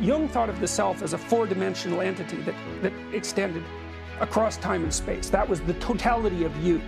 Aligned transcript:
Jung 0.00 0.28
thought 0.28 0.50
of 0.50 0.60
the 0.60 0.68
self 0.68 1.02
as 1.02 1.14
a 1.14 1.18
four 1.18 1.46
dimensional 1.46 2.00
entity 2.00 2.36
that, 2.42 2.54
that 2.82 2.92
extended 3.12 3.64
across 4.20 4.56
time 4.58 4.82
and 4.82 4.92
space. 4.92 5.30
That 5.30 5.48
was 5.48 5.60
the 5.62 5.74
totality 5.74 6.44
of 6.44 6.56
you. 6.64 6.80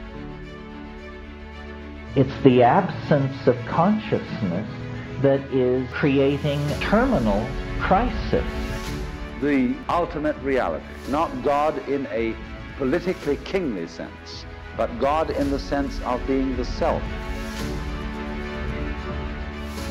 It's 2.16 2.42
the 2.42 2.62
absence 2.62 3.46
of 3.46 3.56
consciousness 3.66 4.68
that 5.22 5.40
is 5.52 5.88
creating 5.92 6.60
terminal 6.80 7.46
crisis. 7.80 8.44
The 9.40 9.74
ultimate 9.88 10.36
reality, 10.38 10.84
not 11.08 11.42
God 11.42 11.86
in 11.88 12.06
a 12.08 12.34
politically 12.76 13.36
kingly 13.38 13.86
sense, 13.86 14.44
but 14.76 14.98
God 14.98 15.30
in 15.30 15.50
the 15.50 15.58
sense 15.58 16.00
of 16.02 16.24
being 16.26 16.56
the 16.56 16.64
self. 16.64 17.02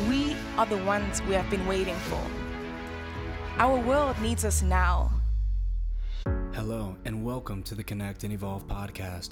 We 0.08 0.36
are 0.56 0.66
the 0.66 0.82
ones 0.84 1.22
we 1.22 1.34
have 1.34 1.48
been 1.50 1.66
waiting 1.66 1.96
for. 1.96 2.20
Our 3.60 3.80
world 3.80 4.16
needs 4.20 4.44
us 4.44 4.62
now. 4.62 5.10
Hello, 6.54 6.94
and 7.04 7.24
welcome 7.24 7.64
to 7.64 7.74
the 7.74 7.82
Connect 7.82 8.22
and 8.22 8.32
Evolve 8.32 8.68
podcast. 8.68 9.30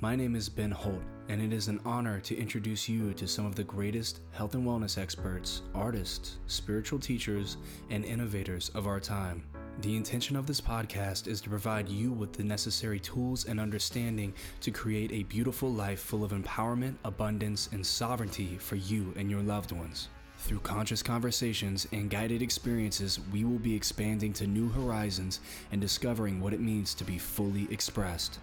My 0.00 0.16
name 0.16 0.34
is 0.34 0.48
Ben 0.48 0.72
Holt, 0.72 1.00
and 1.28 1.40
it 1.40 1.52
is 1.52 1.68
an 1.68 1.78
honor 1.84 2.18
to 2.22 2.36
introduce 2.36 2.88
you 2.88 3.14
to 3.14 3.28
some 3.28 3.46
of 3.46 3.54
the 3.54 3.62
greatest 3.62 4.18
health 4.32 4.54
and 4.54 4.66
wellness 4.66 4.98
experts, 4.98 5.62
artists, 5.76 6.38
spiritual 6.48 6.98
teachers, 6.98 7.56
and 7.88 8.04
innovators 8.04 8.70
of 8.70 8.88
our 8.88 8.98
time. 8.98 9.44
The 9.82 9.94
intention 9.94 10.34
of 10.34 10.48
this 10.48 10.60
podcast 10.60 11.28
is 11.28 11.40
to 11.42 11.48
provide 11.48 11.88
you 11.88 12.10
with 12.10 12.32
the 12.32 12.42
necessary 12.42 12.98
tools 12.98 13.44
and 13.44 13.60
understanding 13.60 14.34
to 14.60 14.72
create 14.72 15.12
a 15.12 15.22
beautiful 15.22 15.72
life 15.72 16.00
full 16.00 16.24
of 16.24 16.32
empowerment, 16.32 16.96
abundance, 17.04 17.68
and 17.70 17.86
sovereignty 17.86 18.58
for 18.58 18.74
you 18.74 19.14
and 19.16 19.30
your 19.30 19.42
loved 19.42 19.70
ones. 19.70 20.08
Through 20.38 20.60
conscious 20.60 21.02
conversations 21.02 21.88
and 21.92 22.08
guided 22.08 22.42
experiences, 22.42 23.18
we 23.32 23.44
will 23.44 23.58
be 23.58 23.74
expanding 23.74 24.32
to 24.34 24.46
new 24.46 24.68
horizons 24.68 25.40
and 25.72 25.80
discovering 25.80 26.40
what 26.40 26.54
it 26.54 26.60
means 26.60 26.94
to 26.94 27.04
be 27.04 27.18
fully 27.18 27.66
expressed. 27.72 28.38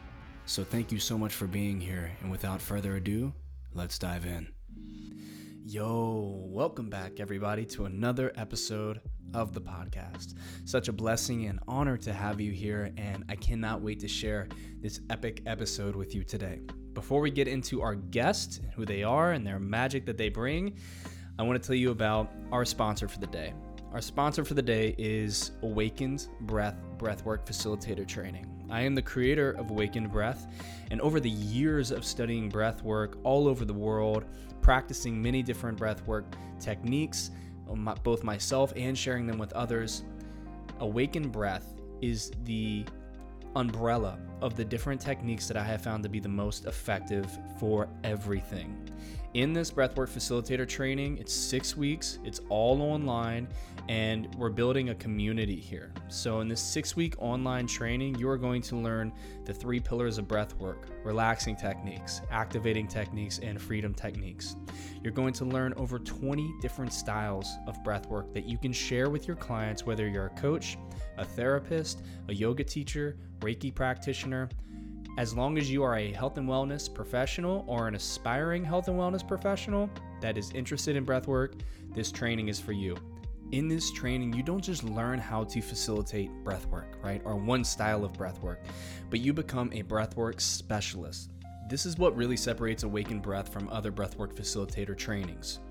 So, 0.45 0.63
thank 0.63 0.91
you 0.91 0.99
so 0.99 1.17
much 1.17 1.33
for 1.33 1.47
being 1.47 1.79
here, 1.79 2.11
and 2.21 2.29
without 2.29 2.61
further 2.61 2.97
ado, 2.97 3.33
let's 3.73 3.97
dive 3.97 4.25
in. 4.25 4.49
Yo, 5.65 6.43
welcome 6.47 6.89
back, 6.89 7.19
everybody, 7.19 7.65
to 7.65 7.85
another 7.85 8.33
episode 8.35 8.99
of 9.33 9.53
the 9.53 9.61
podcast. 9.61 10.35
Such 10.65 10.89
a 10.89 10.93
blessing 10.93 11.45
and 11.45 11.59
honor 11.65 11.97
to 11.97 12.13
have 12.13 12.41
you 12.41 12.51
here, 12.51 12.91
and 12.97 13.23
I 13.29 13.35
cannot 13.37 13.81
wait 13.81 14.01
to 14.01 14.07
share 14.07 14.49
this 14.81 14.99
epic 15.09 15.41
episode 15.45 15.95
with 15.95 16.13
you 16.13 16.23
today. 16.23 16.59
Before 16.93 17.21
we 17.21 17.31
get 17.31 17.47
into 17.47 17.81
our 17.81 17.95
guest, 17.95 18.61
who 18.75 18.85
they 18.85 19.01
are, 19.01 19.31
and 19.31 19.47
their 19.47 19.59
magic 19.59 20.05
that 20.05 20.17
they 20.17 20.29
bring, 20.29 20.77
I 21.37 21.43
want 21.43 21.61
to 21.61 21.67
tell 21.67 21.75
you 21.75 21.91
about 21.91 22.31
our 22.53 22.63
sponsor 22.63 23.09
for 23.09 23.19
the 23.19 23.27
day. 23.27 23.53
Our 23.91 23.99
sponsor 23.99 24.45
for 24.45 24.53
the 24.53 24.61
day 24.61 24.95
is 24.97 25.51
Awakened 25.63 26.29
Breath 26.41 26.77
Breathwork 26.97 27.45
Facilitator 27.45 28.07
Training. 28.07 28.45
I 28.69 28.81
am 28.81 28.95
the 28.95 29.01
creator 29.01 29.51
of 29.51 29.69
Awakened 29.69 30.13
Breath, 30.13 30.47
and 30.91 31.01
over 31.01 31.19
the 31.19 31.29
years 31.29 31.91
of 31.91 32.05
studying 32.05 32.49
breathwork 32.49 33.15
all 33.23 33.49
over 33.49 33.65
the 33.65 33.73
world, 33.73 34.23
practicing 34.61 35.21
many 35.21 35.43
different 35.43 35.77
breathwork 35.77 36.23
techniques, 36.61 37.31
um, 37.69 37.93
both 38.01 38.23
myself 38.23 38.71
and 38.77 38.97
sharing 38.97 39.27
them 39.27 39.37
with 39.37 39.51
others, 39.53 40.03
Awakened 40.79 41.33
Breath 41.33 41.73
is 42.01 42.31
the 42.45 42.85
umbrella 43.57 44.19
of 44.41 44.55
the 44.55 44.63
different 44.63 45.01
techniques 45.01 45.49
that 45.49 45.57
I 45.57 45.63
have 45.65 45.81
found 45.81 46.01
to 46.03 46.09
be 46.09 46.21
the 46.21 46.29
most 46.29 46.65
effective 46.65 47.29
for 47.59 47.89
everything. 48.05 48.84
In 49.35 49.51
this 49.51 49.69
breathwork 49.69 50.07
facilitator 50.07 50.65
training, 50.65 51.17
it's 51.17 51.33
six 51.33 51.75
weeks, 51.75 52.19
it's 52.23 52.39
all 52.47 52.81
online, 52.81 53.49
and 53.89 54.33
we're 54.35 54.49
building 54.49 54.91
a 54.91 54.95
community 54.95 55.57
here. 55.59 55.91
So, 56.07 56.39
in 56.39 56.47
this 56.47 56.61
six 56.61 56.95
week 56.95 57.15
online 57.17 57.67
training, 57.67 58.15
you 58.15 58.29
are 58.29 58.37
going 58.37 58.61
to 58.61 58.77
learn 58.77 59.11
the 59.43 59.53
three 59.53 59.81
pillars 59.81 60.17
of 60.17 60.25
breathwork 60.25 60.85
relaxing 61.03 61.57
techniques, 61.57 62.21
activating 62.31 62.87
techniques, 62.87 63.39
and 63.39 63.61
freedom 63.61 63.93
techniques. 63.93 64.55
You're 65.03 65.11
going 65.11 65.33
to 65.33 65.43
learn 65.43 65.73
over 65.75 65.99
20 65.99 66.53
different 66.61 66.93
styles 66.93 67.57
of 67.67 67.83
breathwork 67.83 68.33
that 68.33 68.45
you 68.45 68.57
can 68.57 68.71
share 68.71 69.09
with 69.09 69.27
your 69.27 69.35
clients, 69.35 69.85
whether 69.85 70.07
you're 70.07 70.27
a 70.27 70.41
coach, 70.41 70.77
a 71.17 71.25
therapist, 71.25 72.03
a 72.29 72.33
yoga 72.33 72.63
teacher, 72.63 73.17
Reiki 73.41 73.75
practitioner. 73.75 74.47
As 75.17 75.33
long 75.33 75.57
as 75.57 75.71
you 75.71 75.81
are 75.81 75.95
a 75.95 76.11
health 76.11 76.37
and 76.37 76.47
wellness 76.47 76.93
professional 76.93 77.63
or 77.67 77.87
an 77.87 77.95
aspiring 77.95 78.65
health 78.65 78.89
and 78.89 78.99
wellness 78.99 79.25
professional 79.25 79.89
that 80.19 80.37
is 80.37 80.51
interested 80.51 80.97
in 80.97 81.05
breathwork, 81.05 81.61
this 81.93 82.11
training 82.11 82.49
is 82.49 82.59
for 82.59 82.73
you. 82.73 82.97
In 83.53 83.69
this 83.69 83.93
training, 83.93 84.33
you 84.33 84.43
don't 84.43 84.63
just 84.63 84.83
learn 84.83 85.17
how 85.17 85.45
to 85.45 85.61
facilitate 85.61 86.29
breathwork, 86.43 87.01
right? 87.01 87.21
Or 87.23 87.37
one 87.37 87.63
style 87.63 88.03
of 88.03 88.11
breathwork, 88.11 88.57
but 89.09 89.21
you 89.21 89.31
become 89.31 89.71
a 89.71 89.83
breathwork 89.83 90.41
specialist. 90.41 91.29
This 91.67 91.87
is 91.87 91.97
what 91.97 92.15
really 92.15 92.37
separates 92.37 92.83
Awakened 92.83 93.23
Breath 93.23 93.49
from 93.49 93.67
other 93.69 93.91
breathwork 93.91 94.35
facilitator 94.35 94.95
trainings. 94.95 95.61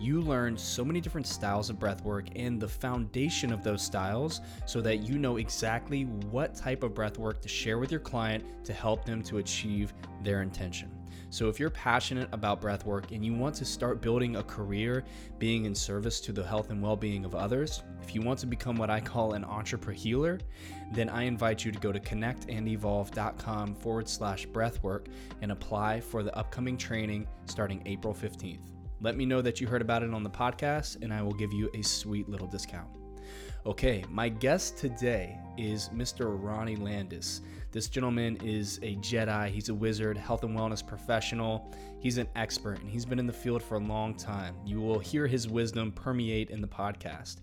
You 0.00 0.20
learn 0.20 0.58
so 0.58 0.84
many 0.84 1.00
different 1.00 1.28
styles 1.28 1.70
of 1.70 1.78
breathwork 1.78 2.28
and 2.34 2.60
the 2.60 2.66
foundation 2.66 3.52
of 3.52 3.62
those 3.62 3.80
styles 3.80 4.40
so 4.66 4.80
that 4.80 5.08
you 5.08 5.16
know 5.16 5.36
exactly 5.36 6.06
what 6.06 6.56
type 6.56 6.82
of 6.82 6.92
breathwork 6.92 7.40
to 7.40 7.48
share 7.48 7.78
with 7.78 7.92
your 7.92 8.00
client 8.00 8.44
to 8.64 8.72
help 8.72 9.04
them 9.04 9.22
to 9.22 9.38
achieve 9.38 9.94
their 10.24 10.42
intention. 10.42 10.90
So, 11.34 11.48
if 11.48 11.58
you're 11.58 11.68
passionate 11.68 12.28
about 12.30 12.62
breathwork 12.62 13.10
and 13.10 13.24
you 13.26 13.34
want 13.34 13.56
to 13.56 13.64
start 13.64 14.00
building 14.00 14.36
a 14.36 14.42
career 14.44 15.02
being 15.40 15.64
in 15.64 15.74
service 15.74 16.20
to 16.20 16.32
the 16.32 16.46
health 16.46 16.70
and 16.70 16.80
well 16.80 16.94
being 16.94 17.24
of 17.24 17.34
others, 17.34 17.82
if 18.04 18.14
you 18.14 18.22
want 18.22 18.38
to 18.38 18.46
become 18.46 18.76
what 18.76 18.88
I 18.88 19.00
call 19.00 19.32
an 19.32 19.44
entrepreneur 19.44 19.98
healer, 19.98 20.38
then 20.92 21.08
I 21.08 21.24
invite 21.24 21.64
you 21.64 21.72
to 21.72 21.78
go 21.80 21.90
to 21.90 21.98
connectandevolve.com 21.98 23.74
forward 23.74 24.08
slash 24.08 24.46
breathwork 24.46 25.08
and 25.42 25.50
apply 25.50 25.98
for 25.98 26.22
the 26.22 26.32
upcoming 26.36 26.76
training 26.76 27.26
starting 27.46 27.82
April 27.84 28.14
15th. 28.14 28.70
Let 29.00 29.16
me 29.16 29.26
know 29.26 29.42
that 29.42 29.60
you 29.60 29.66
heard 29.66 29.82
about 29.82 30.04
it 30.04 30.14
on 30.14 30.22
the 30.22 30.30
podcast, 30.30 31.02
and 31.02 31.12
I 31.12 31.20
will 31.20 31.34
give 31.34 31.52
you 31.52 31.68
a 31.74 31.82
sweet 31.82 32.28
little 32.28 32.46
discount. 32.46 32.90
Okay, 33.66 34.04
my 34.08 34.28
guest 34.28 34.76
today 34.76 35.38
is 35.56 35.88
Mr. 35.88 36.26
Ronnie 36.40 36.76
Landis. 36.76 37.40
This 37.74 37.88
gentleman 37.88 38.36
is 38.36 38.78
a 38.84 38.94
Jedi, 38.98 39.48
he's 39.48 39.68
a 39.68 39.74
wizard, 39.74 40.16
health 40.16 40.44
and 40.44 40.56
wellness 40.56 40.86
professional. 40.86 41.74
He's 41.98 42.18
an 42.18 42.28
expert 42.36 42.78
and 42.78 42.88
he's 42.88 43.04
been 43.04 43.18
in 43.18 43.26
the 43.26 43.32
field 43.32 43.64
for 43.64 43.74
a 43.74 43.80
long 43.80 44.14
time. 44.14 44.54
You 44.64 44.80
will 44.80 45.00
hear 45.00 45.26
his 45.26 45.48
wisdom 45.48 45.90
permeate 45.90 46.50
in 46.50 46.60
the 46.60 46.68
podcast. 46.68 47.38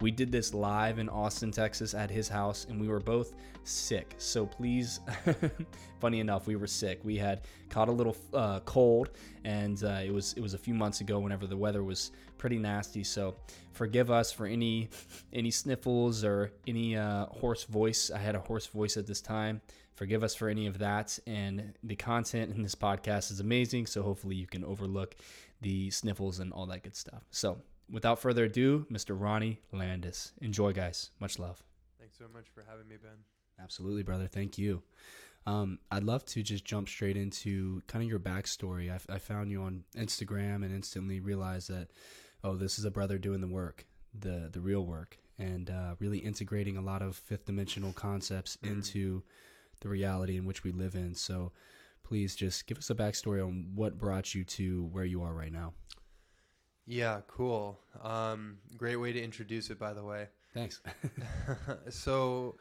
We 0.00 0.10
did 0.10 0.32
this 0.32 0.54
live 0.54 0.98
in 0.98 1.08
Austin, 1.08 1.50
Texas 1.50 1.92
at 1.92 2.10
his 2.10 2.28
house, 2.28 2.66
and 2.68 2.80
we 2.80 2.88
were 2.88 3.00
both 3.00 3.34
sick. 3.64 4.14
So 4.16 4.46
please, 4.46 5.00
funny 6.00 6.20
enough, 6.20 6.46
we 6.46 6.56
were 6.56 6.66
sick. 6.66 7.00
We 7.04 7.18
had 7.18 7.42
caught 7.68 7.88
a 7.88 7.92
little 7.92 8.16
uh, 8.32 8.60
cold, 8.60 9.10
and 9.44 9.82
uh, 9.84 10.00
it 10.02 10.12
was 10.12 10.32
it 10.34 10.40
was 10.40 10.54
a 10.54 10.58
few 10.58 10.74
months 10.74 11.02
ago. 11.02 11.18
Whenever 11.18 11.46
the 11.46 11.56
weather 11.56 11.84
was 11.84 12.12
pretty 12.38 12.58
nasty, 12.58 13.04
so 13.04 13.36
forgive 13.72 14.10
us 14.10 14.32
for 14.32 14.46
any 14.46 14.88
any 15.32 15.50
sniffles 15.50 16.24
or 16.24 16.52
any 16.66 16.96
uh, 16.96 17.26
hoarse 17.26 17.64
voice. 17.64 18.10
I 18.10 18.18
had 18.18 18.34
a 18.34 18.40
hoarse 18.40 18.66
voice 18.66 18.96
at 18.96 19.06
this 19.06 19.20
time. 19.20 19.60
Forgive 19.96 20.22
us 20.22 20.34
for 20.34 20.48
any 20.48 20.66
of 20.66 20.78
that. 20.78 21.18
And 21.26 21.74
the 21.84 21.94
content 21.94 22.54
in 22.54 22.62
this 22.62 22.74
podcast 22.74 23.30
is 23.30 23.40
amazing, 23.40 23.84
so 23.84 24.02
hopefully 24.02 24.34
you 24.34 24.46
can 24.46 24.64
overlook 24.64 25.14
the 25.60 25.90
sniffles 25.90 26.38
and 26.38 26.54
all 26.54 26.64
that 26.66 26.82
good 26.82 26.96
stuff. 26.96 27.22
So 27.30 27.58
without 27.92 28.18
further 28.18 28.44
ado, 28.44 28.86
Mr. 28.90 29.18
Ronnie 29.18 29.60
Landis. 29.72 30.32
Enjoy, 30.40 30.72
guys. 30.72 31.10
Much 31.20 31.38
love. 31.38 31.62
Thanks 31.98 32.18
so 32.18 32.26
much 32.32 32.46
for 32.54 32.64
having 32.68 32.88
me, 32.88 32.96
Ben. 33.02 33.18
Absolutely, 33.62 34.02
brother. 34.02 34.26
Thank 34.26 34.58
you. 34.58 34.82
Um, 35.46 35.78
I'd 35.90 36.04
love 36.04 36.24
to 36.26 36.42
just 36.42 36.64
jump 36.64 36.88
straight 36.88 37.16
into 37.16 37.82
kind 37.86 38.02
of 38.02 38.08
your 38.08 38.18
backstory. 38.18 38.90
I, 38.90 39.14
I 39.14 39.18
found 39.18 39.50
you 39.50 39.62
on 39.62 39.84
Instagram 39.96 40.64
and 40.64 40.74
instantly 40.74 41.20
realized 41.20 41.68
that, 41.70 41.88
oh, 42.44 42.56
this 42.56 42.78
is 42.78 42.84
a 42.84 42.90
brother 42.90 43.18
doing 43.18 43.40
the 43.40 43.48
work, 43.48 43.86
the 44.18 44.50
the 44.52 44.60
real 44.60 44.84
work, 44.84 45.18
and 45.38 45.70
uh, 45.70 45.94
really 45.98 46.18
integrating 46.18 46.76
a 46.76 46.82
lot 46.82 47.02
of 47.02 47.16
fifth 47.16 47.46
dimensional 47.46 47.92
concepts 47.92 48.56
mm-hmm. 48.56 48.74
into 48.74 49.22
the 49.80 49.88
reality 49.88 50.36
in 50.36 50.44
which 50.44 50.62
we 50.62 50.72
live 50.72 50.94
in. 50.94 51.14
So, 51.14 51.52
please 52.02 52.36
just 52.36 52.66
give 52.66 52.78
us 52.78 52.90
a 52.90 52.94
backstory 52.94 53.42
on 53.42 53.70
what 53.74 53.98
brought 53.98 54.34
you 54.34 54.44
to 54.44 54.84
where 54.92 55.06
you 55.06 55.22
are 55.22 55.32
right 55.32 55.52
now. 55.52 55.72
Yeah, 56.90 57.20
cool. 57.28 57.78
Um, 58.02 58.58
great 58.76 58.96
way 58.96 59.12
to 59.12 59.22
introduce 59.22 59.70
it, 59.70 59.78
by 59.78 59.92
the 59.92 60.02
way. 60.02 60.26
Thanks. 60.52 60.80
so, 61.88 62.56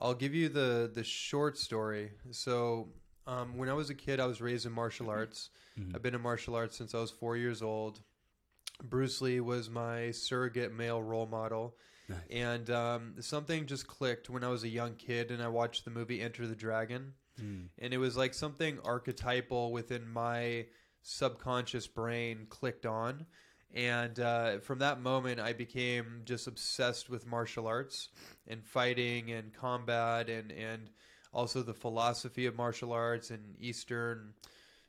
I'll 0.00 0.14
give 0.14 0.34
you 0.34 0.48
the 0.48 0.90
the 0.92 1.04
short 1.04 1.58
story. 1.58 2.12
So, 2.30 2.88
um, 3.26 3.58
when 3.58 3.68
I 3.68 3.74
was 3.74 3.90
a 3.90 3.94
kid, 3.94 4.18
I 4.18 4.24
was 4.24 4.40
raised 4.40 4.64
in 4.64 4.72
martial 4.72 5.10
arts. 5.10 5.50
Mm-hmm. 5.78 5.94
I've 5.94 6.02
been 6.02 6.14
in 6.14 6.22
martial 6.22 6.54
arts 6.54 6.74
since 6.78 6.94
I 6.94 7.00
was 7.00 7.10
four 7.10 7.36
years 7.36 7.60
old. 7.60 8.00
Bruce 8.82 9.20
Lee 9.20 9.40
was 9.40 9.68
my 9.68 10.10
surrogate 10.10 10.72
male 10.72 11.02
role 11.02 11.26
model. 11.26 11.76
Nice. 12.08 12.18
And 12.30 12.70
um, 12.70 13.14
something 13.20 13.66
just 13.66 13.86
clicked 13.86 14.30
when 14.30 14.42
I 14.42 14.48
was 14.48 14.64
a 14.64 14.68
young 14.68 14.94
kid 14.94 15.30
and 15.30 15.42
I 15.42 15.48
watched 15.48 15.84
the 15.84 15.90
movie 15.90 16.22
Enter 16.22 16.46
the 16.46 16.54
Dragon. 16.54 17.12
Mm. 17.40 17.68
And 17.78 17.92
it 17.92 17.98
was 17.98 18.16
like 18.16 18.32
something 18.32 18.78
archetypal 18.84 19.72
within 19.72 20.08
my 20.08 20.66
subconscious 21.02 21.86
brain 21.86 22.46
clicked 22.48 22.86
on 22.86 23.26
And 23.74 24.18
uh, 24.20 24.58
from 24.60 24.78
that 24.78 25.00
moment, 25.00 25.40
I 25.40 25.52
became 25.52 26.22
just 26.24 26.46
obsessed 26.46 27.10
with 27.10 27.26
martial 27.26 27.66
arts 27.66 28.08
and 28.48 28.64
fighting 28.64 29.32
and 29.32 29.52
combat 29.52 30.30
and, 30.30 30.50
and 30.52 30.88
also 31.32 31.62
the 31.62 31.74
philosophy 31.74 32.46
of 32.46 32.56
martial 32.56 32.92
arts 32.92 33.30
and 33.30 33.42
Eastern, 33.60 34.32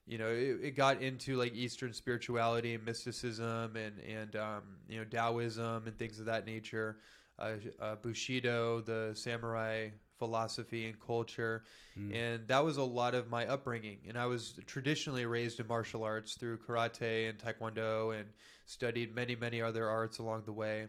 you 0.06 0.18
know, 0.18 0.30
it, 0.30 0.60
it 0.64 0.76
got 0.76 1.02
into 1.02 1.36
like 1.36 1.54
Eastern 1.54 1.92
spirituality 1.92 2.76
and 2.76 2.86
mysticism 2.86 3.76
and, 3.76 4.00
and 4.00 4.36
um, 4.38 4.62
you 4.88 5.00
know, 5.00 5.04
Taoism 5.04 5.86
and 5.86 5.98
things 5.98 6.20
of 6.20 6.26
that 6.28 6.46
nature. 6.46 6.98
Uh, 7.40 7.52
uh, 7.80 7.96
Bushido, 8.02 8.82
the 8.82 9.12
samurai 9.14 9.90
philosophy 10.18 10.88
and 10.88 11.00
culture. 11.00 11.64
And 12.12 12.48
that 12.48 12.64
was 12.64 12.78
a 12.78 12.84
lot 12.84 13.16
of 13.16 13.30
my 13.30 13.46
upbringing. 13.46 14.00
And 14.08 14.18
I 14.18 14.26
was 14.26 14.60
traditionally 14.66 15.26
raised 15.26 15.60
in 15.60 15.68
martial 15.68 16.04
arts 16.04 16.36
through 16.36 16.58
karate 16.60 17.30
and 17.30 17.38
taekwondo 17.38 18.20
and 18.20 18.28
studied 18.68 19.16
many, 19.16 19.36
many 19.36 19.62
other 19.62 19.90
arts 19.90 20.20
along 20.20 20.44
the 20.46 20.54
way. 20.54 20.88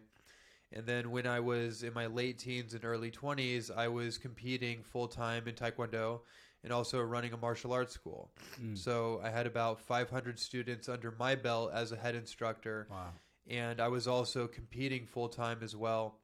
And 0.71 0.85
then 0.85 1.09
when 1.09 1.25
I 1.25 1.39
was 1.39 1.81
in 1.81 1.93
my 1.93 2.05
late 2.05 2.37
teens 2.37 2.75
and 2.75 2.85
early 2.85 3.09
20s, 3.09 3.75
I 3.75 3.87
was 3.87 4.19
competing 4.19 4.83
full 4.83 5.07
time 5.07 5.47
in 5.47 5.55
taekwondo 5.55 6.21
and 6.63 6.71
also 6.71 7.01
running 7.01 7.33
a 7.33 7.37
martial 7.37 7.73
arts 7.73 7.93
school. 7.93 8.29
Hmm. 8.57 8.75
So 8.75 9.19
I 9.23 9.31
had 9.31 9.47
about 9.47 9.79
500 9.79 10.37
students 10.37 10.87
under 10.87 11.15
my 11.17 11.33
belt 11.33 11.71
as 11.73 11.91
a 11.91 11.95
head 11.95 12.13
instructor. 12.13 12.87
Wow. 12.91 13.13
And 13.47 13.81
I 13.81 13.87
was 13.87 14.07
also 14.07 14.45
competing 14.45 15.07
full 15.07 15.29
time 15.29 15.59
as 15.63 15.75
well. 15.75 16.19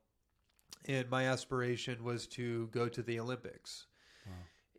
And 0.88 1.10
my 1.10 1.24
aspiration 1.24 2.04
was 2.04 2.28
to 2.28 2.68
go 2.68 2.88
to 2.88 3.01
the 3.01 3.19
Olympics. 3.19 3.88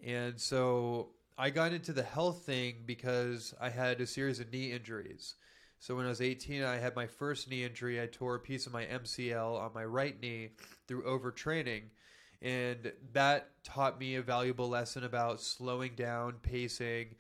And 0.05 0.41
so 0.41 1.11
I 1.39 1.51
got 1.51 1.73
into 1.73 1.93
the 1.93 2.03
health 2.03 2.45
thing 2.45 2.83
because 2.85 3.55
I 3.61 3.71
had 3.71 4.01
a 4.01 4.07
series 4.07 4.41
of 4.41 4.53
knee 4.53 4.73
injuries. 4.73 5.35
So 5.79 5.95
when 5.97 6.07
I 6.07 6.09
was 6.09 6.21
18, 6.21 6.63
I 6.63 6.77
had 6.77 6.97
my 6.97 7.07
first 7.07 7.51
knee 7.51 7.65
injury. 7.65 8.01
I 8.03 8.07
tore 8.07 8.37
a 8.37 8.41
piece 8.41 8.67
of 8.67 8.73
my 8.73 8.85
MCL 8.85 9.61
on 9.61 9.71
my 9.75 9.85
right 9.85 10.21
knee 10.21 10.51
through 10.89 11.03
overtraining. 11.03 11.83
And 12.43 12.93
that 13.13 13.51
taught 13.65 13.99
me 13.99 14.17
a 14.17 14.23
valuable 14.23 14.69
lesson 14.69 15.05
about 15.05 15.41
slowing 15.41 15.95
down, 15.95 16.35
pacing, 16.43 17.15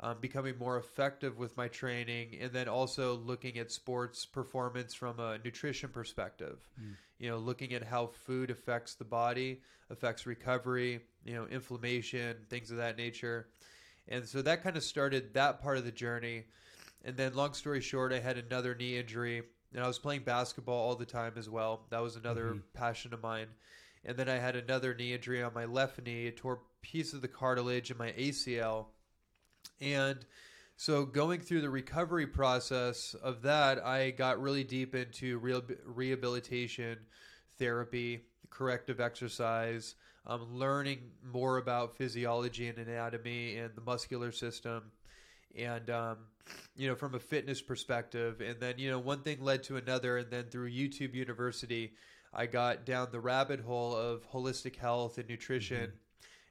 um, 0.00 0.16
becoming 0.20 0.58
more 0.58 0.78
effective 0.78 1.38
with 1.38 1.56
my 1.56 1.68
training, 1.68 2.36
and 2.40 2.52
then 2.52 2.68
also 2.68 3.16
looking 3.16 3.58
at 3.58 3.70
sports 3.70 4.26
performance 4.26 4.94
from 4.94 5.20
a 5.20 5.38
nutrition 5.44 5.90
perspective. 5.90 6.58
You 7.18 7.30
know, 7.30 7.38
looking 7.38 7.72
at 7.74 7.84
how 7.84 8.06
food 8.06 8.50
affects 8.50 8.94
the 8.94 9.04
body, 9.04 9.60
affects 9.90 10.26
recovery, 10.26 11.00
you 11.24 11.34
know, 11.34 11.46
inflammation, 11.46 12.36
things 12.48 12.70
of 12.70 12.78
that 12.78 12.96
nature. 12.96 13.48
And 14.08 14.26
so 14.26 14.42
that 14.42 14.62
kind 14.64 14.76
of 14.76 14.82
started 14.82 15.34
that 15.34 15.62
part 15.62 15.78
of 15.78 15.84
the 15.84 15.92
journey. 15.92 16.44
And 17.04 17.16
then, 17.16 17.34
long 17.34 17.54
story 17.54 17.80
short, 17.80 18.12
I 18.12 18.20
had 18.20 18.38
another 18.38 18.74
knee 18.74 18.96
injury, 18.96 19.42
and 19.74 19.82
I 19.82 19.88
was 19.88 19.98
playing 19.98 20.22
basketball 20.22 20.78
all 20.78 20.94
the 20.94 21.04
time 21.04 21.32
as 21.36 21.50
well. 21.50 21.86
That 21.90 22.02
was 22.02 22.16
another 22.16 22.58
passion 22.74 23.12
of 23.12 23.22
mine. 23.22 23.48
And 24.04 24.16
then 24.16 24.28
I 24.28 24.36
had 24.36 24.56
another 24.56 24.94
knee 24.94 25.12
injury 25.12 25.42
on 25.42 25.54
my 25.54 25.64
left 25.64 26.02
knee. 26.02 26.26
It 26.26 26.36
tore 26.36 26.54
a 26.54 26.86
piece 26.86 27.12
of 27.12 27.22
the 27.22 27.28
cartilage 27.28 27.90
in 27.90 27.98
my 27.98 28.12
ACL. 28.12 28.86
And 29.80 30.24
so, 30.76 31.04
going 31.04 31.40
through 31.40 31.60
the 31.60 31.70
recovery 31.70 32.26
process 32.26 33.14
of 33.14 33.42
that, 33.42 33.84
I 33.84 34.10
got 34.10 34.40
really 34.40 34.64
deep 34.64 34.94
into 34.94 35.38
real 35.38 35.62
rehabilitation, 35.84 36.98
therapy, 37.58 38.22
corrective 38.50 39.00
exercise, 39.00 39.94
um, 40.26 40.56
learning 40.56 41.10
more 41.24 41.58
about 41.58 41.96
physiology 41.96 42.68
and 42.68 42.78
anatomy 42.78 43.56
and 43.56 43.74
the 43.74 43.80
muscular 43.80 44.32
system, 44.32 44.90
and 45.56 45.88
um, 45.90 46.16
you 46.76 46.88
know, 46.88 46.94
from 46.94 47.14
a 47.14 47.18
fitness 47.18 47.60
perspective. 47.60 48.40
And 48.40 48.58
then, 48.60 48.74
you 48.78 48.90
know, 48.90 48.98
one 48.98 49.20
thing 49.20 49.42
led 49.42 49.62
to 49.64 49.76
another, 49.76 50.18
and 50.18 50.30
then 50.30 50.44
through 50.44 50.70
YouTube 50.70 51.14
University, 51.14 51.94
I 52.32 52.46
got 52.46 52.86
down 52.86 53.08
the 53.12 53.20
rabbit 53.20 53.60
hole 53.60 53.94
of 53.94 54.30
holistic 54.30 54.76
health 54.76 55.18
and 55.18 55.28
nutrition. 55.28 55.88
Mm-hmm. 55.88 55.96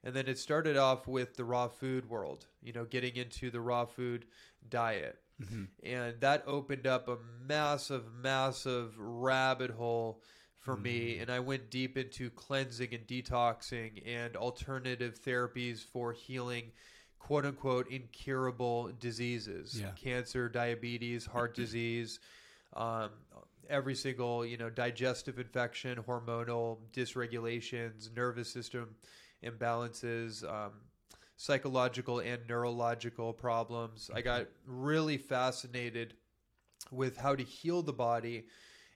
And 0.03 0.15
then 0.15 0.27
it 0.27 0.39
started 0.39 0.77
off 0.77 1.07
with 1.07 1.35
the 1.35 1.43
raw 1.43 1.67
food 1.67 2.09
world, 2.09 2.47
you 2.63 2.73
know, 2.73 2.85
getting 2.85 3.15
into 3.15 3.51
the 3.51 3.61
raw 3.61 3.85
food 3.85 4.25
diet. 4.69 5.19
Mm-hmm. 5.41 5.63
And 5.83 6.19
that 6.21 6.43
opened 6.47 6.87
up 6.87 7.07
a 7.07 7.17
massive, 7.47 8.05
massive 8.21 8.93
rabbit 8.97 9.71
hole 9.71 10.21
for 10.59 10.75
me. 10.75 11.13
Mm-hmm. 11.13 11.21
And 11.23 11.31
I 11.31 11.39
went 11.39 11.69
deep 11.69 11.97
into 11.97 12.29
cleansing 12.31 12.93
and 12.93 13.07
detoxing 13.07 14.01
and 14.07 14.35
alternative 14.35 15.19
therapies 15.23 15.83
for 15.83 16.13
healing 16.13 16.71
quote 17.21 17.45
unquote 17.45 17.87
incurable 17.89 18.91
diseases 18.99 19.79
Yeah. 19.79 19.91
cancer, 19.95 20.49
diabetes, 20.49 21.25
heart 21.25 21.53
disease. 21.63 22.19
Um, 22.73 23.11
every 23.69 23.95
single 23.95 24.45
you 24.45 24.57
know 24.57 24.69
digestive 24.69 25.37
infection 25.39 25.97
hormonal 26.07 26.79
dysregulations 26.93 28.13
nervous 28.15 28.51
system 28.51 28.95
imbalances 29.45 30.43
um, 30.49 30.71
psychological 31.37 32.19
and 32.19 32.39
neurological 32.49 33.31
problems 33.33 34.09
i 34.13 34.19
got 34.21 34.47
really 34.65 35.17
fascinated 35.17 36.15
with 36.91 37.15
how 37.17 37.33
to 37.35 37.43
heal 37.43 37.81
the 37.81 37.93
body 37.93 38.45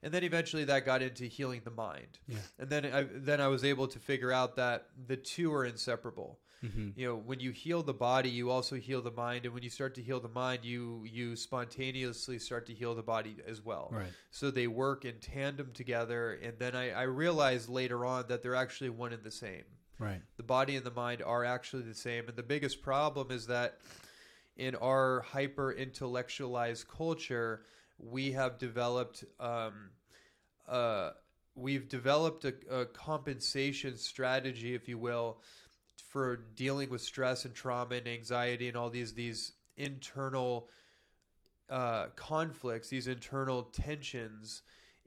and 0.04 0.13
then 0.13 0.24
eventually 0.24 0.63
that 0.66 0.83
got 0.86 1.01
into 1.01 1.25
healing 1.25 1.62
the 1.63 1.72
mind 1.72 2.19
Yeah. 2.27 2.38
and 2.60 2.69
then 2.69 2.86
I, 2.86 3.04
then 3.13 3.39
I 3.39 3.48
was 3.48 3.63
able 3.63 3.88
to 3.88 4.00
figure 4.00 4.31
out 4.31 4.56
that 4.57 4.88
the 5.07 5.16
two 5.16 5.54
are 5.54 5.63
inseparable 5.66 6.39
you 6.63 7.06
know 7.07 7.16
when 7.16 7.40
you 7.40 7.52
heal 7.52 7.84
the 7.84 7.94
body 7.94 8.30
you 8.30 8.50
also 8.50 8.75
heal 8.75 9.02
the 9.02 9.12
mind 9.12 9.46
and 9.46 9.54
when 9.54 9.62
you 9.63 9.69
start 9.69 9.94
to 9.96 10.02
heal 10.02 10.19
the 10.19 10.28
mind 10.30 10.66
you 10.66 11.04
you 11.06 11.36
spontaneously 11.36 12.40
start 12.40 12.66
to 12.66 12.74
heal 12.74 12.96
the 12.96 13.04
body 13.04 13.38
as 13.48 13.62
well 13.63 13.90
Right. 13.92 14.12
so 14.31 14.50
they 14.52 14.68
work 14.68 15.06
in 15.06 15.19
tandem 15.19 15.72
together 15.74 16.34
and 16.42 16.54
then 16.57 16.75
I, 16.75 16.92
I 16.92 17.04
realized 17.04 17.69
later 17.69 18.06
on 18.06 18.25
that 18.30 18.42
they're 18.42 18.56
actually 18.56 18.90
one 18.90 19.13
and 19.13 19.24
the 19.24 19.31
same 19.31 19.63
Right. 20.00 20.22
the 20.38 20.44
body 20.44 20.75
and 20.75 20.86
the 20.86 20.92
mind 20.92 21.22
are 21.22 21.46
actually 21.46 21.84
the 21.84 21.94
same 21.94 22.28
and 22.28 22.36
the 22.36 22.44
biggest 22.44 22.81
problem 22.81 23.31
is 23.31 23.48
that 23.48 23.80
in 24.58 24.75
our 24.75 25.22
hyper 25.22 25.72
intellectualized 25.72 26.88
culture 26.88 27.62
we 28.00 28.31
have 28.31 28.58
developed 28.58 29.24
um, 29.40 29.92
uh, 30.68 31.12
we've 31.56 31.88
developed 31.88 32.44
a, 32.46 32.54
a 32.69 32.86
compensation 32.86 33.98
strategy 33.98 34.74
if 34.75 34.88
you 34.88 34.98
will 34.98 35.38
for 36.16 36.38
dealing 36.56 36.90
with 36.90 37.02
stress 37.02 37.44
and 37.44 37.54
trauma 37.54 37.96
and 37.96 38.08
anxiety 38.08 38.70
and 38.70 38.78
all 38.78 38.90
these 38.90 39.12
these 39.16 39.52
internal 39.76 40.70
uh, 41.70 42.06
conflicts, 42.16 42.88
these 42.88 43.08
internal 43.10 43.64
tensions, 43.64 44.62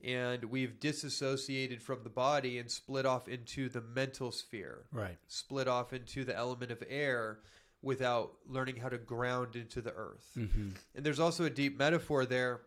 and 0.04 0.44
we've 0.44 0.78
disassociated 0.80 1.80
from 1.80 2.02
the 2.02 2.10
body 2.10 2.58
and 2.58 2.70
split 2.70 3.06
off 3.06 3.26
into 3.26 3.70
the 3.70 3.80
mental 3.80 4.30
sphere, 4.30 4.84
Right. 4.92 5.16
split 5.28 5.66
off 5.66 5.94
into 5.94 6.24
the 6.26 6.36
element 6.36 6.70
of 6.70 6.82
air 6.86 7.38
without 7.80 8.32
learning 8.46 8.76
how 8.76 8.90
to 8.90 8.98
ground 8.98 9.56
into 9.56 9.80
the 9.80 9.94
earth. 9.94 10.28
Mm-hmm. 10.36 10.70
And 10.94 11.06
there's 11.06 11.20
also 11.20 11.44
a 11.44 11.50
deep 11.50 11.78
metaphor 11.78 12.26
there, 12.26 12.60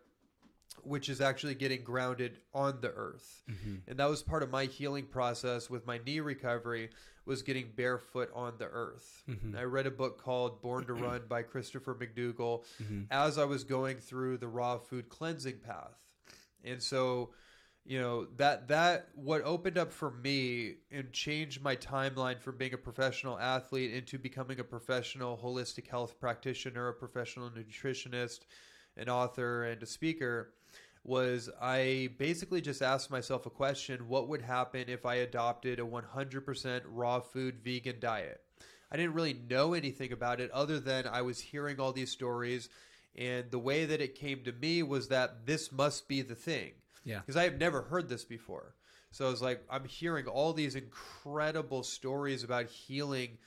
which 0.82 1.08
is 1.08 1.20
actually 1.20 1.54
getting 1.54 1.82
grounded 1.82 2.38
on 2.54 2.80
the 2.80 2.90
earth. 2.90 3.42
Mm-hmm. 3.50 3.76
And 3.86 3.98
that 3.98 4.08
was 4.08 4.22
part 4.22 4.42
of 4.42 4.50
my 4.50 4.64
healing 4.64 5.06
process 5.06 5.70
with 5.70 5.86
my 5.86 5.98
knee 6.04 6.20
recovery 6.20 6.90
was 7.24 7.42
getting 7.42 7.70
barefoot 7.76 8.30
on 8.34 8.54
the 8.58 8.66
earth. 8.66 9.22
Mm-hmm. 9.28 9.56
I 9.56 9.62
read 9.62 9.86
a 9.86 9.90
book 9.90 10.20
called 10.20 10.60
Born 10.60 10.86
to 10.86 10.94
Run 10.94 11.22
by 11.28 11.42
Christopher 11.42 11.94
McDougall 11.94 12.64
mm-hmm. 12.82 13.02
as 13.10 13.38
I 13.38 13.44
was 13.44 13.64
going 13.64 13.98
through 13.98 14.38
the 14.38 14.48
raw 14.48 14.78
food 14.78 15.08
cleansing 15.08 15.58
path. 15.58 16.04
And 16.64 16.82
so, 16.82 17.30
you 17.84 18.00
know, 18.00 18.26
that 18.36 18.68
that 18.68 19.08
what 19.14 19.42
opened 19.42 19.78
up 19.78 19.92
for 19.92 20.10
me 20.10 20.76
and 20.90 21.12
changed 21.12 21.62
my 21.62 21.76
timeline 21.76 22.40
from 22.40 22.56
being 22.56 22.74
a 22.74 22.78
professional 22.78 23.38
athlete 23.38 23.92
into 23.92 24.18
becoming 24.18 24.60
a 24.60 24.64
professional 24.64 25.36
holistic 25.36 25.88
health 25.88 26.18
practitioner, 26.20 26.88
a 26.88 26.94
professional 26.94 27.50
nutritionist, 27.50 28.40
an 28.96 29.08
author 29.08 29.64
and 29.64 29.82
a 29.82 29.86
speaker 29.86 30.52
was 31.04 31.50
I 31.60 32.10
basically 32.18 32.60
just 32.60 32.80
asked 32.80 33.10
myself 33.10 33.46
a 33.46 33.50
question 33.50 34.08
what 34.08 34.28
would 34.28 34.42
happen 34.42 34.84
if 34.88 35.04
I 35.04 35.16
adopted 35.16 35.80
a 35.80 35.84
100% 35.84 36.82
raw 36.86 37.20
food 37.20 37.58
vegan 37.62 37.98
diet? 37.98 38.40
I 38.90 38.96
didn't 38.96 39.14
really 39.14 39.36
know 39.48 39.72
anything 39.72 40.12
about 40.12 40.40
it 40.40 40.50
other 40.50 40.78
than 40.78 41.06
I 41.06 41.22
was 41.22 41.40
hearing 41.40 41.80
all 41.80 41.92
these 41.92 42.10
stories. 42.10 42.68
And 43.16 43.50
the 43.50 43.58
way 43.58 43.84
that 43.84 44.00
it 44.00 44.14
came 44.14 44.44
to 44.44 44.52
me 44.52 44.82
was 44.82 45.08
that 45.08 45.46
this 45.46 45.72
must 45.72 46.08
be 46.08 46.22
the 46.22 46.34
thing. 46.34 46.72
Yeah. 47.04 47.18
Because 47.18 47.36
I 47.36 47.44
have 47.44 47.58
never 47.58 47.82
heard 47.82 48.08
this 48.08 48.24
before. 48.24 48.74
So 49.10 49.26
I 49.26 49.30
was 49.30 49.42
like, 49.42 49.62
I'm 49.68 49.84
hearing 49.84 50.26
all 50.26 50.52
these 50.52 50.74
incredible 50.74 51.82
stories 51.82 52.44
about 52.44 52.66
healing, 52.66 53.38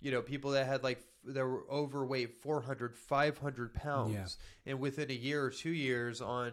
you 0.00 0.10
know, 0.10 0.20
people 0.20 0.50
that 0.52 0.66
had 0.66 0.82
like, 0.82 1.02
that 1.24 1.44
were 1.44 1.64
overweight 1.70 2.42
400, 2.42 2.96
500 2.96 3.74
pounds. 3.74 4.38
Yeah. 4.64 4.72
And 4.72 4.80
within 4.80 5.10
a 5.10 5.14
year 5.14 5.42
or 5.42 5.50
two 5.50 5.70
years 5.70 6.20
on 6.20 6.52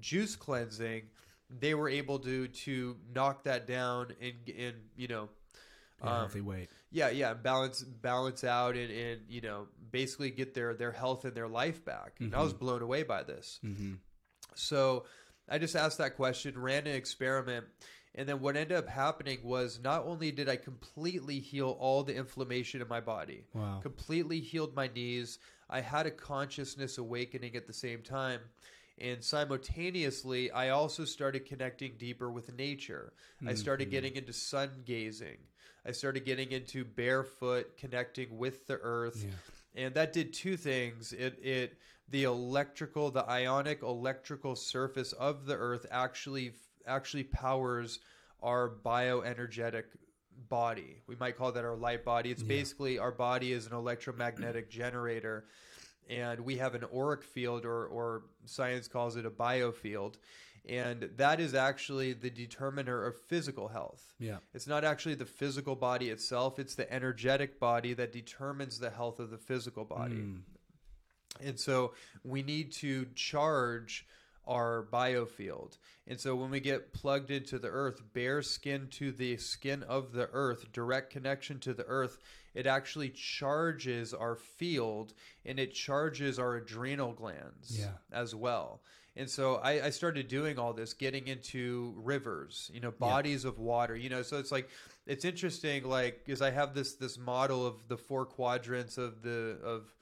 juice 0.00 0.36
cleansing, 0.36 1.02
they 1.50 1.74
were 1.74 1.88
able 1.88 2.18
to 2.20 2.48
to 2.48 2.96
knock 3.14 3.44
that 3.44 3.66
down 3.66 4.12
and 4.20 4.34
and 4.58 4.74
you 4.96 5.08
know 5.08 5.28
um, 6.02 6.08
healthy 6.08 6.40
weight. 6.40 6.68
yeah 6.92 7.08
yeah 7.08 7.34
balance 7.34 7.82
balance 7.82 8.44
out 8.44 8.76
and 8.76 8.90
and 8.92 9.20
you 9.28 9.40
know 9.40 9.66
basically 9.90 10.30
get 10.30 10.54
their 10.54 10.74
their 10.74 10.92
health 10.92 11.24
and 11.24 11.34
their 11.34 11.48
life 11.48 11.84
back 11.84 12.12
and 12.20 12.34
i 12.36 12.42
was 12.42 12.52
blown 12.52 12.82
away 12.82 13.02
by 13.02 13.22
this 13.22 13.58
Mm-hmm. 13.64 13.94
So 14.54 15.04
I 15.48 15.58
just 15.58 15.76
asked 15.76 15.98
that 15.98 16.16
question, 16.16 16.58
ran 16.58 16.86
an 16.86 16.94
experiment, 16.94 17.66
and 18.14 18.28
then 18.28 18.40
what 18.40 18.56
ended 18.56 18.76
up 18.76 18.88
happening 18.88 19.38
was 19.44 19.78
not 19.82 20.04
only 20.04 20.30
did 20.32 20.48
I 20.48 20.56
completely 20.56 21.38
heal 21.38 21.76
all 21.78 22.02
the 22.02 22.14
inflammation 22.14 22.82
in 22.82 22.88
my 22.88 23.00
body, 23.00 23.44
Wow. 23.54 23.78
completely 23.80 24.40
healed 24.40 24.74
my 24.74 24.88
knees, 24.88 25.38
I 25.70 25.80
had 25.80 26.06
a 26.06 26.10
consciousness 26.10 26.98
awakening 26.98 27.54
at 27.56 27.66
the 27.66 27.72
same 27.72 28.02
time. 28.02 28.40
And 29.00 29.22
simultaneously, 29.22 30.50
I 30.50 30.70
also 30.70 31.04
started 31.04 31.46
connecting 31.46 31.92
deeper 31.98 32.30
with 32.30 32.56
nature. 32.56 33.12
I 33.46 33.54
started 33.54 33.90
getting 33.90 34.12
mm-hmm. 34.12 34.18
into 34.18 34.32
sun 34.32 34.70
gazing. 34.84 35.38
I 35.86 35.92
started 35.92 36.24
getting 36.24 36.52
into 36.52 36.84
barefoot 36.84 37.76
connecting 37.78 38.36
with 38.36 38.66
the 38.66 38.78
earth. 38.82 39.24
And 39.74 39.94
that 39.94 40.12
did 40.12 40.32
two 40.32 40.56
things. 40.56 41.12
It 41.12 41.38
it 41.42 41.78
the 42.10 42.24
electrical, 42.24 43.10
the 43.10 43.28
ionic 43.28 43.82
electrical 43.82 44.56
surface 44.56 45.12
of 45.12 45.46
the 45.46 45.54
earth 45.54 45.86
actually 45.90 46.52
actually 46.86 47.24
powers 47.24 48.00
our 48.42 48.70
bioenergetic 48.84 49.84
body. 50.48 50.96
We 51.06 51.16
might 51.16 51.36
call 51.36 51.52
that 51.52 51.64
our 51.64 51.76
light 51.76 52.04
body. 52.04 52.30
It's 52.30 52.42
basically 52.42 52.98
our 52.98 53.12
body 53.12 53.52
is 53.52 53.66
an 53.66 53.74
electromagnetic 53.74 54.70
generator 54.70 55.44
and 56.08 56.40
we 56.40 56.56
have 56.56 56.74
an 56.74 56.84
auric 56.94 57.22
field 57.22 57.64
or 57.64 57.86
or 57.86 58.22
science 58.44 58.88
calls 58.88 59.16
it 59.16 59.26
a 59.26 59.30
biofield. 59.30 60.14
And 60.68 61.08
that 61.16 61.40
is 61.40 61.54
actually 61.54 62.12
the 62.12 62.28
determiner 62.28 63.06
of 63.06 63.16
physical 63.16 63.68
health. 63.68 64.12
Yeah. 64.18 64.36
It's 64.52 64.66
not 64.66 64.84
actually 64.84 65.14
the 65.14 65.24
physical 65.24 65.74
body 65.74 66.10
itself, 66.10 66.58
it's 66.58 66.74
the 66.74 66.92
energetic 66.92 67.58
body 67.58 67.94
that 67.94 68.12
determines 68.12 68.78
the 68.78 68.90
health 68.90 69.18
of 69.18 69.30
the 69.30 69.38
physical 69.38 69.84
body. 69.84 70.16
Mm. 70.16 70.40
And 71.40 71.58
so 71.58 71.94
we 72.24 72.42
need 72.42 72.72
to 72.72 73.06
charge 73.14 74.06
our 74.46 74.86
biofield. 74.90 75.76
And 76.06 76.18
so 76.18 76.34
when 76.34 76.50
we 76.50 76.60
get 76.60 76.92
plugged 76.92 77.30
into 77.30 77.58
the 77.58 77.68
earth, 77.68 78.02
bare 78.14 78.42
skin 78.42 78.88
to 78.92 79.12
the 79.12 79.36
skin 79.36 79.82
of 79.82 80.12
the 80.12 80.28
earth, 80.32 80.72
direct 80.72 81.10
connection 81.10 81.60
to 81.60 81.74
the 81.74 81.84
earth, 81.84 82.18
it 82.58 82.66
actually 82.66 83.08
charges 83.10 84.12
our 84.12 84.34
field 84.34 85.14
and 85.46 85.60
it 85.60 85.72
charges 85.72 86.40
our 86.40 86.56
adrenal 86.56 87.12
glands 87.12 87.78
Yeah. 87.78 87.92
as 88.10 88.34
well. 88.34 88.82
And 89.14 89.30
so 89.30 89.56
I, 89.56 89.86
I 89.86 89.90
started 89.90 90.26
doing 90.26 90.58
all 90.58 90.72
this, 90.72 90.92
getting 90.92 91.28
into 91.28 91.94
rivers, 91.96 92.68
you 92.74 92.80
know, 92.80 92.90
bodies 92.90 93.44
of 93.44 93.60
water, 93.60 93.94
you 93.94 94.08
know. 94.08 94.22
So 94.22 94.38
it's 94.38 94.50
like 94.50 94.68
it's 95.06 95.24
interesting, 95.24 95.84
like 95.84 96.24
because 96.24 96.42
I 96.42 96.50
have 96.50 96.74
this 96.74 96.94
this 96.94 97.16
model 97.16 97.64
of 97.64 97.86
the 97.86 97.96
four 97.96 98.26
quadrants 98.26 98.98
of 98.98 99.22
the 99.22 99.58
of 99.62 99.94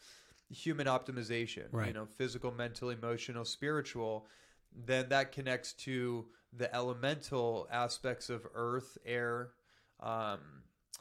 human 0.49 0.87
optimization, 0.87 1.69
you 1.73 1.79
Right. 1.79 1.95
know, 1.95 2.07
physical, 2.07 2.53
mental, 2.53 2.89
emotional, 2.89 3.45
spiritual. 3.45 4.27
Then 4.75 5.11
that 5.11 5.33
connects 5.33 5.75
to 5.85 6.27
the 6.53 6.75
elemental 6.75 7.69
aspects 7.71 8.31
of 8.31 8.47
earth, 8.55 8.97
air, 9.05 9.51
um, 10.01 10.41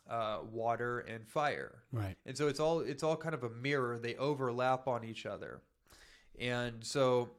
uh, 0.09 0.39
water, 0.51 0.99
and 0.99 1.27
fire. 1.27 1.83
Right. 1.91 2.15
And 2.25 2.37
so 2.37 2.47
it's 2.47 2.59
all 2.59 2.79
it's 2.79 3.03
all 3.03 3.15
kind 3.15 3.35
of 3.35 3.43
a 3.43 3.49
mirror. 3.49 3.97
They 3.97 4.15
overlap 4.15 4.87
on 4.87 5.03
each 5.03 5.25
other. 5.25 5.61
And 6.39 6.83
so 6.83 7.31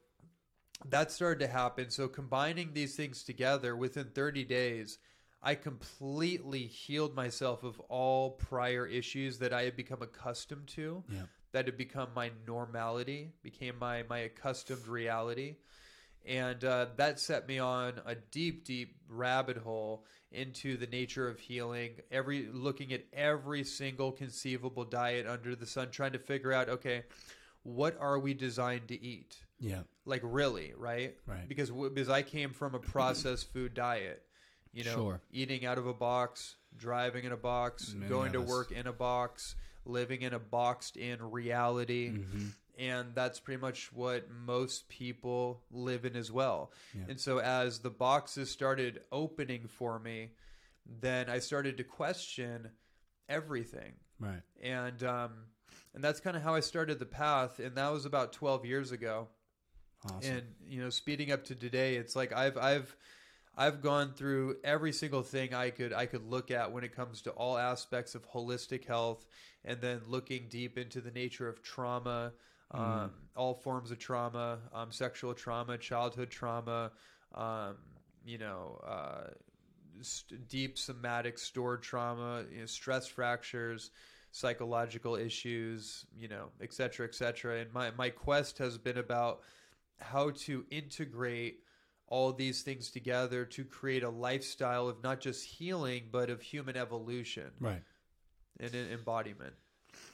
that 0.88 1.10
started 1.10 1.40
to 1.40 1.50
happen. 1.50 1.90
So 1.90 2.08
combining 2.08 2.72
these 2.72 2.96
things 2.96 3.22
together 3.22 3.76
within 3.76 4.06
30 4.06 4.44
days, 4.44 4.98
I 5.42 5.54
completely 5.54 6.66
healed 6.66 7.14
myself 7.14 7.62
of 7.62 7.78
all 7.88 8.30
prior 8.30 8.86
issues 8.86 9.38
that 9.38 9.52
I 9.52 9.62
had 9.62 9.76
become 9.76 10.02
accustomed 10.02 10.68
to. 10.68 11.04
Yeah. 11.08 11.22
That 11.52 11.66
had 11.66 11.78
become 11.78 12.08
my 12.14 12.32
normality, 12.46 13.32
became 13.42 13.78
my 13.78 14.02
my 14.10 14.18
accustomed 14.18 14.86
reality. 14.86 15.56
And 16.26 16.64
uh, 16.64 16.86
that 16.96 17.20
set 17.20 17.46
me 17.46 17.58
on 17.58 18.00
a 18.04 18.14
deep, 18.16 18.64
deep 18.64 18.96
rabbit 19.08 19.56
hole 19.56 20.04
into 20.32 20.76
the 20.76 20.86
nature 20.86 21.28
of 21.28 21.38
healing. 21.38 21.92
Every 22.10 22.48
looking 22.52 22.92
at 22.92 23.04
every 23.12 23.62
single 23.64 24.10
conceivable 24.12 24.84
diet 24.84 25.26
under 25.26 25.54
the 25.54 25.66
sun, 25.66 25.90
trying 25.90 26.12
to 26.12 26.18
figure 26.18 26.52
out, 26.52 26.68
okay, 26.68 27.04
what 27.62 27.96
are 28.00 28.18
we 28.18 28.34
designed 28.34 28.88
to 28.88 29.00
eat? 29.02 29.36
Yeah. 29.58 29.80
like 30.04 30.20
really 30.22 30.74
right 30.76 31.16
Right. 31.26 31.48
because 31.48 31.70
because 31.70 32.10
i 32.10 32.20
came 32.20 32.50
from 32.52 32.74
a 32.74 32.78
processed 32.78 33.50
food 33.54 33.72
diet 33.72 34.22
you 34.74 34.84
know 34.84 34.92
Sure. 34.94 35.20
eating 35.32 35.64
out 35.64 35.78
of 35.78 35.86
a 35.86 35.94
box 35.94 36.56
driving 36.76 37.24
in 37.24 37.32
a 37.32 37.38
box 37.38 37.94
Many 37.94 38.10
going 38.10 38.32
to 38.32 38.42
work 38.42 38.70
in 38.70 38.86
a 38.86 38.92
box 38.92 39.56
living 39.86 40.20
in 40.20 40.34
a 40.34 40.38
boxed 40.38 40.98
in 40.98 41.22
reality 41.30 42.10
Mm-hmm. 42.10 42.46
And 42.78 43.14
that's 43.14 43.40
pretty 43.40 43.60
much 43.60 43.90
what 43.92 44.28
most 44.30 44.88
people 44.88 45.62
live 45.70 46.04
in 46.04 46.14
as 46.16 46.30
well 46.30 46.70
and 47.08 47.18
so 47.20 47.38
as 47.38 47.78
the 47.80 47.90
boxes 47.90 48.50
started 48.50 49.00
opening 49.10 49.66
for 49.68 49.98
me 49.98 50.30
then 51.00 51.28
i 51.30 51.38
started 51.38 51.76
to 51.78 51.84
question 51.84 52.68
everything 53.28 53.92
Right. 54.18 54.40
and 54.62 55.02
um 55.02 55.30
and 55.94 56.02
that's 56.02 56.20
kind 56.20 56.36
of 56.36 56.42
how 56.42 56.54
i 56.54 56.60
started 56.60 56.98
the 56.98 57.06
path 57.06 57.58
and 57.58 57.76
that 57.76 57.92
was 57.92 58.04
about 58.06 58.32
12 58.32 58.64
years 58.64 58.92
ago 58.92 59.28
Awesome. 60.04 60.32
and 60.36 60.42
you 60.68 60.80
know 60.82 60.90
speeding 60.90 61.32
up 61.32 61.44
to 61.44 61.54
today 61.54 61.96
it's 61.96 62.14
like 62.16 62.32
i've 62.32 62.56
i've 62.56 62.94
i've 63.56 63.82
gone 63.82 64.12
through 64.14 64.56
every 64.64 64.92
single 64.92 65.22
thing 65.22 65.52
i 65.54 65.70
could 65.70 65.92
i 65.92 66.06
could 66.06 66.24
look 66.30 66.50
at 66.50 66.72
when 66.72 66.84
it 66.84 66.94
comes 66.94 67.22
to 67.22 67.30
all 67.30 67.58
aspects 67.58 68.14
of 68.14 68.30
holistic 68.30 68.84
health 68.86 69.26
and 69.64 69.80
then 69.80 70.00
looking 70.06 70.46
deep 70.48 70.78
into 70.78 71.00
the 71.00 71.10
nature 71.10 71.48
of 71.48 71.62
trauma 71.62 72.32
um, 72.72 73.10
all 73.36 73.54
forms 73.54 73.90
of 73.90 73.98
trauma 73.98 74.58
um, 74.74 74.90
sexual 74.90 75.34
trauma 75.34 75.78
childhood 75.78 76.30
trauma 76.30 76.90
um, 77.34 77.76
you 78.24 78.38
know 78.38 78.80
uh, 78.86 79.30
st- 80.00 80.48
deep 80.48 80.76
somatic 80.78 81.38
stored 81.38 81.82
trauma 81.82 82.44
you 82.52 82.60
know, 82.60 82.66
stress 82.66 83.06
fractures 83.06 83.90
psychological 84.32 85.16
issues 85.16 86.04
you 86.14 86.28
know 86.28 86.50
et 86.60 86.72
cetera 86.72 87.06
et 87.06 87.14
cetera. 87.14 87.60
And 87.60 87.72
my, 87.72 87.90
my 87.92 88.10
quest 88.10 88.58
has 88.58 88.76
been 88.76 88.98
about 88.98 89.40
how 89.98 90.30
to 90.30 90.64
integrate 90.70 91.60
all 92.08 92.32
these 92.32 92.62
things 92.62 92.90
together 92.90 93.44
to 93.46 93.64
create 93.64 94.02
a 94.02 94.10
lifestyle 94.10 94.88
of 94.88 95.02
not 95.02 95.20
just 95.20 95.44
healing 95.44 96.04
but 96.12 96.28
of 96.30 96.42
human 96.42 96.76
evolution. 96.76 97.50
Right. 97.60 97.82
and 98.60 98.74
en- 98.74 98.90
embodiment 98.92 99.54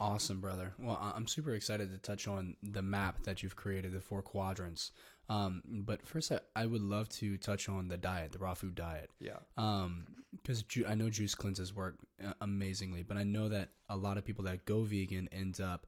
Awesome, 0.01 0.41
brother. 0.41 0.73
Well, 0.79 0.99
I'm 1.15 1.27
super 1.27 1.55
excited 1.55 1.91
to 1.93 1.99
touch 1.99 2.27
on 2.29 2.57
the 2.63 2.83
map 2.83 3.23
that 3.25 3.43
you've 3.43 3.57
created, 3.57 3.93
the 3.93 4.01
four 4.01 4.23
quadrants. 4.23 4.91
Um, 5.29 5.63
but 5.67 6.07
first, 6.07 6.33
I, 6.33 6.41
I 6.57 6.67
would 6.67 6.83
love 6.83 7.09
to 7.11 7.37
touch 7.39 7.69
on 7.69 7.89
the 7.89 7.97
diet, 7.97 8.33
the 8.33 8.39
raw 8.39 8.55
food 8.55 8.75
diet. 8.75 9.11
yeah 9.21 9.37
Um, 9.57 10.07
because 10.37 10.63
ju- 10.65 10.85
I 10.89 10.95
know 10.95 11.09
juice 11.11 11.35
cleanses 11.35 11.75
work 11.75 11.97
uh, 12.25 12.33
amazingly, 12.41 13.03
but 13.03 13.17
I 13.17 13.23
know 13.23 13.49
that 13.49 13.71
a 13.89 13.97
lot 13.97 14.17
of 14.19 14.25
people 14.25 14.45
that 14.45 14.65
go 14.65 14.83
vegan 14.83 15.29
end 15.31 15.61
up 15.61 15.87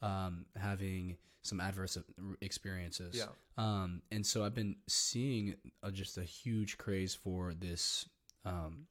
um, 0.00 0.46
having 0.56 1.16
some 1.42 1.60
adverse 1.60 1.96
uh, 1.96 2.00
experiences. 2.40 3.16
Yeah. 3.16 3.26
Um, 3.56 4.02
and 4.10 4.26
so 4.26 4.44
I've 4.44 4.54
been 4.54 4.76
seeing 4.88 5.54
uh, 5.82 5.90
just 5.90 6.18
a 6.18 6.24
huge 6.24 6.78
craze 6.78 7.14
for 7.14 7.54
this 7.54 8.06
um, 8.44 8.86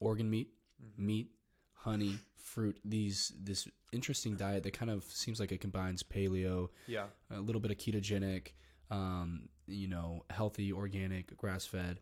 organ 0.00 0.28
meat, 0.30 0.48
meat, 0.96 1.28
honey, 1.74 2.18
fruit. 2.54 2.78
These 2.84 3.32
this 3.40 3.66
interesting 3.92 4.36
diet 4.36 4.62
that 4.62 4.72
kind 4.72 4.90
of 4.90 5.04
seems 5.04 5.40
like 5.40 5.52
it 5.52 5.60
combines 5.60 6.02
paleo, 6.02 6.68
yeah 6.86 7.06
a 7.30 7.40
little 7.40 7.60
bit 7.60 7.70
of 7.70 7.78
ketogenic, 7.78 8.52
um, 8.90 9.48
you 9.66 9.88
know, 9.88 10.24
healthy, 10.30 10.72
organic, 10.72 11.36
grass 11.36 11.66
fed. 11.66 12.00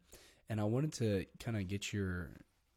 And 0.48 0.60
I 0.60 0.64
wanted 0.64 0.92
to 0.94 1.24
kind 1.40 1.56
of 1.56 1.68
get 1.68 1.92
your 1.92 2.30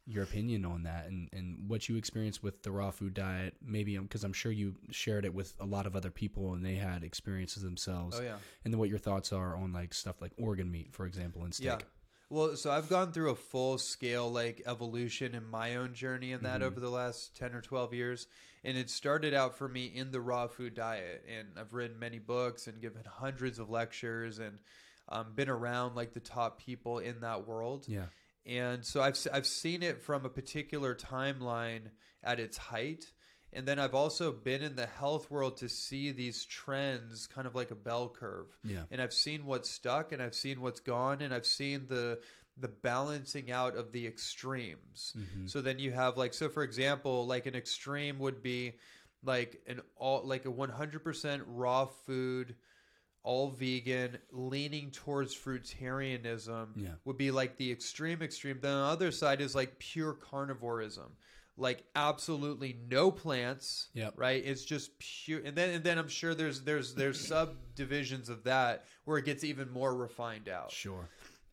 your 0.08 0.22
opinion 0.22 0.64
on 0.64 0.84
that 0.84 1.06
and, 1.08 1.28
and 1.32 1.68
what 1.68 1.88
you 1.88 1.96
experienced 1.96 2.40
with 2.40 2.62
the 2.62 2.70
raw 2.70 2.90
food 2.90 3.12
diet. 3.12 3.54
Maybe 3.60 3.98
because 3.98 4.24
I'm 4.24 4.32
sure 4.32 4.52
you 4.52 4.76
shared 4.90 5.24
it 5.24 5.34
with 5.34 5.54
a 5.60 5.66
lot 5.66 5.86
of 5.86 5.96
other 5.96 6.10
people 6.10 6.54
and 6.54 6.64
they 6.64 6.76
had 6.76 7.02
experiences 7.02 7.62
themselves. 7.62 8.18
Oh, 8.18 8.22
yeah. 8.22 8.36
And 8.64 8.72
then 8.72 8.78
what 8.78 8.88
your 8.88 8.98
thoughts 8.98 9.32
are 9.32 9.56
on 9.56 9.72
like 9.72 9.92
stuff 9.92 10.22
like 10.22 10.32
organ 10.38 10.70
meat, 10.70 10.92
for 10.92 11.06
example, 11.06 11.42
and 11.42 11.52
steak. 11.52 11.66
Yeah. 11.66 11.78
Well, 12.28 12.56
so 12.56 12.72
I've 12.72 12.88
gone 12.88 13.12
through 13.12 13.30
a 13.30 13.36
full 13.36 13.78
scale 13.78 14.30
like 14.30 14.62
evolution 14.66 15.34
in 15.34 15.48
my 15.48 15.76
own 15.76 15.94
journey 15.94 16.32
in 16.32 16.42
that 16.42 16.60
over 16.62 16.80
the 16.80 16.90
last 16.90 17.36
10 17.36 17.54
or 17.54 17.60
12 17.60 17.94
years. 17.94 18.26
And 18.64 18.76
it 18.76 18.90
started 18.90 19.32
out 19.32 19.56
for 19.56 19.68
me 19.68 19.86
in 19.86 20.10
the 20.10 20.20
raw 20.20 20.48
food 20.48 20.74
diet. 20.74 21.24
And 21.28 21.48
I've 21.56 21.72
written 21.72 22.00
many 22.00 22.18
books 22.18 22.66
and 22.66 22.80
given 22.80 23.02
hundreds 23.06 23.60
of 23.60 23.70
lectures 23.70 24.40
and 24.40 24.58
um, 25.08 25.34
been 25.36 25.48
around 25.48 25.94
like 25.94 26.14
the 26.14 26.20
top 26.20 26.60
people 26.60 26.98
in 26.98 27.20
that 27.20 27.46
world. 27.46 27.84
Yeah. 27.86 28.06
And 28.44 28.84
so 28.84 29.00
I've, 29.00 29.18
I've 29.32 29.46
seen 29.46 29.84
it 29.84 30.02
from 30.02 30.24
a 30.24 30.28
particular 30.28 30.96
timeline 30.96 31.90
at 32.24 32.40
its 32.40 32.56
height. 32.56 33.12
And 33.56 33.66
then 33.66 33.78
I've 33.78 33.94
also 33.94 34.30
been 34.32 34.62
in 34.62 34.76
the 34.76 34.86
health 34.86 35.30
world 35.30 35.56
to 35.58 35.68
see 35.68 36.12
these 36.12 36.44
trends 36.44 37.26
kind 37.26 37.46
of 37.46 37.54
like 37.54 37.70
a 37.70 37.74
bell 37.74 38.08
curve. 38.08 38.46
Yeah. 38.62 38.82
And 38.90 39.00
I've 39.00 39.14
seen 39.14 39.46
what's 39.46 39.70
stuck 39.70 40.12
and 40.12 40.22
I've 40.22 40.34
seen 40.34 40.60
what's 40.60 40.80
gone 40.80 41.22
and 41.22 41.32
I've 41.34 41.46
seen 41.46 41.86
the 41.88 42.20
the 42.58 42.68
balancing 42.68 43.50
out 43.50 43.76
of 43.76 43.92
the 43.92 44.06
extremes. 44.06 45.14
Mm-hmm. 45.18 45.46
So 45.46 45.60
then 45.60 45.78
you 45.78 45.92
have 45.92 46.16
like 46.16 46.34
so 46.34 46.48
for 46.48 46.62
example, 46.62 47.26
like 47.26 47.46
an 47.46 47.54
extreme 47.54 48.18
would 48.18 48.42
be 48.42 48.74
like 49.24 49.60
an 49.66 49.80
all 49.96 50.22
like 50.24 50.44
a 50.44 50.52
100% 50.52 51.42
raw 51.46 51.86
food 51.86 52.54
all 53.22 53.48
vegan, 53.50 54.18
leaning 54.30 54.90
towards 54.92 55.34
fruitarianism 55.34 56.68
Yeah. 56.76 56.90
would 57.04 57.16
be 57.16 57.30
like 57.30 57.56
the 57.56 57.72
extreme 57.72 58.22
extreme. 58.22 58.58
Then 58.60 58.72
the 58.72 58.84
other 58.84 59.10
side 59.10 59.40
is 59.40 59.54
like 59.54 59.78
pure 59.78 60.14
carnivorism. 60.14 61.10
Like 61.56 61.84
absolutely 61.94 62.76
no 62.90 63.10
plants. 63.10 63.88
Yep. 63.94 64.14
Right? 64.16 64.42
It's 64.44 64.64
just 64.64 64.98
pure 64.98 65.40
and 65.44 65.56
then 65.56 65.70
and 65.70 65.84
then 65.84 65.98
I'm 65.98 66.08
sure 66.08 66.34
there's 66.34 66.62
there's 66.62 66.94
there's 66.94 67.20
subdivisions 67.28 68.28
of 68.28 68.44
that 68.44 68.84
where 69.04 69.18
it 69.18 69.24
gets 69.24 69.44
even 69.44 69.70
more 69.70 69.94
refined 69.94 70.48
out. 70.48 70.70
Sure. 70.70 71.08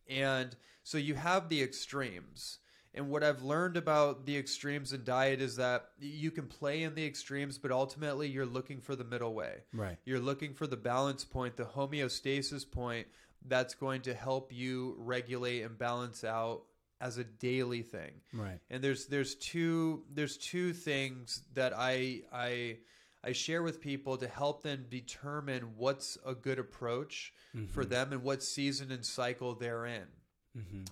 And 0.08 0.54
so 0.82 0.98
you 0.98 1.14
have 1.14 1.48
the 1.48 1.62
extremes. 1.62 2.58
And 2.96 3.10
what 3.10 3.24
I've 3.24 3.42
learned 3.42 3.76
about 3.76 4.24
the 4.24 4.36
extremes 4.36 4.92
in 4.92 5.02
diet 5.02 5.40
is 5.40 5.56
that 5.56 5.88
you 5.98 6.30
can 6.30 6.46
play 6.46 6.84
in 6.84 6.94
the 6.94 7.04
extremes, 7.04 7.58
but 7.58 7.72
ultimately 7.72 8.28
you're 8.28 8.46
looking 8.46 8.80
for 8.80 8.94
the 8.94 9.02
middle 9.02 9.34
way. 9.34 9.64
Right. 9.72 9.96
You're 10.04 10.20
looking 10.20 10.54
for 10.54 10.68
the 10.68 10.76
balance 10.76 11.24
point, 11.24 11.56
the 11.56 11.64
homeostasis 11.64 12.70
point 12.70 13.08
that's 13.46 13.74
going 13.74 14.02
to 14.02 14.14
help 14.14 14.52
you 14.52 14.94
regulate 14.98 15.62
and 15.62 15.76
balance 15.76 16.22
out 16.22 16.62
as 17.04 17.18
a 17.18 17.24
daily 17.24 17.82
thing. 17.82 18.12
Right. 18.32 18.58
And 18.70 18.82
there's 18.82 19.06
there's 19.06 19.34
two 19.34 20.04
there's 20.12 20.38
two 20.38 20.72
things 20.72 21.42
that 21.52 21.74
I 21.76 22.22
I 22.32 22.78
I 23.22 23.32
share 23.32 23.62
with 23.62 23.80
people 23.80 24.16
to 24.16 24.26
help 24.26 24.62
them 24.62 24.86
determine 24.90 25.74
what's 25.76 26.16
a 26.26 26.34
good 26.34 26.58
approach 26.58 27.32
for 27.68 27.84
them 27.84 28.12
and 28.12 28.22
what 28.22 28.42
season 28.42 28.90
and 28.90 29.04
cycle 29.04 29.54
they're 29.54 29.86
in. 29.86 30.06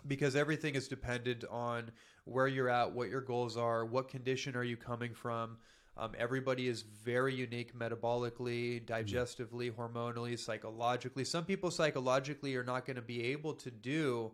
Because 0.07 0.37
everything 0.37 0.75
is 0.75 0.87
dependent 0.87 1.45
on 1.51 1.91
where 2.25 2.47
you're 2.47 2.69
at, 2.69 2.93
what 2.93 3.09
your 3.09 3.21
goals 3.21 3.57
are, 3.57 3.85
what 3.85 4.09
condition 4.09 4.55
are 4.57 4.65
you 4.65 4.77
coming 4.77 5.15
from. 5.15 5.57
Um, 5.97 6.13
everybody 6.19 6.69
is 6.69 6.83
very 6.83 7.35
unique 7.35 7.79
metabolically, 7.79 8.85
digestively, 8.87 9.71
hormonally, 9.73 10.39
psychologically. 10.39 11.25
Some 11.25 11.45
people 11.45 11.71
psychologically 11.71 12.57
are 12.57 12.65
not 12.65 12.87
going 12.87 12.97
to 12.97 13.03
be 13.03 13.25
able 13.25 13.55
to 13.55 13.71
do 13.71 14.33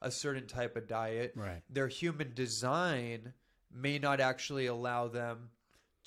a 0.00 0.10
certain 0.10 0.46
type 0.46 0.76
of 0.76 0.86
diet. 0.86 1.32
Right. 1.36 1.62
Their 1.70 1.88
human 1.88 2.32
design 2.34 3.32
may 3.74 3.98
not 3.98 4.20
actually 4.20 4.66
allow 4.66 5.08
them 5.08 5.50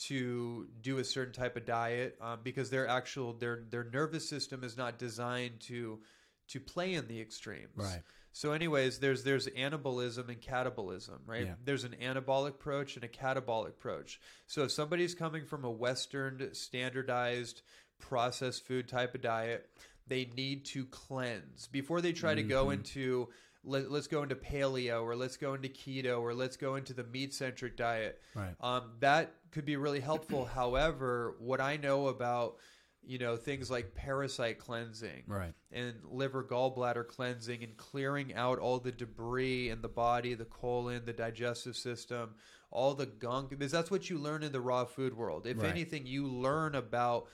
to 0.08 0.68
do 0.82 0.98
a 0.98 1.04
certain 1.04 1.34
type 1.34 1.56
of 1.58 1.66
diet 1.66 2.18
um, 2.22 2.40
because 2.44 2.70
their 2.70 2.88
actual 2.88 3.34
their 3.34 3.64
their 3.70 3.84
nervous 3.84 4.28
system 4.28 4.64
is 4.64 4.78
not 4.78 4.98
designed 4.98 5.60
to 5.62 6.00
to 6.48 6.60
play 6.60 6.94
in 6.94 7.08
the 7.08 7.22
extremes. 7.22 7.70
Right. 7.76 8.02
So, 8.34 8.54
anyways, 8.54 9.00
there's 9.00 9.24
there's 9.24 9.48
anabolism 9.48 10.30
and 10.30 10.42
catabolism, 10.42 11.20
right? 11.26 11.48
Yeah. 11.48 11.54
There's 11.64 11.84
an 11.84 11.96
anabolic 12.02 12.52
approach 12.52 12.96
and 12.96 13.04
a 13.04 13.10
catabolic 13.10 13.70
approach. 13.70 14.20
So, 14.48 14.64
if 14.64 14.72
somebody's 14.72 15.14
coming 15.14 15.46
from 15.46 15.66
a 15.66 15.72
Western 15.72 16.50
standardized 16.54 17.62
processed 18.00 18.66
food 18.66 18.88
type 18.88 19.14
of 19.14 19.22
diet, 19.22 19.70
they 20.08 20.30
need 20.36 20.66
to 20.68 20.86
cleanse 20.86 21.68
before 21.68 22.02
they 22.02 22.14
try 22.14 22.34
to 22.34 22.44
go 22.44 22.64
Mm-hmm. 22.66 22.74
into 22.74 23.30
let, 23.64 23.92
let's 23.92 24.08
go 24.08 24.24
into 24.24 24.36
paleo 24.36 25.04
or 25.04 25.16
let's 25.16 25.38
go 25.38 25.54
into 25.54 25.70
keto 25.70 26.22
or 26.22 26.34
let's 26.34 26.58
go 26.58 26.76
into 26.76 26.94
the 26.94 27.04
meat 27.04 27.34
centric 27.34 27.78
diet. 27.78 28.22
Right. 28.36 28.56
Um, 28.60 28.94
that 29.00 29.34
could 29.52 29.66
be 29.66 29.78
really 29.78 30.00
helpful. 30.00 30.46
However, 30.54 31.36
what 31.40 31.62
I 31.62 31.78
know 31.78 32.08
about 32.08 32.58
you 33.04 33.18
know 33.18 33.36
things 33.36 33.72
like 33.72 33.96
parasite 33.96 34.60
cleansing, 34.60 35.24
Right. 35.28 35.54
and 35.72 35.96
liver 36.04 36.44
gallbladder 36.44 37.08
cleansing 37.08 37.64
and 37.64 37.76
clearing 37.76 38.34
out 38.36 38.60
all 38.60 38.80
the 38.80 38.92
debris 38.92 39.70
in 39.70 39.82
the 39.82 39.90
body, 39.90 40.36
the 40.36 40.46
colon, 40.46 41.06
the 41.06 41.14
digestive 41.14 41.76
system, 41.76 42.36
all 42.70 42.94
the 42.94 43.08
gunk. 43.08 43.50
Because 43.50 43.72
that's 43.72 43.90
what 43.90 44.10
you 44.10 44.20
learn 44.20 44.44
in 44.44 44.52
the 44.52 44.62
raw 44.62 44.86
food 44.86 45.16
world. 45.18 45.48
If 45.48 45.58
Right. 45.58 45.70
anything, 45.70 46.06
you 46.06 46.28
learn 46.28 46.76
about 46.76 47.28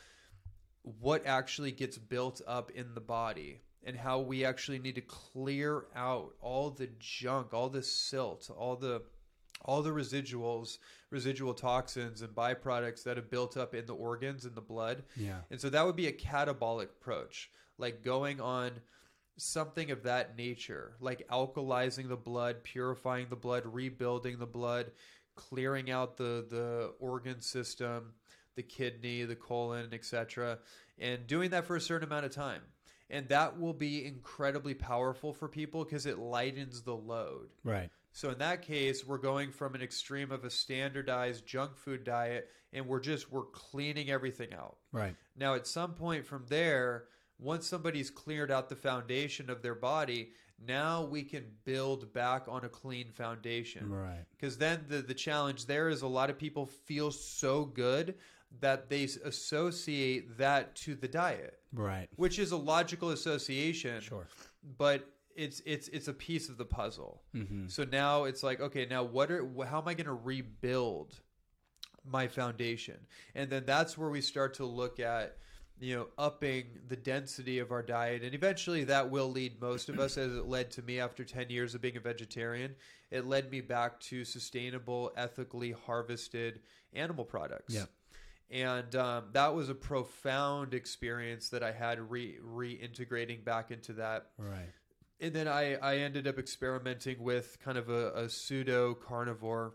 what 0.84 1.26
actually 1.26 1.72
gets 1.72 1.98
built 1.98 2.42
up 2.48 2.72
in 2.72 2.94
the 2.94 3.02
body 3.02 3.60
and 3.88 3.98
how 3.98 4.20
we 4.20 4.44
actually 4.44 4.80
need 4.80 4.96
to 4.96 5.02
clear 5.02 5.86
out 5.96 6.34
all 6.42 6.70
the 6.70 6.90
junk, 7.00 7.54
all 7.54 7.70
the 7.70 7.82
silt, 7.82 8.52
all 8.56 8.76
the 8.76 9.02
all 9.66 9.82
the 9.82 9.90
residuals, 9.90 10.78
residual 11.10 11.54
toxins 11.54 12.22
and 12.22 12.36
byproducts 12.36 13.04
that 13.04 13.18
have 13.18 13.30
built 13.32 13.58
up 13.58 13.74
in 13.74 13.88
the 13.88 13.96
organs 13.96 14.46
and 14.46 14.54
the 14.54 14.62
blood. 14.62 15.04
Yeah. 15.16 15.40
And 15.50 15.60
so 15.60 15.70
that 15.70 15.84
would 15.84 15.96
be 15.96 16.08
a 16.08 16.12
catabolic 16.12 16.90
approach, 16.90 17.50
like 17.80 18.04
going 18.04 18.40
on 18.40 18.72
something 19.38 19.90
of 19.90 20.04
that 20.04 20.38
nature, 20.38 20.94
like 21.00 21.28
alkalizing 21.30 22.08
the 22.08 22.18
blood, 22.18 22.64
purifying 22.64 23.28
the 23.30 23.36
blood, 23.36 23.64
rebuilding 23.66 24.38
the 24.38 24.46
blood, 24.46 24.92
clearing 25.36 25.90
out 25.90 26.18
the 26.18 26.46
the 26.50 26.94
organ 27.00 27.40
system, 27.42 28.14
the 28.56 28.64
kidney, 28.64 29.24
the 29.24 29.36
colon, 29.36 29.94
etc., 29.94 30.60
and 31.00 31.26
doing 31.26 31.52
that 31.52 31.66
for 31.66 31.78
a 31.78 31.82
certain 31.82 32.08
amount 32.08 32.26
of 32.26 32.32
time. 32.32 32.62
And 33.10 33.30
that 33.30 33.60
will 33.60 33.74
be 33.74 34.06
incredibly 34.06 34.74
powerful 34.74 35.34
for 35.34 35.48
people 35.48 35.84
because 35.86 36.06
it 36.06 36.20
lightens 36.20 36.82
the 36.82 36.96
load. 36.96 37.50
Right. 37.64 37.90
So 38.12 38.32
in 38.32 38.38
that 38.40 38.64
case, 38.64 39.06
we're 39.06 39.18
going 39.18 39.52
from 39.52 39.76
an 39.76 39.82
extreme 39.82 40.32
of 40.32 40.44
a 40.44 40.50
standardized 40.50 41.46
junk 41.46 41.78
food 41.78 42.04
diet 42.04 42.50
and 42.74 42.88
we're 42.88 43.00
just 43.00 43.32
we're 43.32 43.46
cleaning 43.46 44.10
everything 44.10 44.54
out. 44.54 44.78
Right. 44.92 45.16
Now 45.36 45.56
at 45.56 45.68
some 45.68 45.94
point 45.94 46.26
from 46.26 46.46
there, 46.48 47.06
once 47.40 47.68
somebody's 47.68 48.10
cleared 48.10 48.52
out 48.52 48.70
the 48.70 48.76
foundation 48.76 49.50
of 49.50 49.62
their 49.62 49.76
body, 49.76 50.32
now 50.66 51.04
we 51.04 51.24
can 51.24 51.46
build 51.66 52.12
back 52.14 52.46
on 52.48 52.66
a 52.66 52.70
clean 52.70 53.12
foundation. 53.12 53.90
Right. 53.90 54.26
Because 54.32 54.58
then 54.58 54.86
the 54.88 55.02
the 55.02 55.14
challenge 55.14 55.66
there 55.66 55.90
is 55.90 56.02
a 56.02 56.08
lot 56.08 56.30
of 56.30 56.38
people 56.38 56.66
feel 56.66 57.12
so 57.12 57.66
good 57.66 58.16
that 58.60 58.90
they 58.90 59.04
associate 59.04 60.38
that 60.38 60.76
to 60.76 60.96
the 60.96 61.08
diet, 61.08 61.60
Right. 61.74 62.10
which 62.16 62.40
is 62.40 62.52
a 62.52 62.58
logical 62.58 63.10
association 63.12 64.02
Sure. 64.02 64.28
but 64.78 65.08
it's 65.36 65.62
it's 65.66 65.88
it's 65.90 66.08
a 66.08 66.14
piece 66.14 66.50
of 66.50 66.58
the 66.58 66.66
puzzle. 66.66 67.22
Mm-hmm. 67.36 67.68
So 67.68 67.84
now 67.84 68.24
it's 68.24 68.42
like, 68.42 68.60
okay, 68.60 68.88
now 68.90 69.04
what 69.04 69.30
are 69.30 69.46
how 69.66 69.80
am 69.82 69.88
I 69.88 69.94
going 69.94 70.06
to 70.08 70.14
rebuild 70.14 71.20
my 72.04 72.28
foundation? 72.28 72.98
And 73.36 73.50
then 73.50 73.64
that's 73.66 73.98
where 73.98 74.10
we 74.10 74.22
start 74.22 74.56
to 74.56 74.66
look 74.66 75.00
at 75.00 75.38
you 75.80 75.96
know 75.96 76.08
upping 76.18 76.66
the 76.88 76.96
density 76.96 77.60
of 77.60 77.72
our 77.72 77.84
diet 77.84 78.24
and 78.24 78.34
eventually 78.34 78.84
that 78.86 79.12
will 79.12 79.30
lead 79.30 79.62
most 79.62 79.90
of 79.90 80.00
us 80.00 80.18
as 80.18 80.36
it 80.36 80.48
led 80.48 80.72
to 80.72 80.82
me 80.82 81.00
after 81.00 81.24
10 81.24 81.52
years 81.52 81.76
of 81.76 81.82
being 81.82 81.96
a 81.98 82.00
vegetarian 82.00 82.74
it 83.12 83.28
led 83.28 83.52
me 83.52 83.62
back 83.62 84.00
to 84.00 84.26
sustainable 84.26 85.12
ethically 85.16 85.72
harvested 85.86 86.62
animal 86.94 87.24
products 87.24 87.76
Yeah. 87.76 87.86
And 88.50 88.96
um, 88.96 89.26
that 89.34 89.54
was 89.54 89.70
a 89.70 89.76
profound 89.76 90.74
experience 90.74 91.50
that 91.50 91.64
I 91.64 91.72
had 91.72 92.00
re 92.10 92.38
reintegrating 92.44 93.44
back 93.44 93.72
into 93.72 93.94
that 93.94 94.28
Right. 94.38 94.70
and 95.20 95.34
then 95.34 95.48
I, 95.48 95.76
I 95.76 95.98
ended 95.98 96.28
up 96.28 96.38
experimenting 96.40 97.22
with 97.22 97.58
kind 97.64 97.78
of 97.78 97.90
a, 97.90 98.12
a 98.14 98.30
pseudo 98.30 98.94
carnivore 98.94 99.74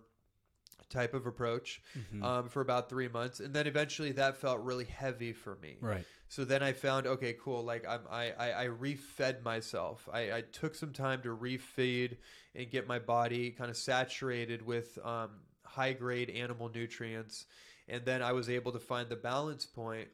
type 0.89 1.15
of 1.15 1.27
approach 1.27 1.81
Mm-hmm. 1.99 2.23
um, 2.23 2.49
for 2.49 2.61
about 2.61 2.89
three 2.91 3.09
months, 3.09 3.41
and 3.41 3.55
then 3.55 3.67
eventually 3.67 4.13
that 4.13 4.37
felt 4.37 4.61
really 4.61 4.85
heavy 4.85 5.33
for 5.33 5.57
me. 5.63 5.77
Right. 5.81 6.05
So 6.29 6.45
then 6.45 6.63
I 6.63 6.73
found 6.73 7.07
okay, 7.07 7.35
cool. 7.43 7.63
Like 7.63 7.87
I'm, 7.89 8.01
I, 8.11 8.33
I, 8.39 8.65
I 8.65 8.67
refed 8.69 9.43
myself. 9.43 10.09
I, 10.13 10.33
I 10.33 10.41
took 10.53 10.75
some 10.75 10.93
time 10.93 11.23
to 11.23 11.29
refeed 11.37 12.17
and 12.55 12.71
get 12.71 12.87
my 12.87 12.99
body 12.99 13.51
kind 13.51 13.71
of 13.71 13.77
saturated 13.77 14.63
with 14.65 14.99
um, 15.05 15.31
high 15.65 15.93
grade 15.95 16.31
animal 16.31 16.71
nutrients, 16.75 17.47
and 17.89 18.05
then 18.05 18.23
I 18.23 18.33
was 18.33 18.49
able 18.49 18.73
to 18.73 18.79
find 18.79 19.09
the 19.09 19.17
balance 19.17 19.67
point. 19.67 20.09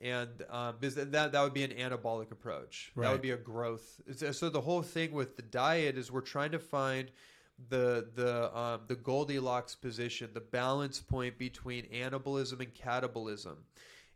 And 0.00 0.28
um, 0.48 0.76
that 0.80 1.32
that 1.32 1.42
would 1.42 1.54
be 1.54 1.64
an 1.64 1.72
anabolic 1.72 2.30
approach. 2.30 2.92
That 2.96 3.12
would 3.12 3.22
be 3.22 3.32
a 3.32 3.36
growth. 3.36 4.00
So- 4.32 4.48
the 4.48 4.60
whole 4.60 4.82
thing 4.82 5.12
with 5.12 5.36
the 5.36 5.42
diet 5.42 5.98
is 5.98 6.12
we're 6.12 6.20
trying 6.20 6.52
to 6.52 6.60
find 6.60 7.10
the 7.68 8.06
the 8.14 8.56
um, 8.56 8.82
the 8.86 8.94
Goldilocks 8.94 9.74
position, 9.74 10.30
the 10.32 10.40
balance 10.40 11.00
point 11.00 11.36
between 11.38 11.86
anabolism 11.86 12.60
and 12.60 12.72
catabolism, 12.72 13.56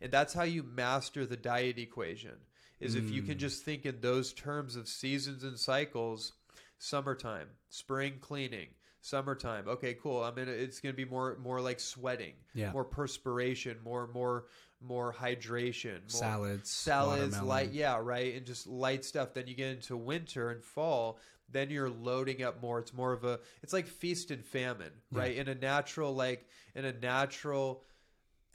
and 0.00 0.12
that's 0.12 0.32
how 0.34 0.44
you 0.44 0.62
master 0.62 1.26
the 1.26 1.36
diet 1.36 1.78
equation. 1.78 2.36
Is 2.78 2.96
if 2.96 3.10
you 3.10 3.22
can 3.22 3.38
just 3.38 3.64
think 3.64 3.86
in 3.86 4.00
those 4.00 4.32
terms 4.32 4.74
of 4.74 4.88
seasons 4.88 5.44
and 5.44 5.56
cycles, 5.56 6.32
summertime, 6.78 7.46
spring 7.68 8.14
cleaning, 8.20 8.68
summertime. 9.02 9.68
Okay, 9.68 9.94
cool. 10.02 10.22
I'm 10.24 10.34
gonna. 10.34 10.52
It's 10.52 10.80
gonna 10.80 10.94
be 10.94 11.04
more 11.04 11.36
more 11.42 11.60
like 11.60 11.78
sweating, 11.80 12.32
Yeah. 12.54 12.72
more 12.72 12.84
perspiration, 12.84 13.76
more 13.84 14.06
more 14.06 14.46
more 14.80 15.12
hydration, 15.12 16.00
more, 16.00 16.08
Salads, 16.08 16.70
salads, 16.70 17.20
watermelon. 17.36 17.46
light, 17.46 17.72
yeah, 17.72 17.98
right, 18.02 18.34
and 18.34 18.44
just 18.46 18.66
light 18.66 19.04
stuff. 19.04 19.34
Then 19.34 19.46
you 19.46 19.54
get 19.54 19.68
into 19.68 19.96
winter 19.96 20.50
and 20.50 20.64
fall. 20.64 21.18
Then 21.50 21.68
you're 21.70 21.90
loading 21.90 22.42
up 22.42 22.62
more. 22.62 22.78
It's 22.78 22.94
more 22.94 23.12
of 23.12 23.24
a. 23.24 23.38
It's 23.62 23.72
like 23.74 23.86
feast 23.86 24.30
and 24.30 24.42
famine, 24.44 24.92
right? 25.12 25.36
In 25.36 25.48
a 25.48 25.54
natural, 25.54 26.14
like 26.14 26.48
in 26.74 26.84
a 26.86 26.92
natural, 26.92 27.84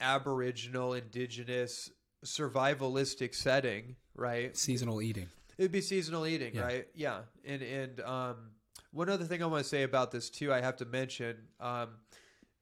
aboriginal, 0.00 0.94
indigenous, 0.94 1.90
survivalistic 2.24 3.34
setting, 3.34 3.96
right? 4.14 4.56
Seasonal 4.56 5.00
eating. 5.02 5.28
It'd 5.58 5.72
be 5.72 5.80
seasonal 5.80 6.26
eating, 6.26 6.54
Yeah. 6.54 6.62
right? 6.62 6.88
Yeah. 6.94 7.20
And 7.44 7.62
and 7.62 8.00
um, 8.00 8.36
one 8.90 9.08
other 9.08 9.24
thing 9.24 9.42
I 9.42 9.46
want 9.46 9.62
to 9.62 9.68
say 9.68 9.82
about 9.82 10.10
this 10.10 10.30
too, 10.30 10.52
I 10.52 10.60
have 10.60 10.76
to 10.76 10.84
mention, 10.84 11.36
um, 11.60 11.90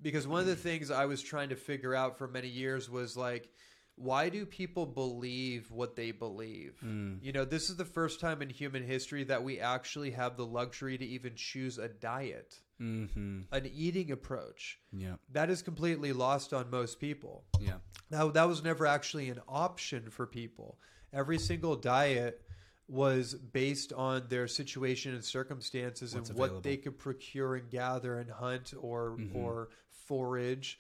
because 0.03 0.27
one 0.27 0.41
of 0.41 0.47
the 0.47 0.57
things 0.57 0.91
I 0.91 1.07
was 1.07 1.23
trying 1.23 1.49
to 1.51 1.57
figure 1.57 1.95
out 1.95 2.19
for 2.19 2.29
many 2.29 2.49
years 2.49 2.91
was 2.91 3.17
like, 3.17 3.49
why 3.95 4.29
do 4.29 4.45
people 4.45 4.85
believe 4.85 5.71
what 5.71 5.97
they 5.97 6.11
believe? 6.11 6.77
Mm. 6.85 7.19
You 7.23 7.33
know, 7.33 7.47
this 7.47 7.71
is 7.71 7.77
the 7.77 7.85
first 7.87 8.21
time 8.21 8.43
in 8.43 8.51
human 8.51 8.83
history 8.87 9.25
that 9.25 9.43
we 9.43 9.59
actually 9.59 10.11
have 10.11 10.37
the 10.37 10.45
luxury 10.45 10.99
to 10.99 11.05
even 11.05 11.35
choose 11.35 11.79
a 11.79 11.89
diet, 11.89 12.61
Mm-hmm. 12.79 13.41
an 13.53 13.71
eating 13.75 14.11
approach. 14.13 14.79
Yeah. 14.93 15.15
That 15.33 15.49
is 15.49 15.63
completely 15.63 16.13
lost 16.13 16.53
on 16.53 16.69
most 16.69 17.01
people. 17.01 17.45
Yeah. 17.59 17.77
That, 18.11 18.35
that 18.35 18.47
was 18.47 18.63
never 18.63 18.85
actually 18.85 19.31
an 19.31 19.41
option 19.49 20.11
for 20.11 20.27
people. 20.27 20.79
Every 21.11 21.39
single 21.39 21.77
diet 21.77 22.43
was 22.89 23.35
based 23.35 23.93
on 23.93 24.25
their 24.29 24.47
situation 24.47 25.13
and 25.15 25.25
circumstances 25.25 26.15
What's 26.15 26.31
and 26.31 26.39
what 26.39 26.45
available. 26.47 26.61
they 26.63 26.77
could 26.77 26.99
procure 26.99 27.57
and 27.57 27.69
gather 27.71 28.19
and 28.19 28.31
hunt 28.31 28.75
or 28.79 29.17
Mhm. 29.19 29.35
or 29.35 29.69
forage. 30.07 30.79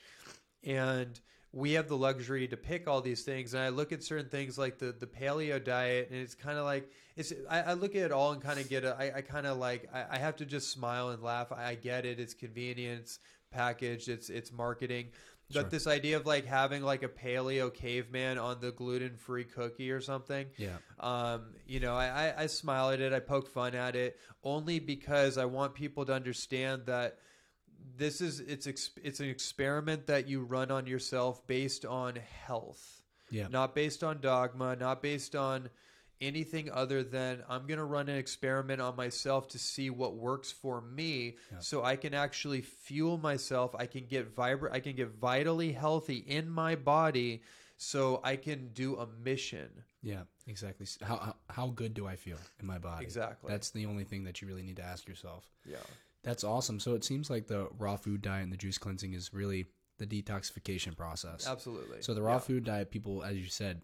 And 0.62 1.18
we 1.52 1.72
have 1.72 1.88
the 1.88 1.96
luxury 1.96 2.46
to 2.48 2.56
pick 2.56 2.86
all 2.86 3.00
these 3.00 3.22
things. 3.22 3.54
And 3.54 3.62
I 3.62 3.70
look 3.70 3.90
at 3.92 4.02
certain 4.02 4.28
things 4.28 4.58
like 4.58 4.78
the, 4.78 4.92
the 4.92 5.06
paleo 5.06 5.62
diet, 5.62 6.08
and 6.10 6.20
it's 6.20 6.34
kind 6.34 6.58
of 6.58 6.64
like 6.64 6.90
it's. 7.16 7.32
I, 7.48 7.62
I 7.62 7.72
look 7.72 7.94
at 7.96 8.02
it 8.02 8.12
all 8.12 8.32
and 8.32 8.42
kind 8.42 8.60
of 8.60 8.68
get 8.68 8.84
a. 8.84 8.94
I, 8.98 9.18
I 9.18 9.20
kind 9.22 9.46
of 9.46 9.56
like. 9.58 9.88
I, 9.92 10.04
I 10.16 10.18
have 10.18 10.36
to 10.36 10.44
just 10.46 10.70
smile 10.70 11.10
and 11.10 11.22
laugh. 11.22 11.50
I, 11.52 11.70
I 11.70 11.74
get 11.76 12.04
it. 12.04 12.20
It's 12.20 12.34
convenience 12.34 13.18
packaged. 13.50 14.08
It's 14.08 14.28
it's 14.28 14.52
marketing. 14.52 15.08
But 15.52 15.60
Sure. 15.60 15.68
this 15.70 15.86
idea 15.86 16.16
of 16.16 16.26
like 16.26 16.44
having 16.44 16.82
like 16.82 17.02
a 17.04 17.08
paleo 17.08 17.72
caveman 17.72 18.36
on 18.36 18.60
the 18.60 18.72
gluten 18.72 19.16
free 19.16 19.44
cookie 19.44 19.92
or 19.92 20.00
something, 20.00 20.48
Yeah. 20.56 20.78
um, 20.98 21.54
you 21.66 21.78
know, 21.78 21.94
I, 21.94 22.30
I, 22.30 22.42
I 22.42 22.46
smile 22.46 22.90
at 22.90 23.00
it, 23.00 23.12
I 23.12 23.20
poke 23.20 23.48
fun 23.48 23.74
at 23.76 23.94
it, 23.94 24.18
only 24.42 24.80
because 24.80 25.38
I 25.38 25.44
want 25.44 25.74
people 25.74 26.04
to 26.06 26.12
understand 26.12 26.86
that 26.86 27.18
this 27.96 28.20
is 28.20 28.40
it's 28.40 28.66
it's 29.02 29.20
an 29.20 29.28
experiment 29.28 30.08
that 30.08 30.26
you 30.26 30.42
run 30.42 30.72
on 30.72 30.86
yourself 30.86 31.46
based 31.46 31.84
on 31.84 32.16
health, 32.16 33.02
Yeah. 33.30 33.46
not 33.48 33.74
based 33.74 34.02
on 34.02 34.20
dogma, 34.20 34.74
not 34.74 35.00
based 35.00 35.36
on 35.36 35.70
anything 36.20 36.70
other 36.70 37.02
than 37.02 37.42
I'm 37.48 37.66
going 37.66 37.78
to 37.78 37.84
run 37.84 38.08
an 38.08 38.16
experiment 38.16 38.80
on 38.80 38.96
myself 38.96 39.48
to 39.48 39.58
see 39.58 39.90
what 39.90 40.14
works 40.16 40.50
for 40.52 40.80
me 40.80 41.36
Yeah. 41.52 41.58
so 41.60 41.84
I 41.84 41.96
can 41.96 42.14
actually 42.14 42.62
fuel 42.62 43.18
myself 43.18 43.74
I 43.74 43.86
can 43.86 44.06
get 44.06 44.34
vibrant 44.34 44.74
I 44.74 44.80
can 44.80 44.96
get 44.96 45.08
vitally 45.10 45.72
healthy 45.72 46.16
in 46.16 46.48
my 46.48 46.74
body 46.76 47.42
so 47.76 48.20
I 48.24 48.36
can 48.36 48.68
do 48.72 48.96
a 48.96 49.06
mission 49.24 49.68
Yeah. 50.02 50.22
Exactly. 50.48 50.86
How, 51.02 51.16
how 51.16 51.34
how 51.48 51.66
good 51.68 51.92
do 51.92 52.06
I 52.06 52.14
feel 52.16 52.38
in 52.60 52.66
my 52.66 52.78
body? 52.78 53.04
Exactly. 53.04 53.50
That's 53.50 53.70
the 53.70 53.86
only 53.86 54.04
thing 54.04 54.24
that 54.24 54.40
you 54.40 54.46
really 54.48 54.62
need 54.62 54.76
to 54.76 54.84
ask 54.84 55.08
yourself. 55.08 55.44
yeah 55.68 55.76
That's 56.22 56.44
awesome. 56.44 56.78
So 56.80 56.94
it 56.94 57.04
seems 57.04 57.28
like 57.30 57.46
the 57.48 57.68
raw 57.78 57.96
food 57.96 58.22
diet 58.22 58.44
and 58.44 58.52
the 58.52 58.56
juice 58.56 58.78
cleansing 58.78 59.12
is 59.12 59.32
really 59.34 59.66
the 59.98 60.06
detoxification 60.06 60.96
process. 60.96 61.46
absolutely 61.46 62.02
So 62.02 62.12
the 62.14 62.22
raw 62.22 62.34
Yeah. 62.34 62.38
food 62.40 62.64
diet, 62.64 62.90
people, 62.90 63.22
as 63.22 63.36
you 63.36 63.48
said, 63.48 63.80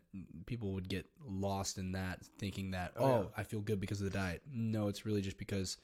people 0.47 0.73
would 0.73 0.89
get 0.89 1.07
lost 1.27 1.79
in 1.79 1.93
that, 1.93 2.25
thinking 2.39 2.73
that, 2.73 2.93
Oh, 2.97 3.05
oh, 3.05 3.21
yeah. 3.23 3.29
I 3.37 3.45
feel 3.45 3.61
good 3.61 3.81
because 3.81 4.01
of 4.01 4.11
the 4.11 4.19
diet. 4.19 4.43
No, 4.51 4.89
it's 4.89 5.07
really 5.07 5.23
just 5.23 5.39
because 5.39 5.79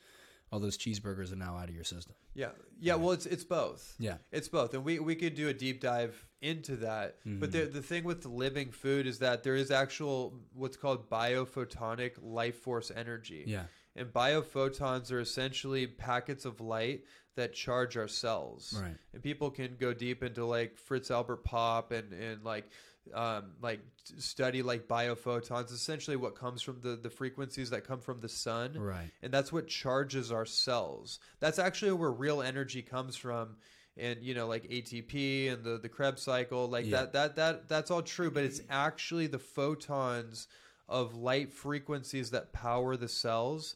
all 0.51 0.61
those 0.61 0.79
cheeseburgers 0.79 1.31
are 1.33 1.37
now 1.37 1.57
out 1.57 1.69
of 1.69 1.75
your 1.75 1.85
system. 1.85 2.15
yeah 2.35 2.51
yeah 2.81 2.95
well 2.95 3.13
it's 3.13 3.27
it's 3.27 3.45
both 3.45 3.95
Yeah. 3.99 4.17
It's 4.33 4.49
both, 4.49 4.73
and 4.75 4.85
we 4.85 4.99
we 4.99 5.15
could 5.15 5.35
do 5.35 5.49
a 5.49 5.55
deep 5.55 5.81
dive 5.81 6.25
into 6.41 6.77
that. 6.77 7.17
But 7.25 7.53
the 7.53 7.59
mm-hmm. 7.59 7.73
the 7.73 7.83
thing 7.83 8.05
with 8.05 8.25
living 8.25 8.71
food 8.71 9.07
is 9.07 9.19
that 9.19 9.43
there 9.43 9.57
is 9.57 9.71
actual 9.71 10.39
what's 10.55 10.77
called 10.77 11.11
biophotonic 11.11 12.13
life 12.23 12.57
force 12.57 12.91
energy. 12.95 13.45
Yeah. 13.47 13.65
And 13.97 14.13
biophotons 14.13 15.11
are 15.11 15.21
essentially 15.21 15.87
packets 15.87 16.45
of 16.45 16.61
light 16.61 17.03
that 17.39 17.55
charge 17.55 17.97
our 17.97 18.07
cells. 18.09 18.79
Right. 18.81 18.95
And 19.15 19.23
people 19.23 19.51
can 19.51 19.77
go 19.81 19.93
deep 19.95 20.23
into 20.23 20.45
like 20.45 20.77
Fritz 20.77 21.11
Albert 21.11 21.45
Popp 21.45 21.91
and 21.93 22.13
and 22.13 22.45
like 22.45 22.71
um, 23.15 23.53
like 23.63 23.81
study 24.19 24.63
like 24.63 24.87
biophotons. 24.87 25.73
Essentially, 25.73 26.17
what 26.17 26.35
comes 26.37 26.61
from 26.61 26.81
the 26.83 26.97
the 26.97 27.09
frequencies 27.11 27.71
that 27.71 27.85
come 27.87 28.01
from 28.01 28.21
the 28.21 28.29
sun 28.29 28.75
Right. 28.77 29.11
and 29.23 29.33
that's 29.33 29.51
what 29.53 29.67
charges 29.67 30.31
our 30.31 30.45
cells. 30.47 31.19
That's 31.41 31.59
actually 31.59 31.93
where 31.93 32.11
real 32.13 32.43
energy 32.43 32.83
comes 32.83 33.17
from. 33.17 33.57
And 33.97 34.23
you 34.23 34.35
know, 34.35 34.47
like 34.47 34.65
ATP 34.65 35.51
and 35.53 35.65
the 35.65 35.79
the 35.79 35.89
Krebs 35.89 36.23
cycle, 36.23 36.69
like 36.69 36.85
Yeah. 36.87 36.99
that 37.07 37.13
that 37.15 37.37
that 37.37 37.69
that's 37.69 37.91
all 37.91 38.03
true. 38.03 38.31
But 38.31 38.45
it's 38.45 38.61
actually 38.71 39.27
the 39.27 39.39
photons 39.41 40.47
of 40.89 41.15
light 41.15 41.53
frequencies 41.53 42.31
that 42.31 42.53
power 42.53 42.97
the 42.97 43.09
cells, 43.09 43.75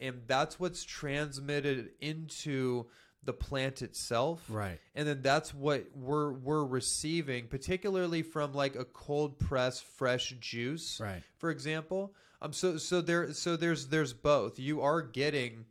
and 0.00 0.22
that's 0.26 0.60
what's 0.60 0.84
transmitted 0.84 1.90
into 2.00 2.86
the 3.24 3.32
plant 3.32 3.82
itself 3.82 4.44
Right. 4.48 4.78
and 4.94 5.06
then 5.06 5.22
that's 5.22 5.54
what 5.54 5.84
we're 5.94 6.32
we're 6.32 6.64
receiving 6.64 7.46
particularly 7.46 8.22
from 8.22 8.52
like 8.52 8.74
a 8.74 8.84
cold 8.84 9.38
press 9.38 9.80
fresh 9.80 10.34
juice 10.40 10.98
Right. 11.00 11.22
for 11.38 11.50
example 11.50 12.14
um 12.40 12.52
so 12.52 12.76
so 12.78 13.00
there 13.00 13.32
so 13.32 13.56
there's 13.56 13.86
there's 13.86 14.12
both 14.12 14.58
you 14.58 14.80
are 14.80 15.00
getting 15.02 15.64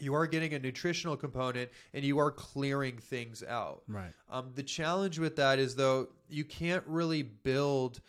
you 0.00 0.14
are 0.14 0.26
getting 0.26 0.54
a 0.54 0.58
nutritional 0.58 1.16
component 1.16 1.70
and 1.92 2.04
you 2.04 2.18
are 2.18 2.30
clearing 2.30 2.98
things 2.98 3.42
out 3.42 3.82
Right. 3.88 4.12
um, 4.30 4.52
the 4.54 4.62
challenge 4.62 5.18
with 5.18 5.36
that 5.36 5.58
is 5.58 5.74
though 5.74 6.08
you 6.28 6.44
can't 6.44 6.84
really 6.86 7.22
build 7.22 8.00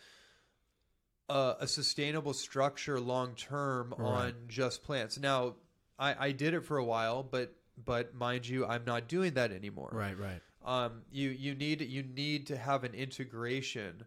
a, 1.28 1.56
a 1.60 1.66
sustainable 1.66 2.32
structure 2.32 3.00
long 3.00 3.34
term 3.34 3.92
on 3.98 4.32
just 4.48 4.84
plants. 4.84 5.18
Now, 5.18 5.54
I, 5.98 6.26
I 6.28 6.32
did 6.32 6.54
it 6.54 6.60
for 6.64 6.76
a 6.78 6.84
while, 6.84 7.22
but 7.24 7.52
but 7.84 8.14
mind 8.14 8.48
you, 8.48 8.66
I'm 8.66 8.84
not 8.84 9.08
doing 9.08 9.34
that 9.34 9.52
anymore. 9.52 9.90
Right. 9.92 10.18
Right. 10.18 10.40
Um, 10.64 11.02
you 11.12 11.30
you 11.30 11.54
need 11.54 11.80
you 11.80 12.02
need 12.02 12.48
to 12.48 12.56
have 12.56 12.84
an 12.84 12.94
integration. 12.94 14.04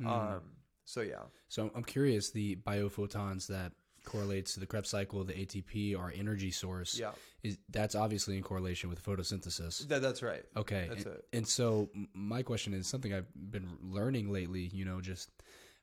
Mm-hmm. 0.00 0.10
Um, 0.10 0.40
so 0.84 1.00
yeah, 1.00 1.22
So 1.48 1.70
I'm 1.74 1.84
curious, 1.84 2.30
the 2.30 2.56
biophotons 2.56 3.46
that 3.46 3.72
correlates 4.04 4.52
to 4.54 4.60
the 4.60 4.66
Krebs 4.66 4.90
cycle, 4.90 5.24
the 5.24 5.32
ATP, 5.32 5.98
our 5.98 6.12
energy 6.14 6.50
source, 6.50 6.98
yeah, 6.98 7.12
is 7.42 7.56
that's 7.70 7.94
obviously 7.94 8.36
in 8.36 8.42
correlation 8.42 8.90
with 8.90 9.02
photosynthesis. 9.02 9.88
that, 9.88 10.02
that's 10.02 10.22
right. 10.22 10.44
Okay. 10.56 10.86
That's 10.90 11.04
and, 11.04 11.14
it. 11.14 11.24
and 11.32 11.48
so 11.48 11.88
my 12.12 12.42
question 12.42 12.74
is 12.74 12.86
something 12.86 13.14
I've 13.14 13.26
been 13.34 13.68
learning 13.82 14.30
lately, 14.30 14.70
you 14.72 14.84
know, 14.84 15.00
just 15.00 15.30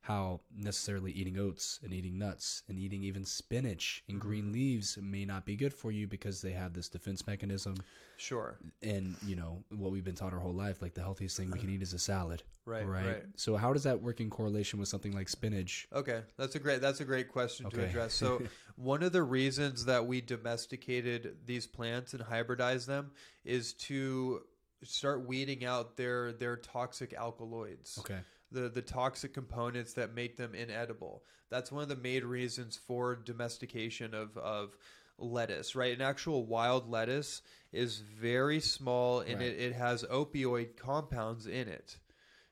how 0.02 0.40
necessarily 0.54 1.12
eating 1.12 1.38
oats 1.38 1.78
and 1.82 1.94
eating 1.94 2.18
nuts 2.18 2.64
and 2.68 2.78
eating 2.78 3.04
even 3.04 3.24
spinach 3.24 4.02
and 4.08 4.20
green 4.20 4.44
Mm-hmm. 4.44 4.52
leaves 4.52 4.98
may 5.00 5.24
not 5.24 5.46
be 5.46 5.54
good 5.56 5.72
for 5.72 5.92
you 5.92 6.06
because 6.08 6.42
they 6.42 6.50
have 6.50 6.72
this 6.74 6.88
defense 6.88 7.24
mechanism. 7.26 7.76
Sure. 8.16 8.58
And, 8.82 9.16
you 9.24 9.36
know, 9.36 9.62
what 9.70 9.92
we've 9.92 10.02
been 10.04 10.16
taught 10.16 10.32
our 10.32 10.40
whole 10.40 10.52
life, 10.52 10.82
like 10.82 10.94
the 10.94 11.02
healthiest 11.02 11.36
thing 11.36 11.50
we 11.50 11.58
can 11.58 11.70
eat 11.70 11.82
is 11.82 11.92
a 11.92 11.98
salad. 11.98 12.42
Right, 12.64 12.86
right. 12.86 13.24
So 13.34 13.56
how 13.56 13.72
does 13.72 13.82
that 13.82 14.00
work 14.00 14.20
in 14.20 14.30
correlation 14.30 14.78
with 14.78 14.88
something 14.88 15.10
like 15.12 15.28
spinach? 15.28 15.88
Okay, 15.92 16.20
that's 16.38 16.54
a 16.54 16.60
great 16.60 16.80
that's 16.80 17.00
a 17.00 17.04
great 17.04 17.28
question 17.28 17.68
to 17.68 17.84
address. 17.84 18.14
So, 18.14 18.40
one 18.76 19.02
of 19.02 19.10
the 19.10 19.24
reasons 19.24 19.84
that 19.86 20.06
we 20.06 20.20
domesticated 20.20 21.38
these 21.44 21.66
plants 21.66 22.14
and 22.14 22.22
hybridized 22.22 22.86
them 22.86 23.10
is 23.44 23.72
to 23.88 24.42
start 24.84 25.26
weeding 25.26 25.64
out 25.64 25.96
their 25.96 26.30
their 26.32 26.56
toxic 26.56 27.12
alkaloids. 27.14 27.98
Okay. 27.98 28.20
The 28.52 28.68
the 28.68 28.82
toxic 28.82 29.32
components 29.32 29.94
that 29.94 30.14
make 30.14 30.36
them 30.36 30.54
inedible. 30.54 31.24
That's 31.50 31.72
one 31.72 31.82
of 31.82 31.88
the 31.88 31.96
main 31.96 32.24
reasons 32.24 32.76
for 32.76 33.16
domestication 33.16 34.14
of 34.14 34.36
of 34.36 34.76
lettuce, 35.18 35.74
right? 35.74 35.94
An 35.94 36.02
actual 36.02 36.44
wild 36.44 36.90
lettuce 36.90 37.42
is 37.72 37.98
very 37.98 38.60
small 38.60 39.20
and 39.20 39.38
Right. 39.38 39.48
it, 39.48 39.60
it 39.60 39.72
has 39.74 40.02
opioid 40.04 40.76
compounds 40.76 41.46
in 41.46 41.68
it. 41.68 41.98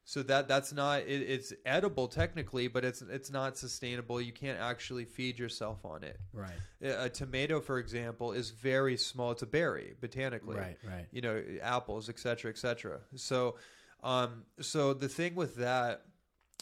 So 0.05 0.23
that 0.25 0.49
that's 0.49 0.73
not 0.73 1.03
it, 1.03 1.23
it's 1.23 1.53
edible 1.65 2.09
technically, 2.09 2.69
but 2.69 2.85
it's 2.85 3.03
it's 3.03 3.31
not 3.31 3.57
sustainable. 3.57 4.21
You 4.21 4.33
can't 4.33 4.59
actually 4.59 5.05
feed 5.05 5.39
yourself 5.39 5.85
on 5.85 6.03
it. 6.03 6.19
Right. 6.33 6.59
A 6.83 7.05
a 7.05 7.09
tomato, 7.11 7.61
for 7.61 7.79
example, 7.79 8.33
is 8.33 8.51
very 8.51 8.97
small. 8.97 9.31
It's 9.33 9.43
a 9.43 9.47
berry 9.47 9.95
botanically. 10.01 10.57
Right, 10.57 10.79
right. 10.85 11.07
You 11.13 11.21
know, 11.21 11.43
apples, 11.63 12.09
et 12.09 12.19
cetera, 12.19 12.51
et 12.51 12.59
cetera. 12.59 13.01
So, 13.15 13.57
um, 14.03 14.45
so 14.61 14.95
the 14.95 15.09
thing 15.09 15.35
with 15.35 15.57
that 15.57 16.03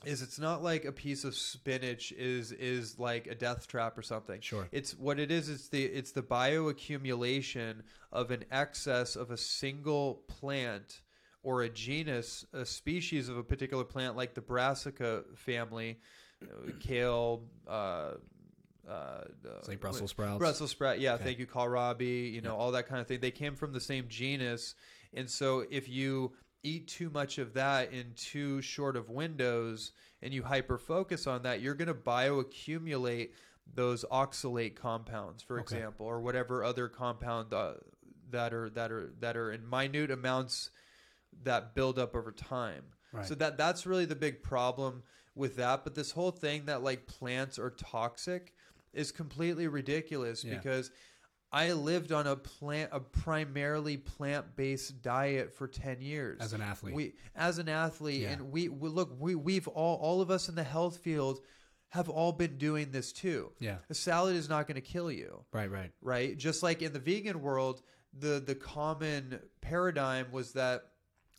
is 0.04 0.22
it's 0.22 0.38
not 0.38 0.62
like 0.62 0.84
a 0.84 0.92
piece 0.92 1.24
of 1.24 1.34
spinach 1.34 2.12
is 2.12 2.52
is 2.52 2.98
like 2.98 3.26
a 3.26 3.34
death 3.34 3.66
trap 3.66 3.98
or 3.98 4.02
something. 4.02 4.40
Sure. 4.40 4.68
It's 4.70 4.96
what 4.96 5.18
it 5.18 5.30
is. 5.30 5.48
It's 5.48 5.68
the 5.68 5.84
it's 5.84 6.12
the 6.12 6.22
bioaccumulation 6.22 7.82
of 8.12 8.30
an 8.30 8.44
excess 8.50 9.16
of 9.16 9.30
a 9.30 9.36
single 9.36 10.22
plant 10.28 11.02
or 11.42 11.62
a 11.62 11.68
genus, 11.68 12.44
a 12.52 12.64
species 12.64 13.28
of 13.28 13.38
a 13.38 13.42
particular 13.42 13.84
plant, 13.84 14.16
like 14.16 14.34
the 14.34 14.40
Brassica 14.40 15.24
family, 15.34 15.98
uh, 16.42 16.70
kale. 16.80 17.42
Uh, 17.66 18.14
uh, 18.88 19.24
It's 19.58 19.68
like 19.68 19.80
Brussels 19.80 20.10
sprouts. 20.10 20.38
Brussels 20.38 20.70
sprout, 20.70 21.00
yeah. 21.00 21.16
Thank 21.16 21.38
you, 21.38 21.46
kohlrabi. 21.46 22.32
You 22.32 22.40
know 22.40 22.56
all 22.56 22.72
that 22.72 22.88
kind 22.88 23.00
of 23.00 23.06
thing. 23.06 23.20
They 23.20 23.30
came 23.30 23.54
from 23.54 23.72
the 23.72 23.80
same 23.80 24.06
genus, 24.08 24.74
and 25.12 25.28
so 25.28 25.64
if 25.70 25.88
you 25.88 26.32
eat 26.62 26.88
too 26.88 27.10
much 27.10 27.38
of 27.38 27.54
that 27.54 27.92
in 27.92 28.12
too 28.16 28.60
short 28.60 28.96
of 28.96 29.08
windows, 29.10 29.92
and 30.22 30.32
you 30.34 30.42
hyper 30.42 30.78
focus 30.78 31.26
on 31.26 31.42
that, 31.42 31.60
you're 31.60 31.74
going 31.74 31.88
to 31.88 31.94
bioaccumulate 31.94 33.30
those 33.74 34.04
oxalate 34.10 34.74
compounds, 34.74 35.42
for 35.42 35.60
Okay. 35.60 35.76
example, 35.76 36.06
or 36.06 36.20
whatever 36.20 36.64
other 36.64 36.88
compound 36.88 37.52
uh, 37.52 37.74
that 38.30 38.52
are 38.52 38.68
that 38.70 38.90
are 38.90 39.12
that 39.20 39.36
are 39.36 39.52
in 39.52 39.68
minute 39.68 40.10
amounts 40.10 40.70
that 41.42 41.74
build 41.74 41.98
up 41.98 42.14
over 42.14 42.32
time. 42.32 42.84
Right. 43.12 43.24
So 43.26 43.34
that 43.36 43.56
that's 43.56 43.86
really 43.86 44.04
the 44.06 44.16
big 44.16 44.42
problem 44.42 45.02
with 45.34 45.56
that. 45.56 45.84
But 45.84 45.94
this 45.94 46.10
whole 46.12 46.30
thing 46.30 46.66
that 46.66 46.82
like 46.82 47.06
plants 47.06 47.58
are 47.58 47.70
toxic 47.70 48.54
is 48.92 49.12
completely 49.12 49.68
ridiculous 49.68 50.44
Yeah. 50.44 50.56
because 50.56 50.90
I 51.50 51.72
lived 51.72 52.12
on 52.12 52.26
a 52.26 52.36
plant 52.36 52.90
a 52.92 53.00
primarily 53.00 53.96
plant 53.96 54.54
based 54.56 55.00
diet 55.02 55.52
for 55.54 55.66
ten 55.66 56.00
years 56.02 56.40
As 56.40 56.52
an 56.52 56.60
athlete. 56.60 56.94
We 56.94 57.14
as 57.34 57.58
an 57.58 57.68
athlete, 57.68 58.22
Yeah. 58.22 58.30
and 58.32 58.52
we, 58.52 58.68
we 58.68 58.88
look 58.90 59.16
we 59.18 59.34
we've 59.34 59.66
all 59.68 59.96
all 59.96 60.20
of 60.20 60.30
us 60.30 60.48
in 60.48 60.54
the 60.54 60.62
health 60.64 60.98
field 60.98 61.40
have 61.90 62.10
all 62.10 62.32
been 62.32 62.58
doing 62.58 62.90
this 62.90 63.12
too. 63.12 63.50
Yeah. 63.60 63.76
a 63.88 63.94
salad 63.94 64.36
is 64.36 64.48
not 64.48 64.66
going 64.66 64.74
to 64.74 64.82
kill 64.82 65.10
you 65.10 65.42
Right, 65.52 65.70
right. 65.70 65.90
right? 66.02 66.36
Just 66.36 66.62
like 66.62 66.82
in 66.82 66.92
the 66.92 66.98
vegan 66.98 67.40
world, 67.40 67.80
the 68.12 68.42
the 68.44 68.54
common 68.54 69.40
paradigm 69.62 70.30
was 70.32 70.52
that 70.52 70.82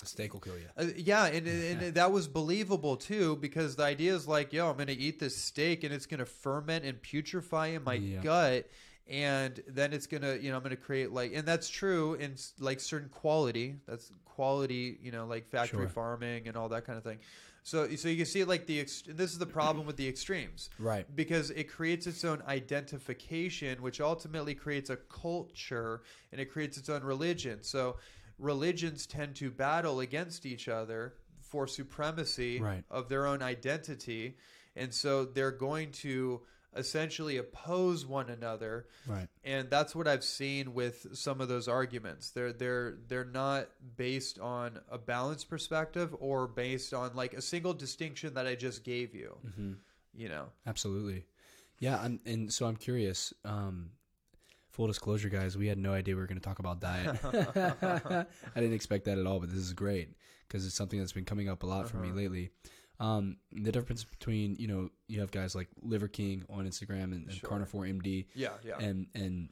A 0.02 0.08
steak 0.08 0.34
will 0.34 0.39
kill 0.39 0.58
you. 0.58 0.65
uh, 0.76 0.88
yeah, 0.98 1.26
and, 1.28 1.48
and 1.84 1.93
that 1.93 2.12
was 2.12 2.28
believable 2.28 2.95
too 2.98 3.36
because 3.36 3.76
the 3.76 3.84
idea 3.84 4.15
is 4.15 4.28
like, 4.28 4.52
yo, 4.54 4.69
I'm 4.72 4.76
going 4.78 4.88
to 4.88 4.93
eat 4.98 5.19
this 5.19 5.38
steak 5.38 5.84
and 5.84 5.93
it's 5.93 6.08
going 6.08 6.19
to 6.19 6.26
ferment 6.26 6.84
and 6.84 7.00
putrefy 7.00 7.76
in 7.76 7.84
my 7.84 7.93
Yeah. 7.93 8.22
gut. 8.24 8.67
And 9.10 9.60
then 9.67 9.91
it's 9.91 10.06
gonna, 10.06 10.36
you 10.36 10.52
know, 10.52 10.58
I'm 10.58 10.63
gonna 10.63 10.76
create 10.76 11.12
like, 11.12 11.34
and 11.34 11.48
that's 11.48 11.67
true 11.69 12.13
in 12.15 12.36
like 12.60 12.80
certain 12.80 13.10
quality. 13.10 13.76
That's 13.88 14.12
quality, 14.26 15.00
you 15.02 15.12
know, 15.12 15.26
like 15.26 15.48
factory 15.50 15.80
Sure. 15.86 15.89
farming 15.89 16.48
and 16.48 16.56
all 16.56 16.69
that 16.69 16.86
kind 16.86 16.98
of 16.98 17.04
thing. 17.04 17.19
So, 17.63 17.93
so 17.95 18.08
you 18.08 18.17
can 18.17 18.26
see 18.26 18.43
like 18.45 18.67
the, 18.67 18.80
ex- 18.80 19.04
this 19.08 19.32
is 19.32 19.38
the 19.39 19.45
problem 19.45 19.86
with 19.86 19.98
the 19.98 20.08
extremes, 20.08 20.69
Right. 20.80 21.06
because 21.15 21.50
it 21.52 21.65
creates 21.65 22.08
its 22.08 22.24
own 22.24 22.41
identification, 22.48 23.82
which 23.82 24.00
ultimately 24.00 24.56
creates 24.56 24.89
a 24.89 24.95
culture 24.95 26.02
and 26.32 26.39
it 26.39 26.45
creates 26.52 26.78
its 26.78 26.89
own 26.89 27.04
religion. 27.04 27.60
So 27.63 27.98
religions 28.38 29.06
tend 29.06 29.36
to 29.38 29.52
battle 29.52 30.00
against 30.00 30.45
each 30.45 30.67
other 30.67 31.15
for 31.41 31.67
supremacy 31.67 32.60
Right. 32.62 32.84
of 32.89 33.10
their 33.10 33.26
own 33.26 33.41
identity. 33.41 34.38
And 34.76 34.93
so 34.93 35.26
they're 35.26 35.52
going 35.52 35.91
to 35.93 36.41
essentially 36.75 37.38
oppose 37.38 38.05
one 38.05 38.29
another 38.29 38.86
Right. 39.08 39.27
and 39.43 39.69
that's 39.69 39.95
what 39.95 40.08
I've 40.08 40.23
seen 40.23 40.73
with 40.73 41.08
some 41.17 41.41
of 41.41 41.47
those 41.47 41.67
arguments. 41.67 42.29
They're 42.32 42.53
they're 42.53 42.97
they're 43.08 43.25
not 43.25 43.69
based 43.97 44.39
on 44.39 44.79
a 44.89 44.97
balanced 44.97 45.49
perspective 45.49 46.15
or 46.19 46.47
based 46.47 46.93
on 46.93 47.15
like 47.15 47.34
a 47.34 47.41
single 47.41 47.73
distinction 47.73 48.36
that 48.36 48.45
I 48.45 48.55
just 48.55 48.84
gave 48.84 49.15
you. 49.15 49.38
Mm-hmm. 49.47 49.73
You 50.13 50.29
know, 50.29 50.45
Absolutely. 50.67 51.25
Yeah, 51.79 51.97
I'm, 52.01 52.19
and 52.25 52.51
so 52.51 52.65
I'm 52.65 52.75
curious. 52.75 53.34
Um, 53.45 53.91
full 54.69 54.88
disclosure, 54.88 55.29
guys, 55.29 55.58
we 55.58 55.67
had 55.67 55.77
no 55.77 55.93
idea 55.93 56.13
we 56.15 56.21
were 56.21 56.27
going 56.27 56.39
to 56.39 56.43
talk 56.43 56.60
about 56.60 56.82
diet. 56.82 57.17
I 58.55 58.60
didn't 58.60 58.73
expect 58.73 59.05
that 59.05 59.17
at 59.17 59.25
all, 59.25 59.39
but 59.39 59.49
this 59.49 59.60
is 59.60 59.73
great 59.73 60.10
because 60.47 60.65
it's 60.65 60.75
something 60.75 60.99
that's 60.99 61.13
been 61.13 61.25
coming 61.25 61.47
up 61.47 61.63
a 61.63 61.65
lot 61.65 61.89
for 61.89 61.97
me 61.97 62.12
lately. 62.12 62.49
Um, 63.00 63.38
the 63.52 63.72
difference 63.72 64.04
between 64.04 64.56
you 64.60 64.68
know 64.68 64.90
you 65.08 65.22
have 65.22 65.32
guys 65.32 65.56
like 65.56 65.70
Liver 65.82 66.08
King 66.10 66.44
on 66.50 66.68
Instagram 66.68 67.06
and, 67.06 67.28
and 67.28 67.34
Sure. 67.34 67.50
Carnivore 67.50 67.86
MD, 67.86 68.26
Yeah, 68.36 68.50
yeah. 68.66 68.78
and 68.80 69.08
and 69.16 69.50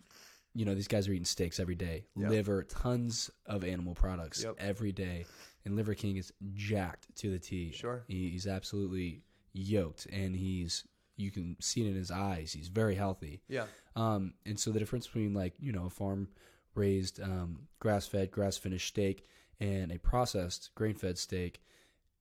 you 0.53 0.65
know 0.65 0.75
these 0.75 0.87
guys 0.87 1.07
are 1.07 1.11
eating 1.13 1.23
steaks 1.25 1.59
every 1.59 1.75
day, 1.75 2.05
Yeah. 2.15 2.29
liver, 2.29 2.63
tons 2.63 3.29
of 3.45 3.63
animal 3.63 3.93
products 3.95 4.43
Yep. 4.43 4.55
every 4.59 4.91
day, 4.91 5.25
and 5.65 5.75
Liver 5.75 5.93
King 5.93 6.17
is 6.17 6.33
jacked 6.53 7.15
to 7.17 7.29
the 7.31 7.39
T. 7.39 7.71
Sure. 7.71 8.03
he, 8.07 8.29
he's 8.31 8.47
absolutely 8.47 9.23
yoked, 9.53 10.07
and 10.07 10.35
he's 10.35 10.83
you 11.15 11.31
can 11.31 11.55
see 11.59 11.81
it 11.85 11.87
in 11.89 11.95
his 11.95 12.11
eyes. 12.11 12.51
He's 12.53 12.67
very 12.67 12.93
healthy. 12.95 13.41
yeah, 13.47 13.65
Um, 13.95 14.33
and 14.45 14.59
so 14.59 14.71
the 14.71 14.77
difference 14.79 15.07
between 15.07 15.33
like 15.33 15.53
you 15.59 15.71
know 15.71 15.85
a 15.85 15.89
farm 15.89 16.27
raised, 16.75 17.19
um, 17.21 17.67
grass 17.79 18.05
fed, 18.07 18.29
grass 18.29 18.57
finished 18.57 18.89
steak 18.89 19.25
and 19.59 19.91
a 19.91 19.97
processed 19.97 20.69
grain 20.75 20.93
fed 20.95 21.17
steak, 21.17 21.61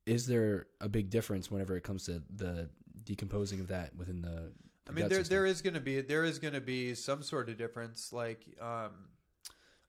is 0.07 0.27
there 0.27 0.66
a 0.81 0.88
big 0.88 1.11
difference 1.11 1.51
whenever 1.51 1.77
it 1.77 1.83
comes 1.83 2.05
to 2.07 2.23
the 2.35 2.69
decomposing 3.05 3.61
of 3.61 3.69
that 3.69 3.95
within 3.97 4.23
the? 4.23 4.53
the 4.85 4.90
I 4.90 4.92
mean, 4.92 5.09
there 5.09 5.19
system? 5.19 5.35
there 5.35 5.47
is 5.47 5.62
going 5.62 5.75
to 5.75 5.81
be 5.81 6.01
there 6.01 6.25
is 6.25 6.38
going 6.38 6.55
to 6.55 6.61
be 6.61 6.95
some 6.95 7.23
sort 7.23 7.49
of 7.49 7.59
difference. 7.59 8.12
Like, 8.12 8.47
um, 8.61 8.90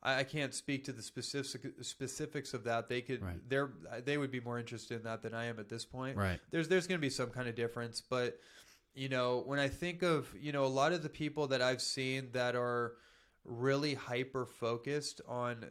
I, 0.02 0.20
I 0.20 0.24
can't 0.24 0.54
speak 0.54 0.86
to 0.86 0.92
the 0.92 1.04
specific 1.04 1.74
specifics 1.82 2.54
of 2.54 2.64
that. 2.64 2.90
They 2.90 3.02
could 3.02 3.22
Right. 3.24 3.38
they're 3.48 3.72
they 4.04 4.18
would 4.18 4.32
be 4.32 4.40
more 4.40 4.60
interested 4.60 4.98
in 4.98 5.04
that 5.04 5.22
than 5.22 5.34
I 5.34 5.46
am 5.46 5.60
at 5.60 5.70
this 5.70 5.86
point. 5.86 6.18
Right. 6.18 6.40
There's 6.52 6.68
there's 6.68 6.88
going 6.88 7.00
to 7.00 7.06
be 7.06 7.12
some 7.12 7.30
kind 7.30 7.48
of 7.48 7.56
difference, 7.56 8.02
but 8.02 8.40
you 8.96 9.10
know, 9.10 9.44
when 9.46 9.60
I 9.60 9.68
think 9.68 10.02
of 10.02 10.28
you 10.40 10.52
know 10.52 10.66
a 10.66 10.68
lot 10.68 10.94
of 10.94 11.04
the 11.04 11.10
people 11.10 11.48
that 11.48 11.62
I've 11.62 11.82
seen 11.82 12.30
that 12.34 12.56
are 12.56 12.94
really 13.46 13.94
hyper 13.94 14.46
focused 14.46 15.22
on 15.28 15.66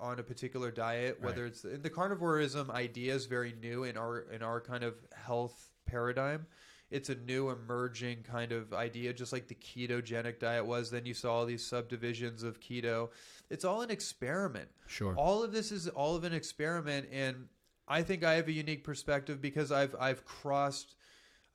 on 0.00 0.18
a 0.18 0.22
particular 0.22 0.70
diet 0.70 1.20
whether 1.20 1.42
Right. 1.44 1.52
it's 1.52 1.64
and 1.64 1.82
the 1.82 1.90
carnivorism 1.90 2.70
idea 2.70 3.14
is 3.14 3.26
very 3.26 3.54
new 3.60 3.84
in 3.84 3.96
our 3.96 4.20
in 4.30 4.42
our 4.42 4.60
kind 4.60 4.84
of 4.84 4.94
health 5.14 5.70
paradigm 5.86 6.46
it's 6.90 7.08
a 7.08 7.14
new 7.14 7.50
emerging 7.50 8.22
kind 8.22 8.52
of 8.52 8.72
idea 8.72 9.12
just 9.12 9.32
like 9.32 9.48
the 9.48 9.54
ketogenic 9.54 10.38
diet 10.38 10.64
was 10.64 10.90
then 10.90 11.06
you 11.06 11.14
saw 11.14 11.34
all 11.34 11.46
these 11.46 11.64
subdivisions 11.64 12.42
of 12.42 12.60
keto 12.60 13.08
it's 13.50 13.64
all 13.64 13.82
an 13.82 13.90
experiment 13.90 14.68
Sure. 14.86 15.14
all 15.16 15.42
of 15.42 15.52
this 15.52 15.72
is 15.72 15.88
all 15.88 16.14
of 16.16 16.24
an 16.24 16.32
experiment 16.34 17.06
and 17.12 17.48
i 17.88 18.02
think 18.02 18.22
i 18.24 18.34
have 18.34 18.48
a 18.48 18.52
unique 18.52 18.84
perspective 18.84 19.40
because 19.40 19.72
i've 19.72 19.94
i've 19.98 20.24
crossed 20.24 20.94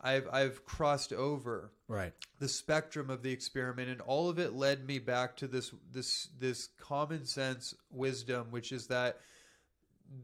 i've 0.02 0.28
i've 0.32 0.66
crossed 0.66 1.14
over 1.14 1.72
right. 1.90 2.14
the 2.40 2.48
spectrum 2.48 3.10
of 3.10 3.22
the 3.24 3.32
experiment 3.32 3.90
and 3.90 4.00
all 4.02 4.30
of 4.30 4.40
it 4.40 4.54
led 4.54 4.86
me 4.88 5.00
back 5.00 5.36
to 5.38 5.48
this 5.48 5.74
this 5.92 6.30
this 6.40 6.70
common 6.80 7.26
sense 7.26 7.74
wisdom 7.92 8.48
which 8.52 8.72
is 8.72 8.88
that 8.88 9.18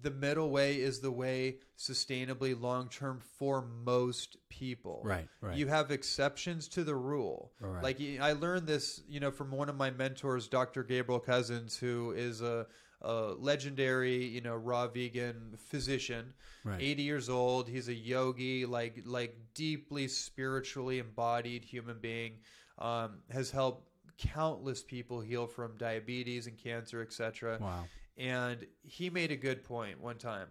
the 0.01 0.09
middle 0.09 0.49
way 0.49 0.75
is 0.79 0.99
the 0.99 1.11
way 1.11 1.57
sustainably 1.77 2.59
long 2.59 2.89
term 2.89 3.19
for 3.37 3.61
most 3.83 4.37
people 4.49 5.01
Right, 5.03 5.27
right. 5.41 5.55
you 5.57 5.67
have 5.67 5.91
exceptions 5.91 6.67
to 6.69 6.83
the 6.83 6.95
rule 6.95 7.51
Right. 7.59 7.83
like 7.83 8.01
I 8.21 8.31
learned 8.33 8.65
this 8.65 9.01
you 9.07 9.19
know 9.19 9.29
from 9.31 9.51
one 9.51 9.69
of 9.69 9.75
my 9.75 9.91
mentors 9.91 10.47
dr 10.47 10.81
gabriel 10.85 11.19
cousens 11.19 11.77
who 11.77 12.11
is 12.17 12.41
a, 12.41 12.65
a 13.01 13.33
legendary 13.37 14.25
you 14.25 14.41
know 14.41 14.55
raw 14.55 14.87
vegan 14.87 15.55
physician. 15.57 16.33
Right. 16.63 16.81
80 16.81 17.03
years 17.03 17.29
old. 17.29 17.67
He's 17.69 17.87
a 17.89 17.93
yogi 17.93 18.65
like 18.65 19.01
like 19.05 19.35
deeply 19.53 20.07
spiritually 20.07 20.99
embodied 20.99 21.63
human 21.63 21.99
being. 21.99 22.39
Um, 22.79 23.19
has 23.31 23.51
helped 23.51 23.87
countless 24.17 24.83
people 24.83 25.19
heal 25.21 25.45
from 25.47 25.75
diabetes 25.77 26.47
and 26.47 26.57
cancer 26.57 27.01
etc 27.01 27.57
Wow. 27.59 27.83
and 28.17 28.65
he 28.81 29.09
made 29.09 29.29
a 29.31 29.35
good 29.35 29.61
point 29.63 29.99
one 29.99 30.17
time 30.17 30.47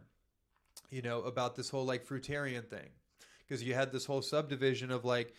you 0.90 1.00
know 1.00 1.22
about 1.22 1.56
this 1.56 1.70
whole 1.70 1.84
like 1.86 2.06
fruitarian 2.06 2.68
thing. 2.68 2.88
Because 3.46 3.62
you 3.62 3.74
had 3.74 3.92
this 3.92 4.06
whole 4.06 4.22
subdivision 4.22 4.90
of 4.90 5.04
like 5.04 5.34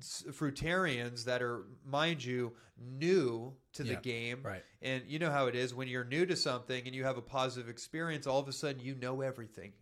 fruitarians 0.00 1.24
that 1.24 1.42
are 1.42 1.64
mind 1.84 2.22
you 2.24 2.52
new 2.78 3.54
to 3.72 3.82
the 3.82 3.94
Yeah, 3.94 4.00
game 4.00 4.40
right. 4.42 4.62
and 4.82 5.02
you 5.06 5.18
know 5.18 5.30
how 5.30 5.46
it 5.46 5.54
is 5.54 5.74
when 5.74 5.88
you're 5.88 6.04
new 6.04 6.26
to 6.26 6.36
something 6.36 6.84
and 6.86 6.94
you 6.94 7.04
have 7.04 7.16
a 7.16 7.22
positive 7.22 7.68
experience 7.68 8.26
all 8.26 8.38
of 8.38 8.48
a 8.48 8.52
sudden 8.52 8.80
you 8.80 8.94
know 8.94 9.20
everything 9.22 9.72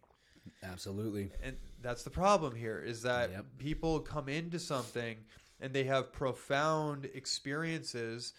Absolutely. 0.63 1.31
and 1.43 1.57
that's 1.83 2.03
the 2.05 2.11
problem 2.11 2.55
here 2.55 2.79
is 2.81 3.03
that 3.03 3.31
Yep. 3.31 3.45
people 3.59 4.01
come 4.01 4.29
into 4.29 4.59
something 4.59 5.17
and 5.61 5.73
they 5.73 5.85
have 5.85 6.13
profound 6.13 7.07
experiences 7.15 8.33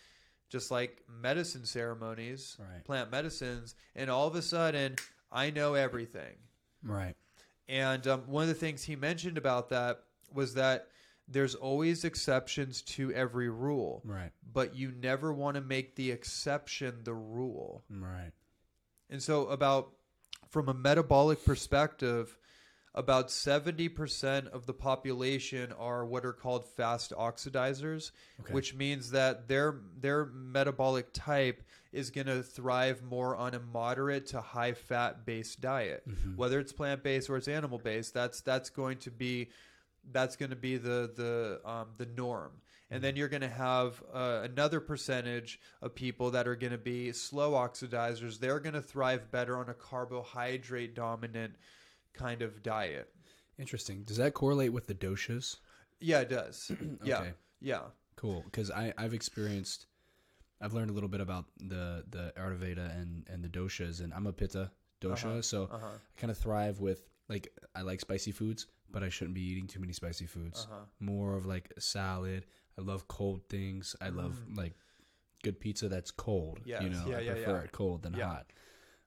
just 0.49 0.71
like 0.71 1.03
medicine 1.21 1.65
ceremonies 1.65 2.57
Right. 2.59 2.83
plant 2.83 3.11
medicines 3.11 3.75
and 3.95 4.09
all 4.09 4.27
of 4.27 4.35
a 4.35 4.41
sudden 4.41 4.95
i 5.31 5.49
know 5.49 5.73
everything 5.73 6.35
Right. 6.83 7.15
and 7.67 8.05
um, 8.07 8.21
one 8.27 8.43
of 8.43 8.49
the 8.49 8.53
things 8.55 8.83
he 8.83 8.95
mentioned 8.95 9.37
about 9.37 9.69
that 9.69 10.03
was 10.33 10.53
that 10.55 10.87
there's 11.27 11.55
always 11.55 12.03
exceptions 12.03 12.81
to 12.83 13.11
every 13.13 13.49
rule 13.49 14.01
Right. 14.05 14.31
but 14.53 14.75
you 14.75 14.91
never 14.91 15.33
want 15.33 15.55
to 15.55 15.61
make 15.61 15.95
the 15.95 16.11
exception 16.11 17.03
the 17.03 17.13
rule 17.13 17.83
Right. 17.89 18.31
and 19.09 19.21
so, 19.21 19.47
about 19.47 19.91
from 20.49 20.69
a 20.69 20.73
metabolic 20.73 21.43
perspective, 21.43 22.37
about 22.93 23.27
70% 23.29 24.47
of 24.47 24.65
the 24.67 24.73
population 24.73 25.73
are 25.73 26.05
what 26.05 26.23
are 26.25 26.31
called 26.31 26.65
fast 26.65 27.11
oxidizers, 27.11 28.11
Okay. 28.39 28.53
which 28.53 28.73
means 28.73 29.11
that 29.11 29.47
their 29.49 29.81
their 29.99 30.25
metabolic 30.27 31.07
type 31.11 31.63
is 31.91 32.09
going 32.09 32.27
to 32.27 32.41
thrive 32.43 33.01
more 33.03 33.35
on 33.35 33.53
a 33.53 33.59
moderate 33.59 34.27
to 34.27 34.39
high 34.41 34.73
fat 34.73 35.25
based 35.25 35.59
diet. 35.59 36.07
Mm-hmm. 36.07 36.35
Whether 36.37 36.59
it's 36.59 36.71
plant 36.71 37.03
based 37.03 37.29
or 37.29 37.35
it's 37.35 37.47
animal 37.49 37.79
based, 37.79 38.13
that's 38.13 38.39
that's 38.41 38.69
going 38.69 38.97
to 38.99 39.11
be 39.11 39.49
that's 40.11 40.35
going 40.35 40.51
to 40.51 40.55
be 40.55 40.77
the 40.77 41.11
the 41.15 41.69
um, 41.69 41.87
the 41.97 42.05
norm. 42.05 42.51
And 42.91 43.03
then 43.03 43.15
you're 43.15 43.27
going 43.29 43.41
to 43.41 43.47
have 43.49 44.01
uh, 44.13 44.41
another 44.43 44.79
percentage 44.79 45.59
of 45.81 45.95
people 45.95 46.29
that 46.31 46.47
are 46.47 46.55
going 46.55 46.71
to 46.71 46.77
be 46.77 47.11
slow 47.13 47.53
oxidizers. 47.53 48.39
They're 48.39 48.59
going 48.59 48.75
to 48.75 48.81
thrive 48.81 49.31
better 49.31 49.57
on 49.57 49.69
a 49.69 49.73
carbohydrate 49.73 50.93
dominant 50.93 51.55
kind 52.13 52.43
of 52.43 52.61
diet. 52.61 53.09
Interesting. 53.57 54.03
Does 54.03 54.17
that 54.17 54.35
correlate 54.35 54.71
with 54.71 54.85
the 54.85 54.93
doshas? 54.93 55.57
Yeah, 55.99 56.19
it 56.21 56.29
does. 56.29 56.71
Yeah, 57.03 57.19
Okay. 57.21 57.33
yeah, 57.59 57.81
Cool, 58.17 58.43
because 58.45 58.69
I 58.69 58.93
I've 58.97 59.13
experienced, 59.15 59.87
I've 60.61 60.73
learned 60.73 60.89
a 60.91 60.93
little 60.93 61.09
bit 61.09 61.21
about 61.21 61.45
the 61.57 62.03
the 62.09 62.33
Ayurveda 62.37 63.01
and 63.01 63.27
and 63.29 63.43
the 63.43 63.49
doshas, 63.49 64.01
and 64.01 64.13
I'm 64.13 64.27
a 64.27 64.31
Pitta 64.33 64.71
dosha. 65.01 65.43
So 65.43 65.69
I 65.71 65.77
kind 66.17 66.31
of 66.31 66.37
thrive 66.37 66.79
with 66.79 67.03
like 67.29 67.47
I 67.75 67.81
like 67.81 67.99
spicy 67.99 68.31
foods, 68.31 68.67
but 68.95 69.03
I 69.03 69.09
shouldn't 69.09 69.35
be 69.35 69.41
eating 69.41 69.67
too 69.67 69.81
many 69.81 69.91
spicy 69.91 70.25
foods. 70.25 70.69
More 71.01 71.35
of 71.35 71.45
like 71.45 71.69
a 71.75 71.81
salad. 71.81 72.45
I 72.79 72.81
love 72.81 73.09
cold 73.09 73.41
things. 73.49 73.93
I 73.99 74.07
love 74.07 74.39
like 74.55 74.71
good 75.43 75.59
pizza 75.59 75.89
that's 75.89 76.11
cold. 76.11 76.61
Yes. 76.63 76.81
You 76.81 76.91
know, 76.91 77.03
Yeah, 77.05 77.17
I 77.17 77.19
yeah, 77.19 77.31
prefer 77.33 77.57
yeah. 77.57 77.63
it 77.63 77.71
cold 77.73 78.03
than 78.03 78.13
hot. 78.13 78.45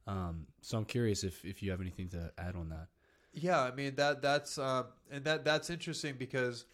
Um, 0.07 0.46
so 0.61 0.77
I'm 0.77 0.85
curious 0.85 1.24
if 1.24 1.42
if 1.42 1.62
you 1.62 1.70
have 1.70 1.81
anything 1.81 2.11
to 2.11 2.31
add 2.37 2.55
on 2.55 2.68
that. 2.68 2.88
Yeah, 3.33 3.62
I 3.62 3.70
mean 3.74 3.94
that 3.94 4.20
that's 4.20 4.59
um, 4.59 4.88
and 5.11 5.24
that 5.24 5.42
that's 5.42 5.70
interesting 5.70 6.16
because 6.18 6.66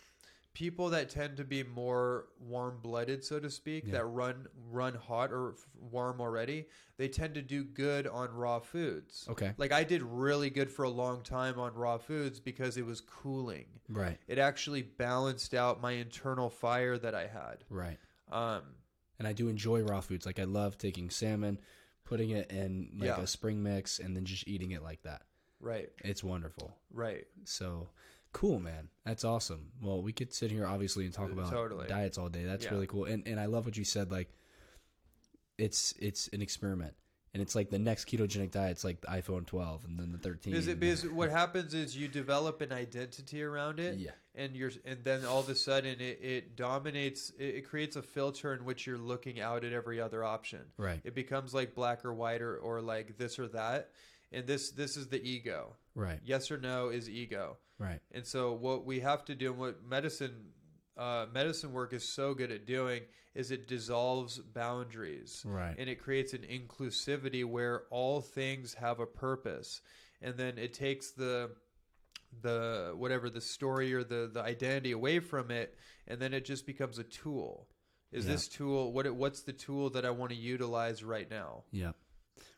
people 0.55 0.89
that 0.91 1.11
tend 1.11 1.37
to 1.37 1.45
be 1.45 1.63
more 1.65 2.27
warm 2.41 2.79
blooded, 2.81 3.23
so 3.25 3.39
to 3.41 3.51
speak, 3.51 3.91
that 3.91 4.05
run 4.07 4.47
run 4.71 4.95
hot 4.95 5.33
or 5.33 5.51
f- 5.51 5.67
warm 5.91 6.21
already, 6.21 6.67
they 6.97 7.09
tend 7.09 7.35
to 7.35 7.43
do 7.43 7.65
good 7.65 8.07
on 8.07 8.33
raw 8.33 8.61
foods. 8.61 9.27
Okay. 9.29 9.53
Like 9.59 9.73
I 9.73 9.85
did 9.85 10.03
really 10.03 10.51
good 10.51 10.71
for 10.71 10.85
a 10.85 10.89
long 10.91 11.23
time 11.23 11.59
on 11.59 11.75
raw 11.75 11.99
foods 11.99 12.39
because 12.41 12.77
it 12.77 12.87
was 12.87 13.01
cooling. 13.01 13.67
Right. 13.89 14.17
It 14.29 14.39
actually 14.39 14.83
balanced 14.83 15.55
out 15.55 15.81
my 15.83 15.93
internal 15.93 16.49
fire 16.49 16.97
that 16.99 17.15
I 17.15 17.27
had. 17.27 17.65
Right. 17.69 17.99
Um, 18.31 18.63
and 19.19 19.29
I 19.29 19.33
do 19.33 19.49
enjoy 19.49 19.83
raw 19.83 20.01
foods. 20.01 20.25
Like 20.25 20.39
I 20.39 20.45
love 20.45 20.79
taking 20.79 21.11
salmon, 21.11 21.59
putting 22.05 22.31
it 22.31 22.51
in 22.53 22.91
like 22.99 23.09
Yeah. 23.09 23.21
a 23.21 23.27
spring 23.27 23.63
mix, 23.63 23.99
and 23.99 24.17
then 24.17 24.25
just 24.25 24.47
eating 24.49 24.71
it 24.71 24.83
like 24.83 25.03
that. 25.03 25.23
right, 25.61 25.89
It's 26.05 26.23
wonderful. 26.23 26.77
right. 26.93 27.27
So 27.45 27.89
cool, 28.35 28.59
man. 28.61 28.91
That's 29.07 29.25
awesome. 29.25 29.71
Well, 29.83 30.03
we 30.03 30.13
could 30.13 30.35
sit 30.35 30.51
here 30.51 30.67
obviously 30.67 31.07
and 31.07 31.15
talk 31.15 31.31
about 31.33 31.51
Totally. 31.51 31.87
diets 31.89 32.19
all 32.19 32.29
day. 32.29 32.45
That's 32.45 32.65
Yeah. 32.67 32.73
really 32.73 32.87
cool. 32.87 33.07
And 33.07 33.27
and 33.27 33.41
I 33.41 33.47
love 33.47 33.65
what 33.65 33.77
you 33.79 33.85
said. 33.85 34.11
Like 34.11 34.29
it's 35.59 35.95
it's 35.99 36.29
an 36.29 36.43
experiment. 36.43 36.95
And 37.33 37.43
it's 37.43 37.57
like 37.57 37.69
the 37.69 37.81
next 37.81 38.05
ketogenic 38.07 38.53
diet. 38.53 38.71
It's 38.73 38.85
like 38.85 39.01
the 39.01 39.09
iPhone 39.09 39.45
12 39.45 39.85
and 39.87 39.99
then 39.99 40.13
the 40.13 40.19
13. 40.19 40.53
Because, 40.53 40.69
it, 40.69 40.79
because 40.79 41.05
what 41.09 41.31
happens 41.31 41.75
is 41.75 41.97
you 41.97 42.07
develop 42.07 42.61
an 42.61 42.71
identity 42.73 43.43
around 43.43 43.81
it, 43.81 43.97
Yeah. 43.99 44.13
and 44.37 44.55
you're, 44.55 44.71
and 44.85 45.03
then 45.03 45.25
all 45.25 45.41
of 45.41 45.49
a 45.49 45.57
sudden 45.57 46.01
it, 46.01 46.21
it 46.23 46.55
dominates. 46.55 47.31
It, 47.37 47.57
it 47.57 47.69
creates 47.69 47.97
a 47.97 48.03
filter 48.03 48.55
in 48.55 48.65
which 48.65 48.87
you're 48.87 48.99
looking 48.99 49.41
out 49.41 49.65
at 49.65 49.73
every 49.73 50.01
other 50.01 50.23
option. 50.23 50.61
Right. 50.77 51.01
It 51.03 51.17
becomes 51.17 51.53
like 51.53 51.75
black 51.75 52.05
or 52.05 52.15
white 52.15 52.41
or, 52.41 52.57
or 52.57 52.81
like 52.81 53.19
this 53.19 53.37
or 53.41 53.49
that, 53.49 53.91
and 54.31 54.47
this 54.47 54.71
this 54.71 54.97
is 54.97 55.09
the 55.09 55.21
ego. 55.21 55.75
right. 55.97 56.21
Yes 56.25 56.53
or 56.53 56.59
no 56.59 56.91
is 56.91 57.11
ego. 57.11 57.57
Right. 57.79 58.01
And 58.13 58.27
so 58.27 58.53
what 58.53 58.85
we 58.87 59.01
have 59.01 59.25
to 59.27 59.35
do, 59.35 59.51
and 59.51 59.59
what 59.61 59.85
medicine 59.85 60.51
uh, 60.97 61.27
medicine 61.35 61.73
work 61.73 61.93
is 61.93 62.09
so 62.09 62.35
good 62.35 62.53
at 62.53 62.67
doing, 62.67 63.03
is 63.35 63.51
it 63.51 63.67
dissolves 63.67 64.39
boundaries, 64.39 65.43
Right. 65.45 65.75
And 65.77 65.89
it 65.91 65.97
creates 66.01 66.35
an 66.35 66.43
inclusivity 66.43 67.45
where 67.45 67.83
all 67.91 68.21
things 68.21 68.75
have 68.75 69.01
a 69.01 69.07
purpose, 69.07 69.81
and 70.23 70.37
then 70.37 70.57
it 70.59 70.73
takes 70.73 71.11
the 71.13 71.51
the 72.43 72.93
whatever 72.97 73.31
the 73.31 73.41
story 73.41 73.93
or 73.95 74.05
the 74.05 74.31
the 74.33 74.41
identity 74.43 74.93
away 74.93 75.19
from 75.21 75.51
it, 75.51 75.75
and 76.09 76.21
then 76.21 76.33
it 76.35 76.45
just 76.45 76.67
becomes 76.67 76.99
a 76.99 77.05
tool. 77.05 77.69
Is 78.13 78.25
Yeah. 78.27 78.33
this 78.33 78.49
tool 78.49 78.93
what? 78.93 79.07
it- 79.07 79.15
What's 79.17 79.43
the 79.43 79.53
tool 79.53 79.91
that 79.91 80.05
I 80.05 80.11
want 80.11 80.31
to 80.31 80.37
utilize 80.37 81.03
right 81.03 81.29
now? 81.31 81.65
Yeah. 81.73 81.93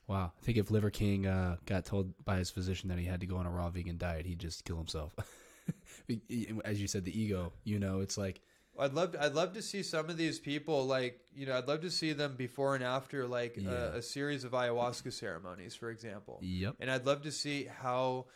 Wow. 0.08 0.32
I 0.40 0.44
think 0.44 0.58
if 0.58 0.70
Liver 0.70 0.90
King 0.90 1.26
uh, 1.26 1.56
got 1.66 1.84
told 1.84 2.12
by 2.24 2.36
his 2.36 2.50
physician 2.50 2.88
that 2.90 2.98
he 2.98 3.04
had 3.04 3.20
to 3.20 3.26
go 3.26 3.36
on 3.36 3.46
a 3.46 3.50
raw 3.50 3.70
vegan 3.70 3.98
diet, 3.98 4.26
he'd 4.26 4.38
just 4.38 4.64
kill 4.64 4.76
himself. 4.76 5.14
As 6.64 6.80
you 6.80 6.86
said, 6.86 7.04
the 7.04 7.18
ego, 7.18 7.52
you 7.64 7.78
know, 7.80 8.00
it's 8.00 8.16
like, 8.16 8.40
I'd 8.78 8.92
love 8.92 9.16
I'd 9.18 9.32
love 9.34 9.54
to 9.54 9.62
see 9.62 9.82
some 9.82 10.10
of 10.10 10.16
these 10.18 10.38
people 10.38 10.86
like 10.86 11.18
you 11.34 11.46
know 11.46 11.56
I'd 11.56 11.66
love 11.66 11.80
to 11.80 11.90
see 11.90 12.12
them 12.12 12.34
before 12.36 12.74
and 12.74 12.84
after 12.84 13.26
like 13.26 13.56
Yeah. 13.56 13.70
a, 13.70 13.96
a 13.96 14.02
series 14.02 14.44
of 14.44 14.52
ayahuasca 14.52 15.12
ceremonies 15.14 15.74
for 15.74 15.90
example 15.90 16.40
yep. 16.42 16.74
and 16.78 16.90
I'd 16.90 17.06
love 17.06 17.22
to 17.22 17.32
see 17.32 17.64
how 17.64 18.26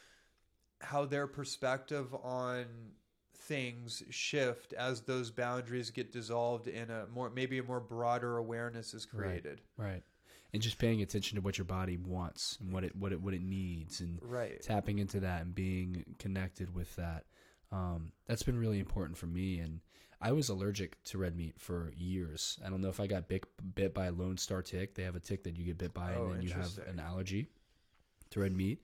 how 0.80 1.04
their 1.04 1.26
perspective 1.26 2.14
on 2.14 2.64
things 3.36 4.02
shift 4.08 4.72
as 4.72 5.02
those 5.02 5.30
boundaries 5.30 5.90
get 5.90 6.10
dissolved 6.10 6.68
and 6.68 6.90
a 6.90 7.06
more 7.12 7.28
maybe 7.28 7.58
a 7.58 7.62
more 7.62 7.80
broader 7.80 8.38
awareness 8.38 8.94
is 8.94 9.04
created 9.04 9.60
Right. 9.76 10.02
And 10.52 10.60
just 10.60 10.78
paying 10.78 11.00
attention 11.00 11.36
to 11.36 11.42
what 11.42 11.58
your 11.58 11.64
body 11.64 11.96
wants 11.96 12.58
and 12.60 12.72
what 12.72 12.82
it 12.84 12.96
what 12.96 13.12
it 13.12 13.20
what 13.20 13.34
it 13.34 13.42
needs 13.42 14.00
and 14.00 14.18
right 14.22 14.60
tapping 14.62 14.98
into 14.98 15.20
that 15.20 15.42
and 15.42 15.54
being 15.54 16.04
connected 16.18 16.74
with 16.74 16.94
that. 16.96 17.24
Um, 17.72 18.12
that's 18.26 18.42
been 18.42 18.58
really 18.58 18.80
important 18.80 19.16
for 19.16 19.26
me. 19.26 19.60
And 19.60 19.80
I 20.20 20.32
was 20.32 20.48
allergic 20.48 21.02
to 21.04 21.18
red 21.18 21.36
meat 21.36 21.54
for 21.58 21.92
years. 21.96 22.58
I 22.64 22.68
don't 22.68 22.80
know 22.80 22.88
if 22.88 22.98
I 23.00 23.06
got 23.06 23.28
bit, 23.28 23.44
bit 23.74 23.94
by 23.94 24.06
a 24.06 24.12
Lone 24.12 24.36
Star 24.36 24.60
tick. 24.60 24.94
They 24.94 25.04
have 25.04 25.14
a 25.16 25.20
tick 25.20 25.44
that 25.44 25.56
you 25.56 25.64
get 25.64 25.78
bit 25.78 25.94
by, 25.94 26.14
Oh, 26.14 26.24
and 26.26 26.34
then 26.34 26.42
you 26.42 26.50
have 26.52 26.78
an 26.88 26.98
allergy 26.98 27.46
to 28.30 28.40
red 28.40 28.54
meat. 28.54 28.82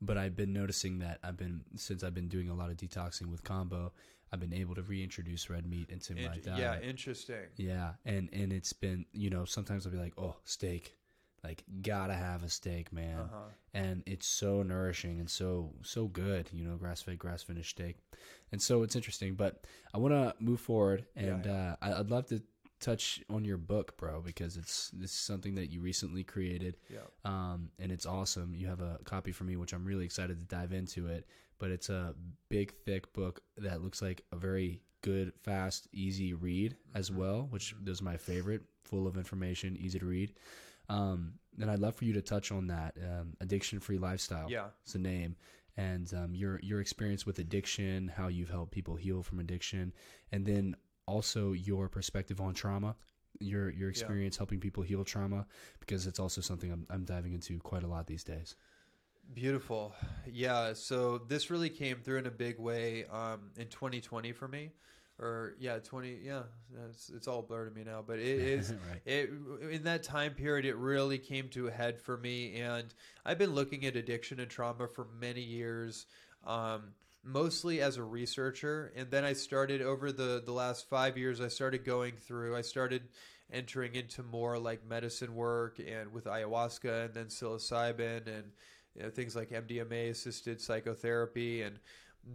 But 0.00 0.16
I've 0.16 0.36
been 0.36 0.52
noticing 0.52 1.00
that 1.00 1.18
I've 1.24 1.36
been 1.36 1.62
since 1.74 2.04
I've 2.04 2.14
been 2.14 2.28
doing 2.28 2.48
a 2.48 2.54
lot 2.54 2.70
of 2.70 2.76
detoxing 2.76 3.26
with 3.26 3.42
kambo. 3.42 3.90
I've 4.32 4.40
been 4.40 4.52
able 4.54 4.74
to 4.76 4.82
reintroduce 4.82 5.50
red 5.50 5.66
meat 5.66 5.88
into 5.90 6.14
my 6.14 6.36
diet. 6.38 6.58
yeah 6.58 6.80
interesting 6.80 7.46
Yeah, 7.56 7.94
and 8.04 8.28
and 8.32 8.52
it's 8.52 8.72
been 8.72 9.06
you 9.12 9.30
know 9.30 9.44
sometimes 9.44 9.84
I'll 9.86 9.92
be 9.92 9.98
like, 9.98 10.14
oh, 10.16 10.36
steak, 10.44 10.96
like 11.48 11.64
gotta 11.82 12.14
have 12.14 12.42
a 12.42 12.48
steak, 12.48 12.92
man, 12.92 13.18
Uh-huh. 13.20 13.48
and 13.74 14.02
it's 14.06 14.26
so 14.26 14.62
nourishing 14.62 15.18
and 15.20 15.30
so 15.30 15.72
so 15.82 16.06
good, 16.08 16.44
you 16.52 16.64
know, 16.66 16.76
grass 16.76 17.00
fed, 17.02 17.18
grass 17.18 17.42
finished 17.42 17.70
steak, 17.76 17.96
and 18.52 18.60
so 18.60 18.82
it's 18.84 18.96
interesting. 18.96 19.34
But 19.34 19.52
I 19.94 19.98
want 19.98 20.12
to 20.14 20.34
move 20.48 20.60
forward, 20.60 21.00
and 21.16 21.46
Uh, 21.46 21.76
I, 21.80 21.88
I'd 21.98 22.10
love 22.10 22.26
to 22.26 22.42
touch 22.80 23.20
on 23.28 23.44
your 23.44 23.58
book, 23.58 23.96
bro, 23.96 24.20
because 24.30 24.56
it's 24.56 24.90
this 24.90 25.10
is 25.10 25.16
something 25.30 25.54
that 25.56 25.68
you 25.72 25.80
recently 25.80 26.22
created, 26.34 26.74
Yeah. 26.96 27.06
um, 27.24 27.70
and 27.80 27.90
it's 27.90 28.06
awesome. 28.06 28.54
You 28.54 28.66
have 28.68 28.80
a 28.80 28.98
copy 29.04 29.32
for 29.32 29.44
me, 29.44 29.56
which 29.56 29.72
I'm 29.72 29.84
really 29.84 30.04
excited 30.04 30.36
to 30.38 30.56
dive 30.56 30.72
into 30.72 31.06
it. 31.08 31.26
But 31.60 31.70
it's 31.72 31.88
a 31.90 32.14
big, 32.50 32.72
thick 32.84 33.12
book 33.12 33.42
that 33.56 33.82
looks 33.82 34.00
like 34.00 34.22
a 34.30 34.36
very 34.36 34.80
good, 35.02 35.32
fast, 35.42 35.88
easy 35.92 36.32
read 36.34 36.76
as 36.94 37.10
well, 37.10 37.48
which 37.50 37.74
is 37.84 38.00
my 38.00 38.16
favorite. 38.16 38.62
Full 38.84 39.06
of 39.08 39.16
information, 39.16 39.76
easy 39.76 39.98
to 39.98 40.06
read. 40.06 40.30
Um, 40.88 41.34
and 41.60 41.70
I'd 41.70 41.80
love 41.80 41.96
for 41.96 42.04
you 42.04 42.12
to 42.14 42.22
touch 42.22 42.52
on 42.52 42.68
that 42.68 42.96
um, 43.02 43.34
addiction-free 43.40 43.98
lifestyle. 43.98 44.50
Yeah. 44.50 44.68
it's 44.82 44.92
the 44.92 44.98
name, 44.98 45.36
and 45.76 46.12
um, 46.14 46.34
your 46.34 46.60
your 46.62 46.80
experience 46.80 47.26
with 47.26 47.38
addiction, 47.38 48.08
how 48.08 48.28
you've 48.28 48.50
helped 48.50 48.72
people 48.72 48.96
heal 48.96 49.22
from 49.22 49.40
addiction, 49.40 49.92
and 50.32 50.46
then 50.46 50.76
also 51.06 51.52
your 51.52 51.88
perspective 51.88 52.40
on 52.40 52.54
trauma. 52.54 52.96
Your 53.40 53.70
your 53.70 53.88
experience 53.88 54.36
helping 54.36 54.58
people 54.58 54.82
heal 54.82 55.04
trauma 55.04 55.46
because 55.78 56.06
it's 56.06 56.18
also 56.18 56.40
something 56.40 56.72
I'm, 56.72 56.86
I'm 56.90 57.04
diving 57.04 57.34
into 57.34 57.58
quite 57.58 57.84
a 57.84 57.86
lot 57.86 58.06
these 58.06 58.24
days. 58.24 58.56
Beautiful. 59.34 59.94
Yeah. 60.26 60.72
So 60.72 61.18
this 61.18 61.50
really 61.50 61.68
came 61.70 61.98
through 61.98 62.18
in 62.18 62.26
a 62.26 62.30
big 62.30 62.58
way 62.58 63.04
um, 63.06 63.50
in 63.56 63.68
2020 63.68 64.32
for 64.32 64.48
me. 64.48 64.70
Or 65.20 65.54
yeah, 65.58 65.78
20. 65.78 66.20
Yeah, 66.22 66.42
it's, 66.88 67.10
it's 67.10 67.26
all 67.26 67.42
blurred 67.42 67.72
to 67.72 67.76
me 67.76 67.84
now, 67.84 68.04
but 68.06 68.18
it 68.18 68.26
is. 68.40 68.72
Right. 68.72 69.00
It 69.04 69.30
in 69.70 69.82
that 69.84 70.02
time 70.04 70.34
period, 70.34 70.64
it 70.64 70.76
really 70.76 71.18
came 71.18 71.48
to 71.50 71.66
a 71.66 71.70
head 71.70 72.00
for 72.00 72.16
me, 72.16 72.60
and 72.60 72.86
I've 73.24 73.38
been 73.38 73.54
looking 73.54 73.84
at 73.86 73.96
addiction 73.96 74.38
and 74.40 74.48
trauma 74.48 74.86
for 74.86 75.06
many 75.20 75.42
years. 75.42 76.06
Um, 76.46 76.94
mostly 77.24 77.80
as 77.80 77.96
a 77.96 78.02
researcher 78.02 78.92
and 78.96 79.10
then 79.10 79.24
i 79.24 79.32
started 79.32 79.82
over 79.82 80.12
the 80.12 80.40
the 80.46 80.52
last 80.52 80.88
five 80.88 81.18
years 81.18 81.40
i 81.40 81.48
started 81.48 81.84
going 81.84 82.14
through 82.14 82.56
i 82.56 82.62
started 82.62 83.02
entering 83.52 83.94
into 83.94 84.22
more 84.22 84.58
like 84.58 84.86
medicine 84.88 85.34
work 85.34 85.78
and 85.78 86.12
with 86.12 86.24
ayahuasca 86.24 87.06
and 87.06 87.14
then 87.14 87.26
psilocybin 87.26 88.26
and 88.26 88.44
you 88.94 89.02
know, 89.02 89.10
things 89.10 89.34
like 89.34 89.50
mdma 89.50 90.10
assisted 90.10 90.60
psychotherapy 90.60 91.62
and 91.62 91.78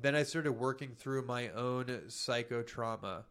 then 0.02 0.16
i 0.16 0.24
started 0.24 0.52
working 0.52 0.90
through 0.98 1.22
my 1.26 1.50
own 1.50 1.86
psychotrauma 2.08 3.24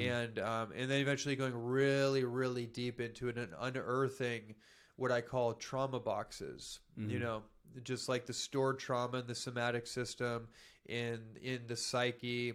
and 0.00 0.38
um, 0.40 0.72
and 0.76 0.90
then 0.90 1.00
eventually 1.00 1.36
going 1.36 1.54
really 1.54 2.24
really 2.24 2.66
deep 2.66 3.00
into 3.00 3.28
it 3.28 3.36
and 3.36 3.48
unearthing 3.60 4.54
what 4.96 5.12
i 5.12 5.20
call 5.20 5.52
trauma 5.54 6.00
boxes 6.00 6.80
you 6.96 7.18
know 7.18 7.42
just 7.84 8.08
like 8.08 8.26
the 8.26 8.32
stored 8.32 8.78
trauma 8.78 9.18
in 9.18 9.26
the 9.26 9.34
somatic 9.34 9.86
system 9.86 10.48
in 10.86 11.20
in 11.42 11.60
the 11.68 11.76
psyche 11.76 12.54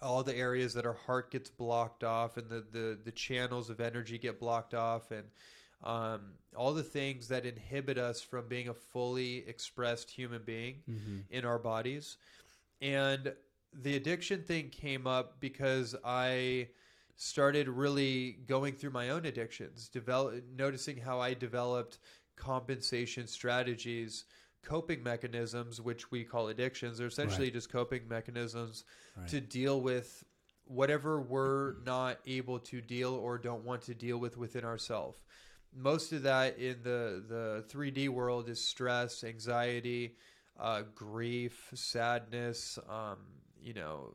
all 0.00 0.22
the 0.24 0.34
areas 0.34 0.74
that 0.74 0.84
our 0.84 0.94
heart 1.06 1.30
gets 1.30 1.48
blocked 1.50 2.02
off 2.02 2.36
and 2.36 2.48
the 2.48 2.64
the, 2.72 2.98
the 3.04 3.12
channels 3.12 3.70
of 3.70 3.80
energy 3.80 4.18
get 4.18 4.40
blocked 4.40 4.74
off 4.74 5.10
and 5.10 5.24
um, 5.84 6.20
all 6.56 6.72
the 6.72 6.82
things 6.82 7.26
that 7.28 7.44
inhibit 7.44 7.98
us 7.98 8.20
from 8.22 8.46
being 8.48 8.68
a 8.68 8.74
fully 8.74 9.38
expressed 9.48 10.10
human 10.10 10.40
being 10.44 10.76
in 11.30 11.44
our 11.44 11.58
bodies 11.58 12.16
and 12.82 13.32
the 13.72 13.96
addiction 13.96 14.42
thing 14.42 14.68
came 14.68 15.06
up 15.06 15.40
because 15.40 15.96
i 16.04 16.68
started 17.16 17.68
really 17.68 18.38
going 18.46 18.74
through 18.74 18.90
my 18.90 19.10
own 19.10 19.24
addictions 19.24 19.88
develop 19.88 20.42
noticing 20.54 20.96
how 20.98 21.20
i 21.20 21.32
developed 21.32 21.98
compensation 22.36 23.26
strategies 23.26 24.24
coping 24.62 25.02
mechanisms 25.02 25.80
which 25.80 26.10
we 26.10 26.24
call 26.24 26.48
addictions. 26.48 26.98
They're 26.98 27.08
essentially 27.08 27.50
just 27.50 27.70
coping 27.70 28.06
mechanisms 28.08 28.84
to 29.28 29.40
deal 29.40 29.80
with 29.80 30.24
whatever 30.66 31.20
we're 31.20 31.74
not 31.84 32.18
able 32.26 32.58
to 32.60 32.80
deal 32.80 33.14
or 33.14 33.38
don't 33.38 33.64
want 33.64 33.82
to 33.82 33.94
deal 33.94 34.18
with 34.18 34.36
within 34.36 34.64
ourselves 34.64 35.18
most 35.74 36.12
of 36.12 36.22
that 36.22 36.58
in 36.58 36.76
the 36.82 37.22
the 37.28 37.64
3D 37.68 38.08
world 38.08 38.48
is 38.48 38.62
stress, 38.62 39.24
anxiety, 39.24 40.16
uh, 40.58 40.82
grief, 40.94 41.70
sadness, 41.74 42.78
um, 42.88 43.18
you 43.60 43.74
know, 43.74 44.14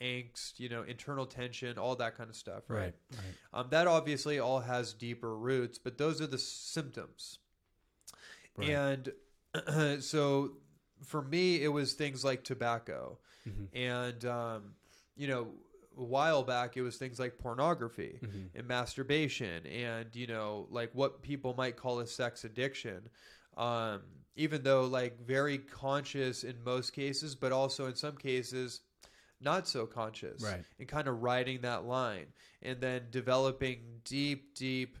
angst, 0.00 0.58
you 0.58 0.68
know, 0.68 0.82
internal 0.82 1.26
tension, 1.26 1.78
all 1.78 1.96
that 1.96 2.16
kind 2.16 2.28
of 2.28 2.36
stuff, 2.36 2.64
right? 2.68 2.78
Right. 2.78 2.94
Right. 3.12 3.24
Um, 3.54 3.66
that 3.70 3.86
obviously 3.86 4.38
all 4.38 4.60
has 4.60 4.92
deeper 4.92 5.36
roots, 5.36 5.78
but 5.78 5.96
those 5.98 6.20
are 6.20 6.26
the 6.26 6.38
symptoms. 6.38 7.38
Right. 8.56 8.70
And 8.70 10.02
so 10.02 10.52
for 11.04 11.22
me, 11.22 11.62
it 11.62 11.68
was 11.68 11.94
things 11.94 12.24
like 12.24 12.44
tobacco. 12.44 13.18
Mm-hmm. 13.48 13.76
And, 13.76 14.24
um, 14.24 14.62
you 15.16 15.28
know, 15.28 15.48
a 15.98 16.04
while 16.04 16.42
back, 16.42 16.76
it 16.76 16.82
was 16.82 16.96
things 16.96 17.18
like 17.18 17.38
pornography 17.38 18.18
Mm-hmm. 18.22 18.58
and 18.58 18.68
masturbation 18.68 19.66
and, 19.66 20.14
you 20.14 20.26
know, 20.26 20.66
like 20.70 20.90
what 20.92 21.22
people 21.22 21.54
might 21.56 21.76
call 21.76 22.00
a 22.00 22.06
sex 22.06 22.44
addiction. 22.44 23.08
Um, 23.56 24.02
even 24.36 24.62
though, 24.62 24.84
like, 24.84 25.18
very 25.26 25.58
conscious 25.58 26.44
in 26.44 26.62
most 26.64 26.92
cases, 26.92 27.34
but 27.34 27.52
also 27.52 27.86
in 27.86 27.94
some 27.96 28.16
cases, 28.16 28.80
not 29.40 29.66
so 29.68 29.86
conscious 29.86 30.42
Right. 30.42 30.64
and 30.78 30.86
kind 30.88 31.08
of 31.08 31.22
riding 31.22 31.60
that 31.62 31.84
line 31.84 32.26
and 32.62 32.80
then 32.80 33.02
developing 33.10 33.80
deep 34.04 34.54
deep 34.54 34.98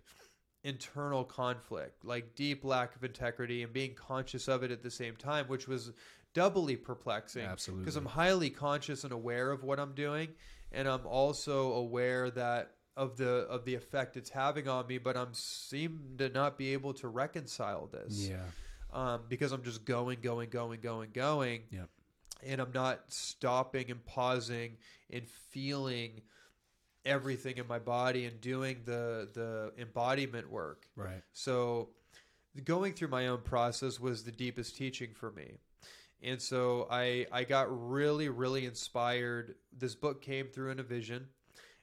internal 0.62 1.24
conflict 1.24 2.04
like 2.04 2.34
deep 2.34 2.64
lack 2.64 2.96
of 2.96 3.04
integrity 3.04 3.62
and 3.62 3.72
being 3.72 3.94
conscious 3.94 4.48
of 4.48 4.62
it 4.64 4.70
at 4.72 4.82
the 4.82 4.90
same 4.90 5.14
time 5.16 5.46
which 5.46 5.68
was 5.68 5.92
doubly 6.34 6.76
perplexing 6.76 7.44
Absolutely. 7.46 7.84
because 7.84 7.96
i'm 7.96 8.04
highly 8.04 8.50
conscious 8.50 9.04
and 9.04 9.12
aware 9.12 9.52
of 9.52 9.62
what 9.62 9.78
i'm 9.78 9.94
doing 9.94 10.28
and 10.72 10.88
i'm 10.88 11.06
also 11.06 11.72
aware 11.74 12.30
that 12.30 12.72
of 12.96 13.16
the 13.16 13.46
of 13.48 13.64
the 13.64 13.74
effect 13.76 14.16
it's 14.16 14.30
having 14.30 14.66
on 14.68 14.86
me 14.88 14.98
but 14.98 15.16
i'm 15.16 15.32
seem 15.32 16.14
to 16.18 16.28
not 16.30 16.58
be 16.58 16.72
able 16.72 16.92
to 16.92 17.06
reconcile 17.08 17.86
this 17.86 18.28
Yeah. 18.28 18.42
Um, 18.96 19.20
because 19.28 19.52
i'm 19.52 19.62
just 19.62 19.84
going 19.84 20.18
going 20.20 20.48
going 20.48 20.80
going 20.80 21.10
going 21.12 21.60
Yep. 21.70 21.88
and 22.44 22.60
I'm 22.60 22.72
not 22.72 23.00
stopping 23.08 23.90
and 23.90 24.04
pausing 24.04 24.76
and 25.10 25.28
feeling 25.50 26.22
everything 27.04 27.58
in 27.58 27.66
my 27.68 27.78
body 27.78 28.24
and 28.26 28.40
doing 28.40 28.78
the 28.84 29.28
the 29.32 29.72
embodiment 29.80 30.50
work. 30.50 30.86
Right. 30.96 31.22
So 31.32 31.90
going 32.64 32.94
through 32.94 33.08
my 33.08 33.28
own 33.28 33.42
process 33.42 34.00
was 34.00 34.24
the 34.24 34.32
deepest 34.32 34.76
teaching 34.76 35.10
for 35.14 35.30
me. 35.30 35.58
And 36.22 36.40
so 36.42 36.88
I 36.90 37.26
I 37.32 37.44
got 37.44 37.66
really 37.70 38.28
really 38.28 38.66
inspired. 38.66 39.54
This 39.76 39.94
book 39.94 40.20
came 40.22 40.48
through 40.48 40.72
in 40.72 40.80
a 40.80 40.82
vision 40.82 41.26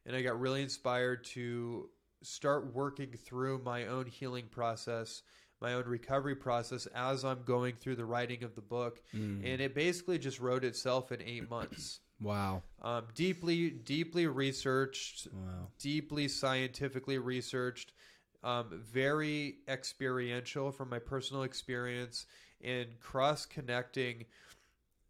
and 0.05 0.15
I 0.15 0.21
got 0.21 0.39
really 0.39 0.61
inspired 0.61 1.23
to 1.25 1.89
start 2.21 2.73
working 2.73 3.11
through 3.11 3.61
my 3.63 3.85
own 3.87 4.05
healing 4.05 4.45
process, 4.51 5.21
my 5.63 5.73
own 5.73 5.85
recovery 5.85 6.35
process 6.35 6.85
as 6.87 7.25
I'm 7.25 7.41
going 7.43 7.75
through 7.79 7.95
the 7.95 8.05
writing 8.05 8.43
of 8.43 8.53
the 8.53 8.61
book. 8.61 9.01
Mm. 9.15 9.41
And 9.43 9.61
it 9.61 9.73
basically 9.73 10.19
just 10.19 10.39
wrote 10.39 10.63
itself 10.63 11.11
in 11.11 11.21
8 11.21 11.49
months. 11.49 11.99
Wow. 12.21 12.63
Um, 12.81 13.07
deeply, 13.15 13.69
deeply 13.69 14.27
researched, 14.27 15.27
Wow. 15.33 15.67
deeply 15.77 16.29
scientifically 16.29 17.17
researched, 17.17 17.91
um, 18.43 18.81
very 18.81 19.55
experiential 19.67 20.71
from 20.71 20.89
my 20.89 20.99
personal 20.99 21.43
experience, 21.43 22.25
and 22.61 22.97
cross 23.01 23.45
connecting 23.45 24.23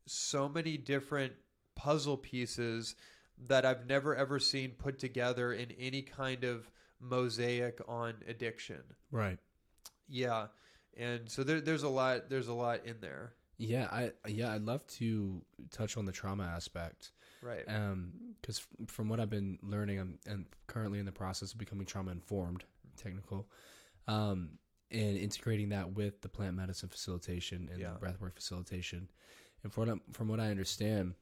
so 0.08 0.50
many 0.50 0.76
different 0.76 1.34
puzzle 1.76 2.18
pieces 2.18 2.96
that 3.48 3.64
I've 3.64 3.86
never 3.86 4.16
ever 4.16 4.40
seen 4.40 4.72
put 4.72 4.98
together 4.98 5.54
in 5.54 5.72
any 5.78 6.02
kind 6.02 6.44
of 6.44 6.72
mosaic 7.00 7.80
on 7.88 8.16
addiction. 8.28 8.82
Right. 9.12 9.38
Yeah. 10.08 10.48
And 10.98 11.30
so 11.30 11.44
there, 11.44 11.62
there's 11.62 11.84
a 11.84 11.90
lot 11.90 12.30
there's 12.30 12.48
a 12.48 12.54
lot 12.54 12.86
in 12.86 12.98
there. 13.02 13.34
Yeah. 13.58 13.88
I 13.92 14.12
yeah. 14.28 14.54
I'd 14.54 14.64
love 14.64 14.86
to 15.00 15.42
touch 15.72 15.98
on 15.98 16.06
the 16.06 16.12
trauma 16.12 16.44
aspect. 16.44 17.12
Right. 17.42 17.64
Um, 17.68 18.14
because 18.42 18.66
from 18.88 19.10
what 19.10 19.20
I've 19.20 19.30
been 19.30 19.58
learning, 19.62 20.00
I'm 20.00 20.20
and 20.28 20.46
currently 20.68 21.00
in 21.00 21.06
the 21.06 21.12
process 21.12 21.52
of 21.52 21.58
becoming 21.58 21.86
trauma 21.86 22.12
informed, 22.12 22.64
technical, 22.96 23.48
um, 24.08 24.52
and 24.92 25.18
integrating 25.18 25.70
that 25.70 25.94
with 25.94 26.22
the 26.22 26.30
plant 26.30 26.56
medicine 26.56 26.90
facilitation 26.90 27.70
and 27.72 27.82
Yeah. 27.82 27.94
the 28.00 28.06
breathwork 28.06 28.36
facilitation. 28.36 29.10
And 29.64 29.74
from 29.74 29.88
what 29.88 29.96
I, 29.98 30.14
from 30.14 30.28
what 30.30 30.40
I 30.40 30.52
understand, 30.52 31.16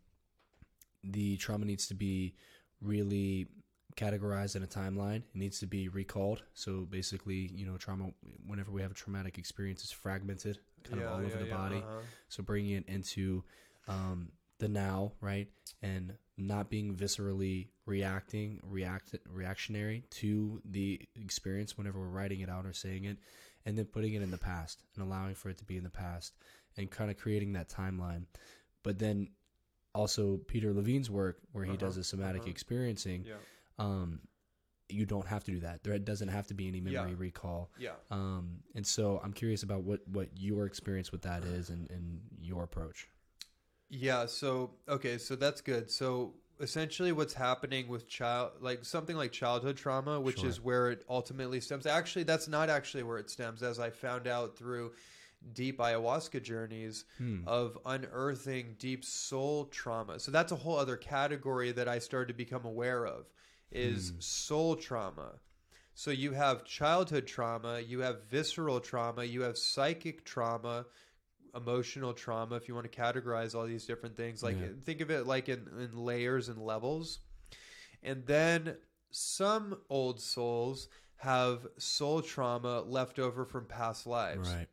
the 1.04 1.38
trauma 1.38 1.66
needs 1.66 1.88
to 1.88 1.96
be 1.96 2.36
really 2.82 3.48
categorized 3.96 4.56
in 4.56 4.64
a 4.64 4.68
timeline. 4.68 5.18
It 5.18 5.36
needs 5.36 5.60
to 5.60 5.68
be 5.68 5.88
recalled. 5.90 6.44
So 6.54 6.82
basically, 6.90 7.52
you 7.56 7.66
know, 7.66 7.78
trauma. 7.78 8.12
Whenever 8.48 8.72
we 8.72 8.82
have 8.82 8.92
a 8.92 8.96
traumatic 8.96 9.38
experience, 9.38 9.84
it's 9.84 9.92
fragmented, 9.92 10.60
kind 10.84 11.02
of 11.02 11.12
all 11.12 11.20
over 11.20 11.38
the 11.38 11.50
body. 11.50 11.78
uh-huh. 11.78 12.00
So 12.30 12.44
bringing 12.44 12.72
it 12.76 12.86
into 12.88 13.44
um, 13.88 14.32
the 14.60 14.68
now, 14.68 15.14
right, 15.22 15.48
and 15.82 16.14
not 16.38 16.70
being 16.70 16.96
viscerally 16.96 17.68
reacting, 17.86 18.60
react 18.64 19.16
reactionary 19.30 20.04
to 20.12 20.62
the 20.66 21.00
experience 21.16 21.78
whenever 21.78 22.00
we're 22.00 22.08
writing 22.08 22.40
it 22.42 22.50
out 22.50 22.66
or 22.66 22.74
saying 22.74 23.06
it, 23.06 23.18
and 23.66 23.78
then 23.78 23.86
putting 23.86 24.14
it 24.14 24.22
in 24.22 24.32
the 24.32 24.38
past 24.38 24.84
and 24.96 25.04
allowing 25.04 25.36
for 25.36 25.50
it 25.50 25.58
to 25.58 25.66
be 25.66 25.78
in 25.78 25.84
the 25.84 25.90
past 25.90 26.34
and 26.78 26.90
kind 26.90 27.12
of 27.12 27.18
creating 27.18 27.54
that 27.54 27.70
timeline. 27.70 28.26
But 28.84 28.98
then 28.98 29.30
also 29.94 30.38
Peter 30.48 30.74
Levine's 30.74 31.10
work 31.10 31.40
where 31.52 31.66
he 31.66 31.76
does 31.76 31.94
Uh-huh, 31.96 32.00
the 32.00 32.04
somatic 32.04 32.42
uh-huh. 32.44 32.52
experiencing, 32.52 33.26
Yeah. 33.28 33.36
Um, 33.80 34.20
you 34.90 35.06
don't 35.06 35.28
have 35.28 35.44
to 35.46 35.52
do 35.52 35.60
that. 35.62 35.84
There 35.84 35.98
doesn't 36.00 36.28
have 36.28 36.48
to 36.48 36.54
be 36.54 36.68
any 36.68 36.82
memory 36.82 37.12
Yeah. 37.12 37.16
recall. 37.18 37.72
Yeah. 37.80 37.92
Um, 38.10 38.58
and 38.76 38.86
so 38.86 39.22
I'm 39.24 39.32
curious 39.34 39.64
about 39.64 39.84
what, 39.84 40.06
what 40.08 40.30
your 40.36 40.66
experience 40.66 41.12
with 41.12 41.22
that 41.22 41.44
is 41.46 41.70
and, 41.70 41.90
and 41.90 42.20
your 42.42 42.64
approach. 42.64 43.08
Yeah, 43.90 44.26
so 44.26 44.72
okay, 44.88 45.18
so 45.18 45.36
that's 45.36 45.62
good. 45.62 45.90
So 45.92 46.34
essentially 46.60 47.12
what's 47.12 47.34
happening 47.34 47.88
with 47.88 48.08
child 48.08 48.52
like 48.62 48.86
something 48.86 49.16
like 49.18 49.32
childhood 49.32 49.76
trauma, 49.78 50.20
which 50.20 50.40
Sure. 50.40 50.50
is 50.50 50.62
where 50.62 50.92
it 50.92 51.04
ultimately 51.10 51.60
stems. 51.60 51.86
Actually, 51.86 52.24
that's 52.24 52.48
not 52.48 52.70
actually 52.70 53.04
where 53.04 53.18
it 53.18 53.30
stems 53.30 53.64
as 53.64 53.80
I 53.80 53.90
found 53.90 54.28
out 54.28 54.58
through 54.58 54.94
deep 55.54 55.80
ayahuasca 55.80 56.42
journeys 56.44 57.04
Hmm. 57.18 57.40
of 57.48 57.78
unearthing 57.86 58.76
deep 58.78 59.04
soul 59.04 59.66
trauma. 59.66 60.20
So 60.20 60.32
that's 60.32 60.52
a 60.52 60.56
whole 60.56 60.78
other 60.78 60.98
category 60.98 61.72
that 61.72 61.88
I 61.88 62.00
started 62.00 62.28
to 62.28 62.34
become 62.38 62.64
aware 62.64 63.06
of 63.08 63.26
is 63.72 64.10
hmm. 64.10 64.16
soul 64.20 64.76
trauma. 64.76 65.34
So 65.94 66.12
you 66.12 66.32
have 66.34 66.64
childhood 66.66 67.28
trauma, 67.28 67.80
you 67.80 68.00
have 68.00 68.24
visceral 68.30 68.80
trauma, 68.80 69.24
you 69.24 69.42
have 69.42 69.58
psychic 69.58 70.26
trauma, 70.26 70.86
emotional 71.56 72.14
trauma 72.14 72.56
if 72.56 72.68
you 72.68 72.76
want 72.76 72.90
to 72.90 72.98
categorize 73.02 73.56
all 73.56 73.66
these 73.66 73.86
different 73.86 74.16
things 74.16 74.42
like 74.42 74.58
Yeah. 74.60 74.68
think 74.86 75.02
of 75.02 75.12
it 75.12 75.28
like 75.28 75.50
in, 75.50 75.68
in 75.80 75.98
layers 75.98 76.48
and 76.50 76.58
levels 76.58 77.20
and 78.04 78.26
then 78.26 78.78
some 79.12 79.78
old 79.90 80.22
souls 80.22 80.88
have 81.18 81.68
soul 81.78 82.22
trauma 82.22 82.82
left 82.82 83.20
over 83.20 83.46
from 83.46 83.66
past 83.66 84.08
lives 84.08 84.50
Right. 84.50 84.68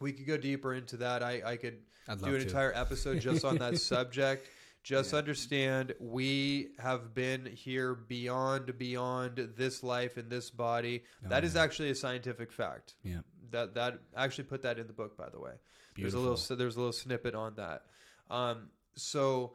we 0.00 0.12
could 0.12 0.26
go 0.26 0.38
deeper 0.38 0.72
into 0.74 0.96
that 0.98 1.22
i, 1.22 1.42
I 1.44 1.56
could 1.56 1.80
I'd 2.08 2.18
do 2.20 2.28
an 2.28 2.40
to. 2.40 2.46
entire 2.46 2.72
episode 2.74 3.20
just 3.20 3.44
on 3.44 3.58
that 3.58 3.78
subject 3.92 4.48
just 4.82 5.14
understand 5.14 5.94
we 6.00 6.70
have 6.78 7.14
been 7.14 7.46
here 7.46 7.94
beyond 7.94 8.76
beyond 8.78 9.50
this 9.56 9.82
life 9.82 10.18
in 10.18 10.28
this 10.28 10.50
body 10.50 11.04
That 11.22 11.44
is 11.44 11.54
actually 11.56 11.90
a 11.90 11.94
scientific 11.94 12.50
fact 12.52 12.94
Yeah. 13.04 13.20
that 13.50 13.74
that 13.74 13.98
actually 14.16 14.44
put 14.44 14.62
that 14.62 14.78
in 14.78 14.86
the 14.88 14.92
book 14.92 15.16
by 15.16 15.28
the 15.30 15.38
way 15.40 15.52
there's 15.96 16.14
a 16.14 16.18
little 16.18 16.56
there's 16.56 16.76
a 16.76 16.78
little 16.78 16.92
snippet 16.92 17.34
on 17.34 17.54
that 17.56 17.82
um 18.30 18.68
so 18.94 19.54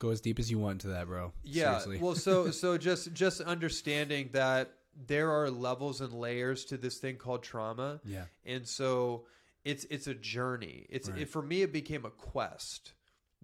Go 0.00 0.10
as 0.10 0.20
deep 0.20 0.38
as 0.40 0.50
you 0.50 0.58
want 0.58 0.72
into 0.82 0.88
that, 0.88 1.06
bro. 1.06 1.32
yeah 1.44 1.78
Seriously. 1.78 1.98
well 1.98 2.14
so 2.14 2.50
so 2.62 2.76
just 2.78 3.12
just 3.12 3.40
understanding 3.42 4.30
that 4.32 4.72
there 5.06 5.30
are 5.30 5.50
levels 5.50 6.00
and 6.00 6.12
layers 6.12 6.64
to 6.66 6.76
this 6.76 6.96
thing 6.98 7.16
called 7.16 7.42
trauma 7.42 8.00
yeah. 8.04 8.24
and 8.46 8.66
so 8.66 9.26
it's 9.64 9.84
it's 9.90 10.06
a 10.06 10.14
journey 10.14 10.86
it's 10.88 11.08
Right. 11.10 11.22
it, 11.22 11.28
for 11.28 11.42
me 11.42 11.62
it 11.62 11.72
became 11.72 12.04
a 12.04 12.10
quest 12.10 12.93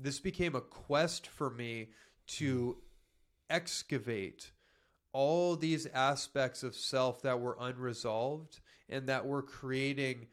this 0.03 0.21
became 0.21 0.55
a 0.55 0.61
quest 0.61 1.27
for 1.27 1.51
me 1.51 1.89
to 2.27 2.79
excavate 3.51 4.53
all 5.13 5.57
these 5.57 5.87
aspects 5.87 6.63
of 6.63 6.75
self 6.75 7.23
that 7.23 7.41
were 7.41 7.57
unresolved 7.61 8.61
and 8.89 9.09
that 9.09 9.27
were 9.27 9.43
creating 9.43 10.27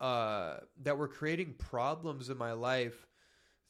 uh 0.00 0.56
that 0.82 0.98
were 0.98 1.08
creating 1.08 1.54
problems 1.54 2.28
in 2.28 2.36
my 2.36 2.52
life 2.52 3.06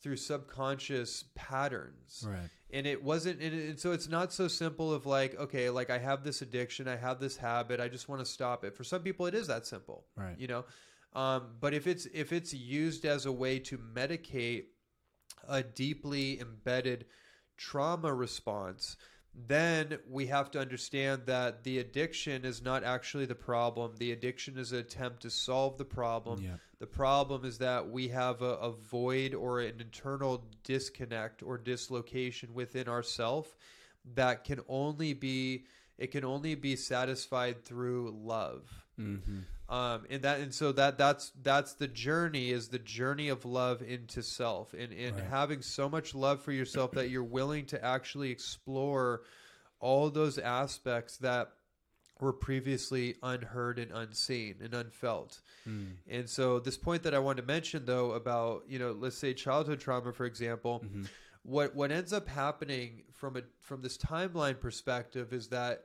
through 0.03 0.17
subconscious 0.17 1.25
patterns 1.35 2.25
Right. 2.29 2.49
and 2.73 2.87
it 2.87 3.03
wasn't 3.03 3.41
and, 3.41 3.55
it, 3.55 3.69
and 3.71 3.79
so 3.79 3.93
it's 3.93 4.09
not 4.09 4.33
so 4.33 4.49
simple 4.49 4.93
of 4.93 5.07
like 5.07 5.39
okay 5.39 5.71
like 5.71 5.91
i 5.91 5.99
have 5.99 6.25
this 6.25 6.43
addiction 6.43 6.89
i 6.89 6.97
have 6.97 7.21
this 7.21 7.37
habit 7.37 7.79
i 7.79 7.87
just 7.89 8.09
want 8.09 8.21
to 8.21 8.27
stop 8.27 8.65
it 8.65 8.75
for 8.75 8.83
some 8.83 9.03
people 9.03 9.27
it 9.27 9.35
is 9.35 9.47
that 9.47 9.67
simple 9.67 10.07
Right. 10.17 10.39
you 10.39 10.49
know 10.49 10.65
um, 11.13 11.51
but 11.61 11.75
if 11.75 11.87
it's 11.87 12.07
if 12.07 12.33
it's 12.33 12.53
used 12.53 13.05
as 13.05 13.25
a 13.27 13.31
way 13.33 13.61
to 13.61 13.79
medicate 13.79 14.65
a 15.49 15.63
deeply 15.63 16.41
embedded 16.41 17.07
trauma 17.57 18.13
response 18.13 18.97
then 19.35 19.99
we 20.09 20.27
have 20.27 20.51
to 20.53 20.61
understand 20.61 21.23
that 21.27 21.65
the 21.65 21.79
addiction 21.79 22.45
is 22.45 22.63
not 22.63 22.85
actually 22.85 23.27
the 23.27 23.35
problem. 23.35 23.93
The 23.99 24.13
addiction 24.13 24.57
is 24.57 24.73
an 24.73 24.79
attempt 24.79 25.23
to 25.23 25.31
solve 25.31 25.77
the 25.77 25.85
problem. 25.85 26.41
Yeah. 26.41 26.57
The 26.79 26.87
problem 26.87 27.45
is 27.45 27.59
that 27.59 27.91
we 27.91 28.09
have 28.09 28.43
a, 28.43 28.55
a 28.57 28.71
void 28.71 29.35
or 29.35 29.61
an 29.61 29.81
internal 29.81 30.45
disconnect 30.63 31.43
or 31.43 31.59
dislocation 31.59 32.55
within 32.55 32.89
ourself 32.89 33.57
that 34.15 34.45
can 34.45 34.61
only 34.69 35.15
be 35.15 35.65
it 35.99 36.09
can 36.09 36.25
only 36.25 36.55
be 36.55 36.77
satisfied 36.77 37.65
through 37.65 38.17
love. 38.23 38.85
Mm-hmm. 38.99 39.41
Um, 39.69 40.05
and 40.11 40.23
that 40.23 40.41
and 40.41 40.53
so 40.53 40.73
that 40.73 40.99
that's 40.99 41.33
that's 41.43 41.73
the 41.73 41.89
journey 41.89 42.51
is 42.51 42.69
the 42.69 42.79
journey 42.79 43.29
of 43.31 43.47
love 43.47 43.81
into 43.81 44.23
self 44.23 44.75
and, 44.75 44.93
and 44.93 45.17
Right. 45.17 45.25
having 45.25 45.63
so 45.63 45.89
much 45.89 46.15
love 46.15 46.43
for 46.43 46.53
yourself 46.53 46.91
that 46.93 47.09
you're 47.09 47.25
willing 47.25 47.65
to 47.67 47.83
actually 47.83 48.31
explore 48.31 49.23
all 49.81 50.11
those 50.11 50.37
aspects 50.39 51.17
that 51.19 51.53
were 52.21 52.33
previously 52.35 53.17
unheard 53.23 53.79
and 53.79 53.91
unseen 53.91 54.57
and 54.63 54.75
unfelt. 54.75 55.41
Mm. 55.69 55.95
And 56.09 56.29
so 56.29 56.61
this 56.61 56.77
point 56.77 57.03
that 57.05 57.15
I 57.15 57.19
wanted 57.19 57.43
to 57.43 57.47
mention 57.49 57.87
though 57.87 58.13
about, 58.13 58.65
you 58.69 58.79
know, 58.79 58.93
let's 58.93 59.17
say 59.17 59.33
childhood 59.33 59.81
trauma 59.81 60.13
for 60.13 60.27
example, 60.27 60.83
Mm-hmm. 60.85 61.05
what 61.43 61.75
what 61.75 61.91
ends 61.91 62.13
up 62.13 62.29
happening 62.29 63.03
from 63.13 63.37
a 63.39 63.43
from 63.61 63.81
this 63.81 63.97
timeline 63.97 64.61
perspective 64.61 65.33
is 65.33 65.49
that 65.49 65.85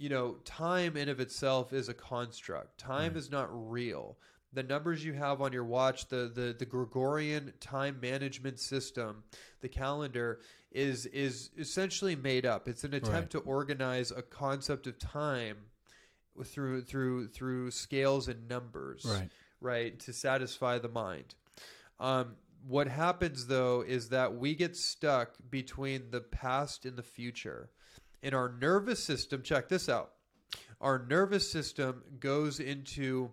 you 0.00 0.08
know, 0.08 0.36
time 0.46 0.96
in 0.96 1.10
of 1.10 1.20
itself 1.20 1.74
is 1.74 1.90
a 1.90 1.94
construct. 1.94 2.78
Time 2.78 3.16
is 3.18 3.30
not 3.30 3.48
real. 3.70 4.16
The 4.54 4.62
numbers 4.62 5.04
you 5.04 5.12
have 5.12 5.42
on 5.42 5.52
your 5.52 5.64
watch, 5.64 6.08
the, 6.08 6.32
the 6.34 6.56
the 6.58 6.64
Gregorian 6.64 7.52
time 7.60 7.98
management 8.00 8.58
system, 8.58 9.22
the 9.60 9.68
calendar 9.68 10.40
is 10.72 11.04
is 11.06 11.50
essentially 11.58 12.16
made 12.16 12.46
up. 12.46 12.66
It's 12.66 12.82
an 12.82 12.94
attempt 12.94 13.30
to 13.32 13.40
organize 13.40 14.10
a 14.10 14.22
concept 14.22 14.86
of 14.86 14.98
time 14.98 15.58
through 16.44 16.82
through 16.82 17.28
through 17.28 17.70
scales 17.70 18.26
and 18.28 18.48
numbers 18.48 19.04
Right. 19.06 19.28
right 19.60 19.98
to 20.00 20.12
satisfy 20.14 20.78
the 20.78 20.88
mind 20.88 21.34
um, 21.98 22.36
what 22.66 22.88
happens 22.88 23.46
though 23.46 23.82
is 23.86 24.08
that 24.08 24.36
we 24.36 24.54
get 24.54 24.74
stuck 24.74 25.34
between 25.50 26.10
the 26.10 26.20
past 26.22 26.86
and 26.86 26.96
the 26.96 27.02
future 27.02 27.68
in 28.22 28.34
our 28.34 28.54
nervous 28.60 29.02
system 29.02 29.42
check 29.42 29.68
this 29.68 29.88
out 29.88 30.12
our 30.80 31.04
nervous 31.08 31.50
system 31.50 32.02
goes 32.18 32.60
into 32.60 33.30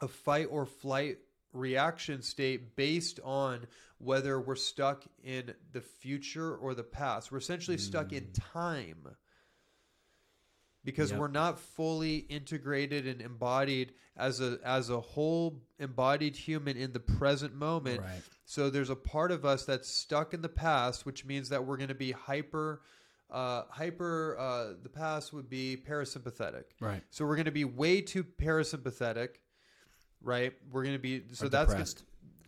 a 0.00 0.08
fight 0.08 0.48
or 0.50 0.66
flight 0.66 1.18
reaction 1.52 2.22
state 2.22 2.76
based 2.76 3.20
on 3.24 3.66
whether 3.98 4.40
we're 4.40 4.56
stuck 4.56 5.04
in 5.22 5.52
the 5.72 5.80
future 5.80 6.54
or 6.56 6.74
the 6.74 6.82
past 6.82 7.30
we're 7.30 7.38
essentially 7.38 7.78
stuck 7.78 8.12
in 8.12 8.24
hmm. 8.24 8.58
time 8.58 9.08
because 10.84 11.10
Yep. 11.10 11.20
we're 11.20 11.28
not 11.28 11.58
fully 11.58 12.16
integrated 12.16 13.06
and 13.06 13.20
embodied 13.20 13.94
as 14.16 14.40
a 14.40 14.58
as 14.64 14.90
a 14.90 15.00
whole 15.00 15.62
embodied 15.78 16.36
human 16.36 16.76
in 16.76 16.92
the 16.92 17.00
present 17.00 17.54
moment. 17.54 18.00
Right. 18.00 18.22
So 18.44 18.70
there's 18.70 18.90
a 18.90 18.96
part 18.96 19.30
of 19.30 19.44
us 19.44 19.64
that's 19.64 19.88
stuck 19.88 20.34
in 20.34 20.42
the 20.42 20.48
past, 20.48 21.06
which 21.06 21.24
means 21.24 21.48
that 21.50 21.64
we're 21.64 21.76
going 21.76 21.88
to 21.88 21.94
be 21.94 22.12
hyper 22.12 22.82
uh, 23.32 23.62
hyper 23.70 24.36
uh, 24.38 24.74
the 24.82 24.88
past 24.88 25.32
would 25.32 25.48
be 25.48 25.76
parasympathetic. 25.88 26.64
Right. 26.80 27.02
So 27.10 27.24
we're 27.24 27.36
going 27.36 27.46
to 27.46 27.50
be 27.50 27.64
way 27.64 28.00
too 28.02 28.22
parasympathetic, 28.24 29.36
right? 30.22 30.52
We're 30.70 30.82
going 30.84 30.94
to 30.94 31.00
be 31.00 31.22
so 31.32 31.46
Or 31.46 31.48
that's. 31.48 31.72
Gonna, 31.72 31.86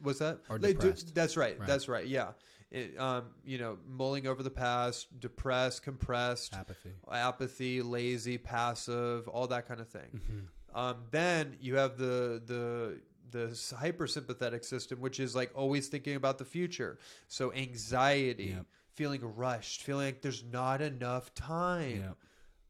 what's 0.02 0.18
that? 0.20 0.40
Or 0.48 0.58
Like, 0.58 0.78
depressed. 0.78 1.14
That's 1.14 1.36
right. 1.36 1.58
Right. 1.58 1.66
That's 1.66 1.88
right. 1.88 2.06
Yeah. 2.06 2.32
It, 2.70 2.98
um, 2.98 3.26
you 3.44 3.58
know, 3.58 3.78
mulling 3.88 4.26
over 4.26 4.42
the 4.42 4.50
past, 4.50 5.20
depressed, 5.20 5.82
compressed, 5.84 6.54
Apathy. 6.54 6.90
apathy, 7.10 7.82
lazy, 7.82 8.36
passive, 8.36 9.28
all 9.28 9.46
that 9.46 9.68
kind 9.68 9.80
of 9.80 9.88
thing. 9.88 10.08
Mm-hmm. 10.14 10.78
Um, 10.78 10.96
then 11.12 11.56
you 11.60 11.76
have 11.76 11.96
the 11.96 12.42
the 12.44 13.00
the 13.30 13.46
hypersympathetic 13.48 14.64
system, 14.64 15.00
which 15.00 15.20
is 15.20 15.34
like 15.36 15.50
always 15.54 15.86
thinking 15.88 16.16
about 16.16 16.38
the 16.38 16.44
future. 16.44 16.98
So 17.28 17.52
anxiety, 17.52 18.54
Yep. 18.56 18.66
Feeling 18.94 19.20
rushed, 19.36 19.82
feeling 19.82 20.06
like 20.06 20.22
there's 20.22 20.44
not 20.44 20.80
enough 20.80 21.34
time. 21.34 22.00
Yeah. 22.00 22.12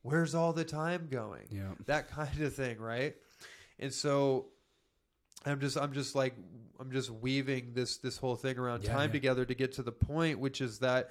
Where's 0.03 0.35
all 0.35 0.53
the 0.53 0.65
time 0.65 1.09
going? 1.11 1.47
Yeah. 1.51 1.73
That 1.87 2.09
kind 2.11 2.41
of 2.41 2.55
thing, 2.55 2.79
right? 2.79 3.15
And 3.79 3.93
so 3.93 4.47
I'm 5.47 5.61
just 5.61 5.77
I'm 5.77 5.93
just 5.93 6.15
like 6.15 6.35
I'm 6.81 6.91
just 6.91 7.11
weaving 7.11 7.73
this 7.75 7.99
this 7.99 8.17
whole 8.17 8.37
thing 8.37 8.59
around 8.59 8.85
Yeah, 8.85 8.93
time 8.93 9.09
yeah. 9.11 9.15
together 9.15 9.45
to 9.45 9.55
get 9.55 9.73
to 9.75 9.83
the 9.83 9.93
point 9.93 10.39
which 10.39 10.61
is 10.61 10.79
that 10.81 11.11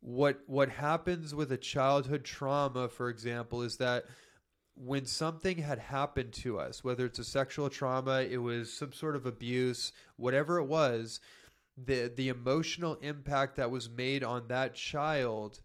what 0.00 0.40
what 0.46 0.68
happens 0.68 1.34
with 1.34 1.50
a 1.52 1.56
childhood 1.56 2.24
trauma 2.24 2.88
for 2.88 3.08
example 3.08 3.62
is 3.62 3.78
that 3.78 4.04
when 4.76 5.06
something 5.06 5.56
had 5.58 5.78
happened 5.78 6.32
to 6.32 6.58
us 6.58 6.84
whether 6.84 7.06
it's 7.06 7.18
a 7.18 7.24
sexual 7.24 7.70
trauma 7.70 8.20
it 8.20 8.36
was 8.36 8.70
some 8.72 8.92
sort 8.92 9.16
of 9.16 9.24
abuse 9.24 9.92
whatever 10.16 10.58
it 10.58 10.64
was 10.66 11.20
the 11.76 12.12
the 12.14 12.28
emotional 12.28 12.94
impact 12.96 13.56
that 13.56 13.70
was 13.70 13.88
made 13.90 14.22
on 14.22 14.48
that 14.48 14.74
child 14.74 15.60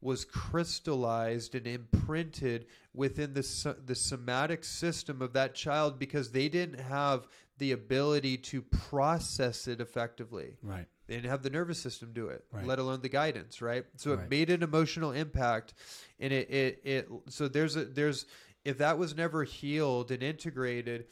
was 0.00 0.24
crystallized 0.26 1.54
and 1.54 1.66
imprinted 1.66 2.66
within 2.92 3.32
the 3.34 3.76
the 3.86 3.94
somatic 3.94 4.64
system 4.64 5.22
of 5.22 5.32
that 5.32 5.54
child 5.54 5.98
because 5.98 6.32
they 6.32 6.48
didn't 6.48 6.80
have 6.80 7.26
the 7.58 7.72
ability 7.72 8.36
to 8.36 8.60
process 8.62 9.66
it 9.68 9.80
effectively. 9.80 10.56
Right. 10.62 10.86
They 11.06 11.14
didn't 11.14 11.30
have 11.30 11.42
the 11.42 11.50
nervous 11.50 11.78
system 11.78 12.12
do 12.12 12.28
it, 12.28 12.44
Right. 12.50 12.66
let 12.66 12.78
alone 12.78 13.00
the 13.00 13.08
guidance, 13.08 13.62
right? 13.62 13.84
So 13.96 14.12
it 14.12 14.16
Right. 14.16 14.30
made 14.30 14.50
an 14.50 14.62
emotional 14.62 15.12
impact, 15.12 15.74
and 16.18 16.32
it, 16.32 16.50
it 16.50 16.80
it 16.84 17.08
so 17.28 17.48
there's 17.48 17.76
a 17.76 17.84
there's 17.84 18.26
if 18.64 18.78
that 18.78 18.98
was 18.98 19.14
never 19.14 19.44
healed 19.44 20.10
and 20.10 20.22
integrated, 20.22 21.06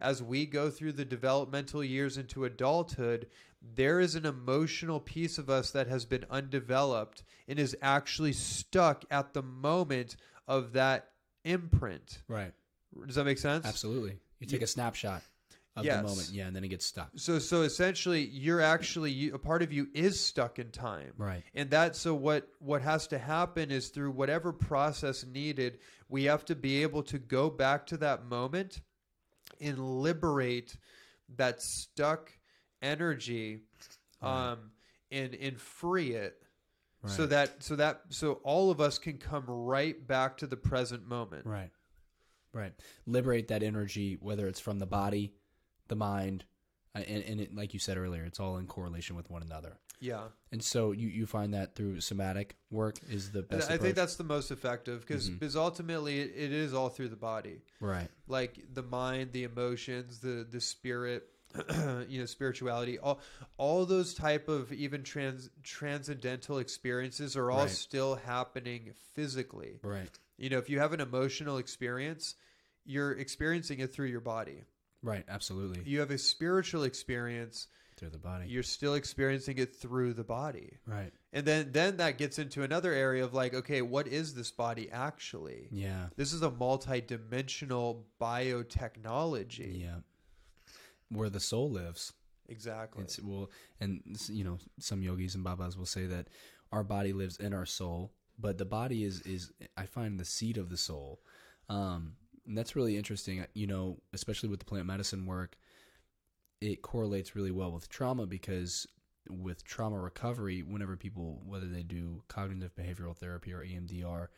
as 0.00 0.22
we 0.22 0.44
go 0.46 0.70
through 0.70 0.92
the 0.92 1.04
developmental 1.04 1.82
years 1.82 2.16
into 2.18 2.44
adulthood, 2.44 3.28
there 3.74 4.00
is 4.00 4.14
an 4.14 4.26
emotional 4.26 5.00
piece 5.00 5.38
of 5.38 5.50
us 5.50 5.70
that 5.72 5.88
has 5.88 6.04
been 6.04 6.24
undeveloped 6.30 7.22
and 7.48 7.58
is 7.58 7.76
actually 7.82 8.32
stuck 8.32 9.04
at 9.10 9.34
the 9.34 9.42
moment 9.42 10.16
of 10.46 10.72
that 10.72 11.10
imprint. 11.44 12.22
Right. 12.28 12.52
Does 13.06 13.16
that 13.16 13.24
make 13.24 13.38
sense? 13.38 13.66
Absolutely. 13.66 14.18
You 14.40 14.46
take 14.46 14.62
a 14.62 14.66
snapshot 14.66 15.22
of 15.76 15.84
Yes. 15.84 15.96
the 15.96 16.08
moment, 16.08 16.30
yeah, 16.30 16.46
and 16.46 16.56
then 16.56 16.64
it 16.64 16.68
gets 16.68 16.86
stuck. 16.86 17.10
So 17.16 17.38
so 17.38 17.62
essentially 17.62 18.24
you're 18.24 18.62
actually 18.62 19.10
you, 19.12 19.34
a 19.34 19.38
part 19.38 19.62
of 19.62 19.72
you 19.72 19.88
is 19.94 20.18
stuck 20.18 20.58
in 20.58 20.70
time. 20.70 21.12
Right. 21.18 21.42
And 21.54 21.70
that 21.70 21.96
so 21.96 22.14
what 22.14 22.48
what 22.58 22.82
has 22.82 23.06
to 23.08 23.18
happen 23.18 23.70
is 23.70 23.88
through 23.88 24.12
whatever 24.12 24.52
process 24.52 25.24
needed, 25.26 25.78
we 26.08 26.24
have 26.24 26.44
to 26.46 26.54
be 26.54 26.82
able 26.82 27.02
to 27.04 27.18
go 27.18 27.50
back 27.50 27.86
to 27.88 27.98
that 27.98 28.24
moment 28.26 28.80
and 29.60 29.78
liberate 29.78 30.76
that 31.36 31.60
stuck 31.60 32.32
energy 32.86 33.60
um 34.22 34.70
and 35.10 35.34
and 35.34 35.60
free 35.60 36.12
it 36.12 36.42
so 37.06 37.26
that 37.26 37.62
so 37.62 37.76
that 37.76 38.02
so 38.08 38.34
all 38.42 38.70
of 38.70 38.80
us 38.80 38.98
can 38.98 39.18
come 39.18 39.44
right 39.46 40.06
back 40.06 40.36
to 40.38 40.46
the 40.46 40.56
present 40.56 41.06
moment. 41.06 41.46
Right. 41.46 41.70
Right. 42.52 42.72
Liberate 43.06 43.48
that 43.48 43.62
energy, 43.62 44.16
whether 44.20 44.48
it's 44.48 44.60
from 44.60 44.78
the 44.78 44.86
body, 44.86 45.34
the 45.88 45.96
mind, 45.96 46.44
uh, 46.94 47.00
and, 47.06 47.22
and 47.24 47.40
it, 47.40 47.54
like 47.54 47.74
you 47.74 47.80
said 47.80 47.98
earlier, 47.98 48.24
it's 48.24 48.40
all 48.40 48.56
in 48.56 48.66
correlation 48.66 49.14
with 49.14 49.30
one 49.30 49.42
another. 49.42 49.76
Yeah. 50.00 50.28
And 50.52 50.62
so 50.62 50.92
you, 50.92 51.08
you 51.08 51.26
find 51.26 51.52
that 51.54 51.74
through 51.74 52.00
somatic 52.00 52.56
work 52.70 52.96
is 53.10 53.30
the 53.30 53.42
best 53.42 53.70
I 53.70 53.74
approach? 53.74 53.80
think 53.80 53.94
that's 53.96 54.16
the 54.16 54.24
most 54.24 54.50
effective 54.50 55.00
because 55.00 55.28
because 55.28 55.54
ultimately 55.54 56.20
it, 56.20 56.32
it 56.34 56.52
is 56.52 56.72
all 56.72 56.88
through 56.88 57.08
the 57.08 57.16
body. 57.16 57.60
right. 57.80 58.08
like 58.26 58.58
the 58.72 58.82
mind, 58.82 59.32
the 59.32 59.44
emotions, 59.44 60.18
the 60.18 60.46
the 60.50 60.60
spirit, 60.60 61.28
you 62.08 62.18
know, 62.20 62.26
spirituality, 62.26 62.98
all 62.98 63.20
all 63.56 63.84
those 63.86 64.14
type 64.14 64.48
of 64.48 64.72
even 64.72 65.02
trans 65.02 65.50
transcendental 65.62 66.58
experiences 66.58 67.36
are 67.36 67.50
all 67.50 67.60
Right. 67.60 67.70
still 67.70 68.16
happening 68.16 68.92
physically. 69.14 69.78
Right. 69.82 70.10
You 70.38 70.50
know, 70.50 70.58
if 70.58 70.68
you 70.68 70.78
have 70.80 70.92
an 70.92 71.00
emotional 71.00 71.58
experience, 71.58 72.34
you're 72.84 73.12
experiencing 73.12 73.80
it 73.80 73.92
through 73.92 74.06
your 74.08 74.20
body. 74.20 74.64
Right. 75.02 75.24
Absolutely. 75.28 75.82
You 75.84 76.00
have 76.00 76.10
a 76.10 76.18
spiritual 76.18 76.82
experience, 76.84 77.68
through 77.96 78.10
the 78.10 78.18
body. 78.18 78.46
you're 78.48 78.62
still 78.62 78.94
experiencing 78.94 79.56
it 79.58 79.74
through 79.76 80.12
the 80.14 80.24
body. 80.24 80.74
right. 80.86 81.12
And 81.32 81.46
then 81.46 81.72
then 81.72 81.96
that 81.98 82.16
gets 82.18 82.38
into 82.38 82.62
another 82.62 82.92
area 82.92 83.22
of 83.24 83.32
like, 83.34 83.54
okay, 83.54 83.82
what 83.82 84.06
is 84.06 84.34
this 84.34 84.50
body 84.50 84.90
actually? 84.90 85.68
Yeah. 85.70 86.06
This 86.16 86.32
is 86.32 86.42
a 86.42 86.50
multi-dimensional 86.50 88.06
biotechnology. 88.20 89.82
Yeah. 89.82 89.96
Where 91.08 91.30
the 91.30 91.40
soul 91.40 91.70
lives. 91.70 92.12
Exactly. 92.48 93.02
It's 93.02 93.20
well, 93.20 93.50
and 93.80 94.02
you 94.28 94.44
know, 94.44 94.58
some 94.78 95.02
yogis 95.02 95.34
and 95.34 95.44
babas 95.44 95.76
will 95.76 95.86
say 95.86 96.06
that 96.06 96.28
our 96.72 96.84
body 96.84 97.12
lives 97.12 97.38
in 97.38 97.52
our 97.52 97.66
soul, 97.66 98.12
but 98.38 98.58
the 98.58 98.64
body 98.64 99.04
is 99.04 99.20
is 99.22 99.52
I 99.76 99.86
find 99.86 100.18
the 100.18 100.24
seat 100.24 100.56
of 100.56 100.68
the 100.68 100.76
soul. 100.76 101.20
Um, 101.68 102.14
and 102.46 102.56
that's 102.56 102.76
really 102.76 102.96
interesting. 102.96 103.44
You 103.54 103.66
know, 103.66 103.98
especially 104.12 104.48
with 104.48 104.60
the 104.60 104.64
plant 104.64 104.86
medicine 104.86 105.26
work, 105.26 105.56
it 106.60 106.82
correlates 106.82 107.34
really 107.34 107.50
well 107.50 107.72
with 107.72 107.88
trauma 107.88 108.26
because 108.26 108.86
with 109.28 109.64
trauma 109.64 109.98
recovery, 109.98 110.62
whenever 110.62 110.96
people, 110.96 111.42
whether 111.44 111.66
they 111.66 111.82
do 111.82 112.22
cognitive 112.28 112.74
behavioral 112.76 113.16
therapy 113.16 113.52
or 113.52 113.64
EMDR, 113.64 114.28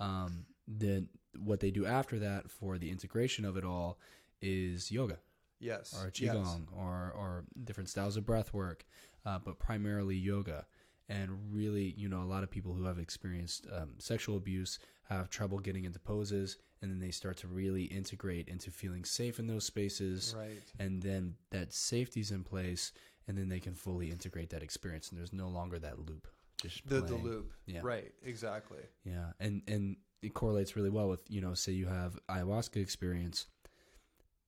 um, 0.00 0.44
then 0.68 1.08
what 1.38 1.60
they 1.60 1.70
do 1.70 1.86
after 1.86 2.18
that 2.18 2.50
for 2.50 2.78
the 2.78 2.90
integration 2.90 3.44
of 3.44 3.56
it 3.56 3.64
all 3.64 3.98
is 4.40 4.90
yoga 4.90 5.18
Yes. 5.60 5.94
or 5.98 6.10
yes. 6.14 6.34
qigong 6.34 6.66
or 6.76 7.12
or 7.16 7.44
different 7.64 7.88
styles 7.88 8.16
of 8.16 8.26
breath 8.26 8.52
work, 8.52 8.84
uh, 9.24 9.38
but 9.44 9.58
primarily 9.58 10.16
yoga. 10.16 10.66
And 11.08 11.52
really, 11.52 11.94
you 11.98 12.08
know, 12.08 12.22
a 12.22 12.24
lot 12.24 12.42
of 12.42 12.50
people 12.50 12.72
who 12.72 12.84
have 12.84 12.98
experienced 12.98 13.66
um, 13.70 13.90
sexual 13.98 14.38
abuse 14.38 14.78
have 15.10 15.28
trouble 15.28 15.58
getting 15.58 15.84
into 15.84 15.98
poses, 15.98 16.56
and 16.80 16.90
then 16.90 16.98
they 16.98 17.10
start 17.10 17.36
to 17.38 17.46
really 17.46 17.84
integrate 17.84 18.48
into 18.48 18.70
feeling 18.70 19.04
safe 19.04 19.38
in 19.38 19.46
those 19.46 19.64
spaces. 19.64 20.34
Right. 20.36 20.62
And 20.78 21.02
then 21.02 21.34
that 21.50 21.74
safety's 21.74 22.30
in 22.30 22.42
place, 22.42 22.92
and 23.28 23.36
then 23.36 23.50
they 23.50 23.60
can 23.60 23.74
fully 23.74 24.10
integrate 24.10 24.48
that 24.50 24.62
experience, 24.62 25.10
and 25.10 25.18
there's 25.18 25.32
no 25.32 25.48
longer 25.48 25.78
that 25.78 25.98
loop. 25.98 26.26
Just 26.62 26.86
The, 26.88 27.02
the 27.02 27.16
loop. 27.16 27.52
Yeah. 27.66 27.80
Right. 27.82 28.12
Exactly. 28.22 28.80
Yeah, 29.04 29.32
and 29.40 29.62
and 29.68 29.96
it 30.22 30.32
correlates 30.32 30.74
really 30.74 30.90
well 30.90 31.08
with 31.08 31.22
you 31.28 31.40
know, 31.42 31.52
say 31.54 31.72
you 31.72 31.86
have 31.86 32.18
ayahuasca 32.30 32.76
experience. 32.76 33.46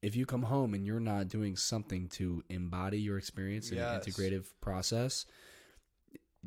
If 0.03 0.14
you 0.14 0.26
come 0.26 0.42
home 0.42 0.74
and 0.74 0.86
you're 0.86 1.01
not 1.01 1.28
doing 1.28 1.57
something 1.57 2.09
to 2.11 2.44
embody 2.49 3.01
your 3.01 3.18
experience 3.18 3.70
in 3.70 3.78
Yes. 3.78 4.07
an 4.07 4.12
integrative 4.12 4.47
process, 4.61 5.26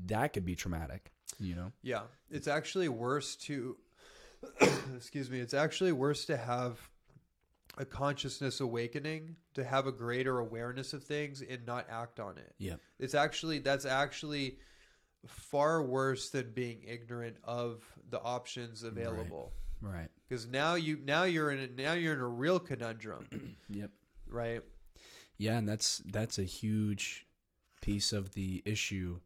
that 0.06 0.34
could 0.34 0.46
be 0.46 0.56
traumatic. 0.56 1.12
You 1.40 1.56
know. 1.56 1.72
Yeah, 1.82 2.04
it's 2.30 2.48
actually 2.48 2.90
worse 2.90 3.36
to, 3.38 3.78
excuse 4.96 5.30
me, 5.30 5.40
it's 5.40 5.54
actually 5.54 5.92
worse 5.92 6.26
to 6.26 6.38
have 6.38 6.90
a 7.78 7.86
consciousness 7.86 8.60
awakening, 8.60 9.36
to 9.54 9.64
have 9.64 9.88
a 9.88 9.92
greater 9.92 10.40
awareness 10.40 10.94
of 10.94 11.04
things 11.04 11.42
and 11.42 11.66
not 11.66 11.88
act 11.90 12.20
on 12.20 12.38
it. 12.38 12.54
Yeah. 12.58 12.76
It's 13.00 13.14
actually, 13.14 13.60
that's 13.60 13.86
actually 13.86 14.58
far 15.26 15.82
worse 15.84 16.30
than 16.30 16.52
being 16.52 16.84
ignorant 16.86 17.38
of 17.44 17.84
the 18.10 18.20
options 18.20 18.84
available. 18.84 19.54
Right. 19.82 20.10
Because 20.30 20.46
now 20.48 20.76
you, 20.76 21.00
now 21.04 21.24
you're 21.24 21.50
in, 21.50 21.60
a, 21.60 21.82
now 21.82 21.94
you're 21.94 22.14
in 22.14 22.20
a 22.20 22.28
real 22.28 22.60
conundrum, 22.60 23.26
Yep. 23.70 23.90
right? 24.30 24.62
Yeah, 25.38 25.58
and 25.58 25.68
that's 25.68 26.04
that's 26.06 26.38
a 26.38 26.44
huge 26.44 27.26
piece 27.82 28.14
of 28.14 28.32
the 28.34 28.62
issue 28.66 29.20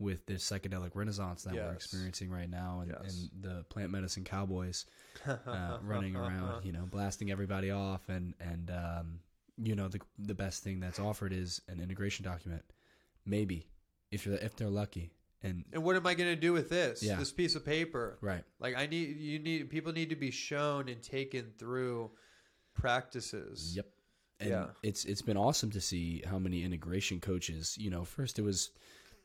with 0.00 0.24
this 0.26 0.48
psychedelic 0.48 0.92
renaissance 0.94 1.42
that 1.44 1.54
we're 1.54 1.72
experiencing 1.72 2.30
right 2.30 2.48
now, 2.48 2.80
and, 2.80 2.90
Yes. 3.02 3.28
and 3.32 3.42
the 3.42 3.64
plant 3.64 3.90
medicine 3.90 4.24
cowboys 4.24 4.86
uh, 5.26 5.78
running 5.82 6.16
around, 6.16 6.64
you 6.64 6.72
know, 6.72 6.86
blasting 6.90 7.30
everybody 7.30 7.70
off, 7.70 8.08
and 8.08 8.34
and 8.40 8.70
um, 8.70 9.20
you 9.62 9.74
know 9.76 9.88
the 9.88 10.00
the 10.18 10.34
best 10.34 10.62
thing 10.64 10.80
that's 10.80 10.98
offered 10.98 11.32
is 11.32 11.60
an 11.68 11.80
integration 11.80 12.24
document, 12.24 12.62
maybe 13.26 13.66
if 14.10 14.24
you're 14.24 14.36
if 14.36 14.56
they're 14.56 14.70
lucky, 14.70 15.12
and 15.42 15.64
And 15.72 15.84
what 15.84 15.94
am 15.96 16.06
I 16.06 16.14
going 16.14 16.30
to 16.34 16.40
do 16.40 16.52
with 16.52 16.68
this? 16.68 17.02
Yeah. 17.02 17.16
This 17.18 17.32
piece 17.32 17.54
of 17.54 17.64
paper. 17.64 18.18
right, 18.20 18.44
Like 18.60 18.76
I 18.76 18.86
need 18.86 19.16
you 19.18 19.38
need 19.38 19.70
people 19.70 19.92
need 19.92 20.10
to 20.10 20.16
be 20.16 20.30
shown 20.30 20.88
and 20.88 21.00
taken 21.02 21.52
through 21.58 22.10
practices. 22.74 23.74
Yep. 23.76 23.86
And 24.40 24.50
Yeah. 24.50 24.66
it's 24.82 25.04
it's 25.04 25.22
been 25.22 25.36
awesome 25.36 25.70
to 25.72 25.80
see 25.80 26.22
how 26.26 26.38
many 26.38 26.62
integration 26.62 27.20
coaches, 27.20 27.76
you 27.78 27.90
know, 27.90 28.04
first 28.04 28.38
it 28.38 28.42
was 28.42 28.70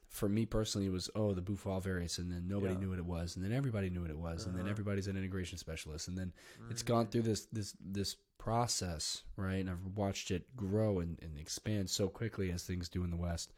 for 0.10 0.30
me 0.30 0.46
personally 0.46 0.86
it 0.88 0.92
was 0.92 1.10
oh 1.16 1.34
the 1.34 1.42
Bufo 1.42 1.72
alvarius 1.72 2.20
and 2.20 2.32
then 2.32 2.48
nobody 2.48 2.68
Yeah. 2.68 2.72
Uh-huh. 2.74 2.82
knew 2.82 2.90
what 2.92 3.00
it 3.00 3.06
was 3.06 3.36
and 3.36 3.44
then 3.44 3.52
everybody 3.52 3.90
knew 3.90 4.02
what 4.02 4.12
it 4.12 4.18
was 4.18 4.46
and 4.46 4.56
then 4.58 4.68
everybody's 4.68 5.08
an 5.08 5.18
integration 5.18 5.58
specialist 5.58 6.08
and 6.08 6.18
then 6.18 6.34
it's 6.70 6.84
Mm-hmm. 6.84 6.94
gone 6.94 7.08
through 7.08 7.24
this 7.24 7.46
this 7.52 7.76
this 7.80 8.16
process, 8.38 9.24
right? 9.38 9.56
And 9.62 9.70
I've 9.70 9.86
watched 9.96 10.30
it 10.30 10.54
grow 10.58 11.00
and, 11.00 11.18
and 11.22 11.38
expand 11.40 11.90
so 11.90 12.10
quickly 12.10 12.52
as 12.52 12.64
things 12.64 12.90
do 12.90 13.04
in 13.04 13.10
the 13.10 13.18
West. 13.18 13.54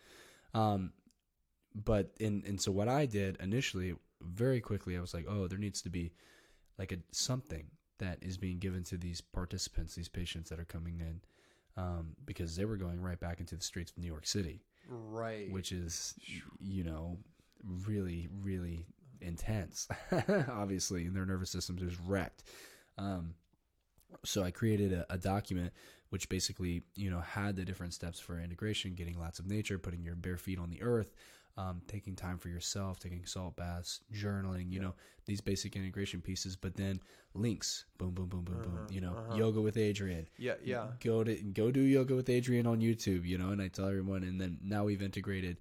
Um 0.54 0.94
but 1.84 2.12
in 2.20 2.44
and 2.48 2.60
so 2.60 2.72
what 2.72 2.88
I 2.88 3.06
did 3.06 3.38
initially 3.42 3.96
very 4.22 4.62
quickly 4.62 4.98
I 4.98 5.02
was 5.02 5.14
like, 5.14 5.26
oh, 5.30 5.48
there 5.48 5.60
needs 5.60 5.82
to 5.84 5.90
be 5.90 6.14
like 6.80 6.92
a 6.92 6.98
something 7.12 7.66
that 8.00 8.18
is 8.22 8.38
being 8.38 8.60
given 8.60 8.84
to 8.86 8.98
these 8.98 9.22
participants, 9.22 9.96
these 9.96 10.08
patients 10.10 10.50
that 10.50 10.60
are 10.60 10.66
coming 10.66 11.00
in, 11.00 11.22
um, 11.82 12.16
because 12.26 12.56
they 12.56 12.66
were 12.66 12.76
going 12.78 13.02
right 13.02 13.20
back 13.20 13.40
into 13.40 13.56
the 13.56 13.64
streets 13.64 13.92
of 13.92 13.98
New 13.98 14.08
York 14.08 14.26
City, 14.28 14.62
Right. 14.90 15.50
which 15.52 15.72
is, 15.72 16.14
you 16.60 16.84
know, 16.84 17.18
really, 17.64 18.28
really 18.42 18.86
intense, 19.22 19.88
obviously, 20.50 21.06
and 21.06 21.16
their 21.16 21.26
nervous 21.26 21.50
systems 21.52 21.82
is 21.82 21.98
wrecked. 22.00 22.44
Um, 22.98 23.36
so 24.26 24.44
I 24.44 24.52
created 24.52 24.92
a, 24.92 25.06
a 25.10 25.18
document 25.18 25.72
which 26.10 26.30
basically, 26.30 26.84
you 26.96 27.10
know, 27.10 27.20
had 27.20 27.56
the 27.56 27.66
different 27.66 27.94
steps 27.94 28.20
for 28.20 28.40
integration, 28.40 28.94
getting 28.94 29.18
lots 29.20 29.40
of 29.40 29.48
nature, 29.48 29.80
putting 29.80 30.04
your 30.04 30.16
bare 30.16 30.38
feet 30.38 30.60
on 30.60 30.70
the 30.70 30.82
earth, 30.82 31.14
um, 31.58 31.82
taking 31.88 32.16
time 32.16 32.38
for 32.38 32.50
yourself, 32.50 33.00
taking 33.00 33.26
salt 33.26 33.56
baths, 33.56 34.02
journaling, 34.14 34.72
you 34.72 34.80
know, 34.80 34.94
these 35.26 35.40
basic 35.42 35.76
integration 35.76 36.22
pieces, 36.22 36.56
but 36.56 36.76
then 36.76 37.00
links, 37.34 37.86
boom, 37.98 38.12
boom, 38.12 38.28
boom, 38.28 38.44
boom, 38.44 38.62
boom, 38.62 38.88
you 38.90 39.00
know, 39.02 39.16
yoga 39.36 39.62
with 39.62 39.76
Adriene. 39.76 40.26
yeah, 40.38 40.56
yeah. 40.64 40.88
Go 41.04 41.24
to 41.24 41.34
go 41.36 41.72
do 41.72 41.80
yoga 41.82 42.14
with 42.16 42.28
Adriene 42.28 42.68
on 42.68 42.82
YouTube, 42.82 43.26
you 43.26 43.38
know, 43.38 43.50
and 43.50 43.62
I 43.62 43.70
tell 43.70 43.88
everyone, 43.88 44.24
and 44.24 44.40
then 44.40 44.58
now 44.62 44.84
we've 44.84 45.02
integrated 45.02 45.58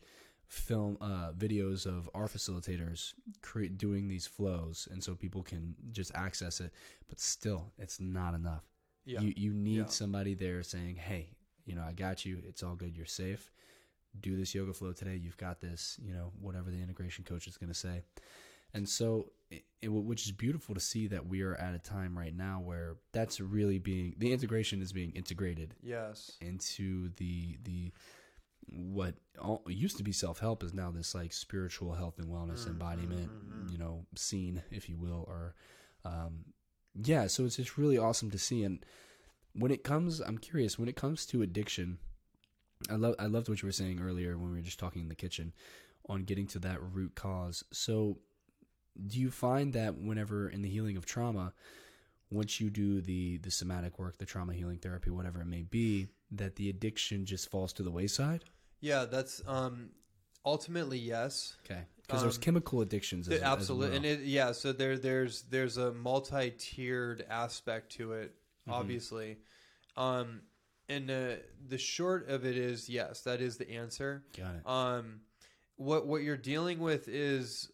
film 0.46 0.98
uh, 1.00 1.32
videos 1.32 1.86
of 1.86 2.08
our 2.14 2.26
facilitators 2.28 3.14
cre- 3.42 3.64
doing 3.66 4.08
these 4.08 4.26
flows, 4.26 4.88
and 4.90 5.02
so 5.02 5.14
people 5.14 5.42
can 5.42 5.74
just 5.92 6.12
access 6.14 6.60
it. 6.60 6.72
But 7.08 7.20
still, 7.20 7.72
it's 7.78 8.00
not 8.00 8.34
enough. 8.34 8.64
Yeah. 9.04 9.20
You 9.20 9.32
you 9.36 9.54
need 9.54 9.76
Yeah. 9.78 9.86
somebody 9.86 10.34
there 10.34 10.62
saying, 10.62 10.96
"Hey, 10.96 11.36
you 11.64 11.74
know, 11.74 11.82
I 11.82 11.92
got 11.92 12.24
you. 12.24 12.40
It's 12.46 12.62
all 12.62 12.74
good. 12.74 12.96
You're 12.96 13.06
safe. 13.06 13.50
Do 14.20 14.36
this 14.36 14.54
yoga 14.54 14.72
flow 14.72 14.92
today. 14.92 15.16
You've 15.16 15.36
got 15.36 15.60
this. 15.60 15.98
You 16.02 16.12
know, 16.12 16.32
whatever 16.40 16.70
the 16.70 16.80
integration 16.82 17.24
coach 17.24 17.46
is 17.46 17.56
going 17.56 17.70
to 17.70 17.78
say." 17.78 18.02
And 18.72 18.88
so, 18.88 19.30
it, 19.52 19.62
it, 19.82 19.88
which 19.88 20.26
is 20.26 20.32
beautiful 20.32 20.74
to 20.74 20.80
see 20.80 21.06
that 21.06 21.26
we 21.28 21.42
are 21.42 21.54
at 21.54 21.74
a 21.74 21.78
time 21.78 22.18
right 22.18 22.34
now 22.36 22.60
where 22.60 22.96
that's 23.12 23.38
really 23.40 23.78
being 23.78 24.14
the 24.18 24.32
integration 24.32 24.82
is 24.82 24.92
being 24.92 25.12
integrated 25.12 25.74
Yes. 25.80 26.32
into 26.40 27.10
the 27.16 27.56
the 27.62 27.92
what 28.66 29.14
all, 29.40 29.62
used 29.68 29.96
to 29.98 30.02
be 30.02 30.10
self 30.10 30.38
help 30.40 30.62
is 30.64 30.74
now 30.74 30.90
this 30.90 31.14
like 31.14 31.32
spiritual 31.32 31.92
health 31.92 32.18
and 32.18 32.28
wellness 32.28 32.66
embodiment, 32.66 33.30
you 33.70 33.78
know, 33.78 34.06
scene, 34.16 34.62
if 34.70 34.88
you 34.88 34.96
will, 34.96 35.24
or 35.28 35.54
um, 36.04 36.44
yeah. 37.00 37.26
So 37.28 37.44
it's 37.44 37.56
just 37.56 37.76
really 37.78 37.98
awesome 37.98 38.30
to 38.30 38.38
see. 38.38 38.64
And 38.64 38.84
when 39.52 39.70
it 39.70 39.84
comes, 39.84 40.18
I'm 40.20 40.38
curious 40.38 40.78
when 40.78 40.88
it 40.88 40.96
comes 40.96 41.26
to 41.26 41.42
addiction. 41.42 41.98
I 42.90 42.94
love 42.96 43.14
I 43.18 43.26
loved 43.26 43.48
what 43.48 43.62
you 43.62 43.66
were 43.66 43.72
saying 43.72 44.00
earlier 44.00 44.36
when 44.36 44.50
we 44.50 44.56
were 44.56 44.62
just 44.62 44.78
talking 44.78 45.02
in 45.02 45.08
the 45.08 45.14
kitchen 45.14 45.52
on 46.08 46.24
getting 46.24 46.46
to 46.48 46.58
that 46.60 46.78
root 46.82 47.14
cause. 47.14 47.64
So 47.72 48.18
do 49.06 49.18
you 49.18 49.30
find 49.30 49.72
that 49.72 49.96
whenever 49.96 50.48
in 50.48 50.62
the 50.62 50.68
healing 50.68 50.96
of 50.96 51.04
trauma 51.06 51.52
once 52.30 52.60
you 52.60 52.70
do 52.70 53.00
the 53.00 53.38
the 53.38 53.50
somatic 53.50 53.98
work 53.98 54.18
the 54.18 54.24
trauma 54.26 54.52
healing 54.54 54.78
therapy 54.78 55.10
whatever 55.10 55.40
it 55.40 55.46
may 55.46 55.62
be 55.62 56.08
that 56.30 56.56
the 56.56 56.68
addiction 56.68 57.24
just 57.26 57.50
falls 57.50 57.72
to 57.72 57.82
the 57.82 57.90
wayside 57.90 58.44
Yeah, 58.80 59.04
that's 59.04 59.42
um 59.46 59.90
ultimately 60.44 60.98
yes. 60.98 61.56
okay 61.64 61.82
because 62.02 62.22
there's 62.22 62.36
Um, 62.36 62.42
chemical 62.42 62.80
addictions 62.82 63.28
as, 63.28 63.40
Absolutely. 63.42 63.88
as 63.88 63.96
And 63.96 64.04
it 64.06 64.20
yeah, 64.20 64.52
so 64.52 64.72
there 64.72 64.96
there's 64.98 65.42
there's 65.42 65.76
a 65.76 65.92
multi-tiered 65.92 67.24
aspect 67.28 67.92
to 67.92 68.12
it, 68.12 68.34
Mm-hmm. 68.68 68.80
obviously. 68.80 69.38
Um 69.96 70.42
and 70.88 71.10
uh, 71.10 71.36
the 71.68 71.78
short 71.78 72.28
of 72.28 72.44
it 72.44 72.56
is 72.56 72.88
yes, 72.88 73.20
that 73.22 73.40
is 73.40 73.56
the 73.56 73.70
answer. 73.70 74.24
got 74.36 74.54
it 74.56 74.66
Um, 74.68 75.20
what 75.76 76.06
what 76.06 76.22
you're 76.22 76.36
dealing 76.36 76.78
with 76.78 77.08
is 77.08 77.70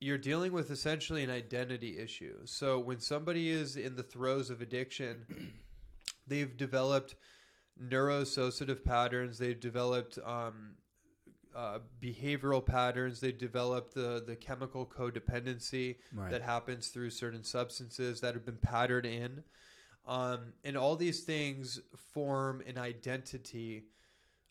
you're 0.00 0.18
dealing 0.18 0.52
with 0.52 0.70
essentially 0.70 1.24
an 1.24 1.30
identity 1.30 1.98
issue. 1.98 2.36
So 2.44 2.78
when 2.78 3.00
somebody 3.00 3.48
is 3.48 3.76
in 3.76 3.96
the 3.96 4.02
throes 4.02 4.50
of 4.50 4.60
addiction, 4.60 5.24
they've 6.26 6.54
developed 6.56 7.16
neuro-associative 7.78 8.84
patterns. 8.84 9.38
They've 9.38 9.58
developed 9.58 10.18
um, 10.24 10.74
uh, 11.54 11.78
behavioral 12.00 12.64
patterns. 12.64 13.20
They've 13.20 13.36
developed 13.36 13.94
the 13.94 14.22
the 14.26 14.36
chemical 14.36 14.86
codependency 14.86 15.96
Right. 16.12 16.30
that 16.30 16.42
happens 16.42 16.88
through 16.88 17.10
certain 17.10 17.44
substances 17.44 18.20
that 18.20 18.34
have 18.34 18.44
been 18.44 18.58
patterned 18.58 19.06
in. 19.06 19.42
Um, 20.06 20.52
and 20.64 20.76
all 20.76 20.94
these 20.96 21.24
things 21.24 21.80
form 22.14 22.62
an 22.66 22.78
identity 22.78 23.84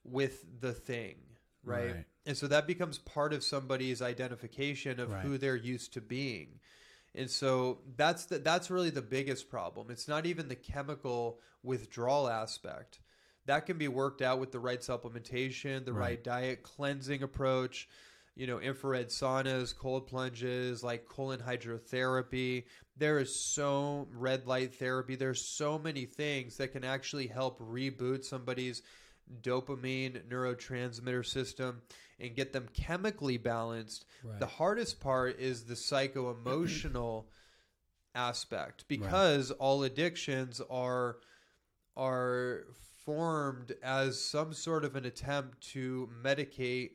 with 0.03 0.45
the 0.59 0.73
thing, 0.73 1.15
right? 1.63 1.93
Right. 1.95 2.05
And 2.25 2.35
so 2.35 2.47
that 2.47 2.67
becomes 2.67 2.97
part 2.97 3.33
of 3.33 3.43
somebody's 3.43 4.01
identification 4.01 4.99
of 4.99 5.11
Right. 5.11 5.21
who 5.21 5.37
they're 5.37 5.55
used 5.55 5.93
to 5.93 6.01
being. 6.01 6.59
And 7.13 7.29
so 7.29 7.79
that's 7.95 8.25
the, 8.25 8.39
that's 8.39 8.69
really 8.69 8.89
the 8.89 9.01
biggest 9.01 9.49
problem. 9.49 9.89
It's 9.89 10.07
not 10.07 10.25
even 10.25 10.49
the 10.49 10.55
chemical 10.55 11.39
withdrawal 11.63 12.27
aspect. 12.27 12.99
That 13.45 13.65
can 13.65 13.77
be 13.77 13.87
worked 13.87 14.21
out 14.21 14.39
with 14.39 14.51
the 14.51 14.59
right 14.59 14.81
supplementation, 14.81 15.85
the 15.85 15.93
right, 15.93 16.01
Right. 16.09 16.23
diet 16.23 16.63
cleansing 16.63 17.23
approach, 17.23 17.87
you 18.35 18.47
know, 18.47 18.59
infrared 18.59 19.09
saunas, 19.09 19.75
cold 19.75 20.07
plunges, 20.07 20.83
like 20.83 21.07
colon 21.07 21.39
hydrotherapy. 21.39 22.65
There 22.97 23.19
is 23.19 23.33
so 23.35 24.07
red 24.13 24.45
light 24.45 24.75
therapy. 24.75 25.15
There's 25.15 25.41
so 25.41 25.79
many 25.79 26.05
things 26.05 26.57
that 26.57 26.73
can 26.73 26.83
actually 26.83 27.27
help 27.27 27.59
reboot 27.59 28.25
somebody's 28.25 28.81
dopamine 29.41 30.21
neurotransmitter 30.27 31.25
system 31.25 31.81
and 32.19 32.35
get 32.35 32.53
them 32.53 32.67
chemically 32.73 33.37
balanced. 33.37 34.05
Right. 34.23 34.39
The 34.39 34.45
hardest 34.45 34.99
part 34.99 35.39
is 35.39 35.63
the 35.63 35.75
psycho 35.75 36.31
emotional 36.31 37.29
aspect 38.15 38.85
because 38.87 39.51
all 39.51 39.83
addictions 39.83 40.61
are 40.69 41.17
are 41.97 42.65
formed 43.05 43.73
as 43.83 44.19
some 44.19 44.53
sort 44.53 44.83
of 44.83 44.95
an 44.95 45.05
attempt 45.05 45.61
to 45.61 46.09
medicate 46.23 46.91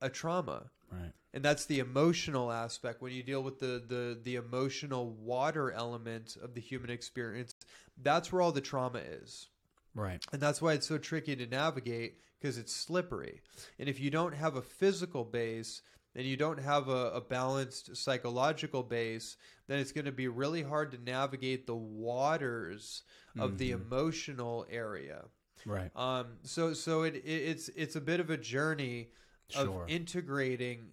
a 0.00 0.08
trauma 0.10 0.70
Right. 0.90 1.12
and 1.32 1.44
that's 1.44 1.66
the 1.66 1.78
emotional 1.78 2.50
aspect 2.50 3.00
when 3.00 3.12
you 3.12 3.22
deal 3.22 3.42
with 3.42 3.58
the 3.60 3.82
the 3.86 4.18
the 4.22 4.36
emotional 4.36 5.10
water 5.10 5.70
element 5.72 6.36
of 6.42 6.54
the 6.54 6.60
human 6.60 6.90
experience 6.90 7.54
that's 8.02 8.32
where 8.32 8.42
all 8.42 8.52
the 8.52 8.60
trauma 8.60 8.98
is 8.98 9.48
Right. 9.94 10.24
and 10.32 10.40
that's 10.40 10.60
why 10.62 10.72
it's 10.74 10.86
so 10.86 10.98
tricky 10.98 11.36
to 11.36 11.46
navigate 11.46 12.18
because 12.40 12.58
it's 12.58 12.72
slippery 12.74 13.40
and 13.78 13.88
if 13.88 14.00
you 14.00 14.10
don't 14.10 14.34
have 14.34 14.56
a 14.56 14.62
physical 14.62 15.24
base 15.24 15.82
and 16.16 16.26
you 16.26 16.36
don't 16.36 16.58
have 16.58 16.88
a, 16.88 17.10
a 17.10 17.20
balanced 17.20 17.96
psychological 17.96 18.82
base 18.82 19.36
then 19.68 19.78
it's 19.78 19.92
going 19.92 20.04
to 20.06 20.12
be 20.12 20.26
really 20.28 20.62
hard 20.62 20.90
to 20.90 20.98
navigate 21.02 21.66
the 21.66 21.74
waters 21.76 23.02
of 23.38 23.58
the 23.58 23.70
emotional 23.70 24.66
area 24.70 25.24
Right. 25.66 25.90
um, 25.94 26.26
so 26.42 26.72
so 26.72 27.02
it, 27.02 27.16
it 27.16 27.22
it's 27.24 27.68
it's 27.70 27.94
a 27.96 28.00
bit 28.00 28.18
of 28.18 28.30
a 28.30 28.36
journey 28.36 29.10
of 29.56 29.88
integrating 29.88 30.88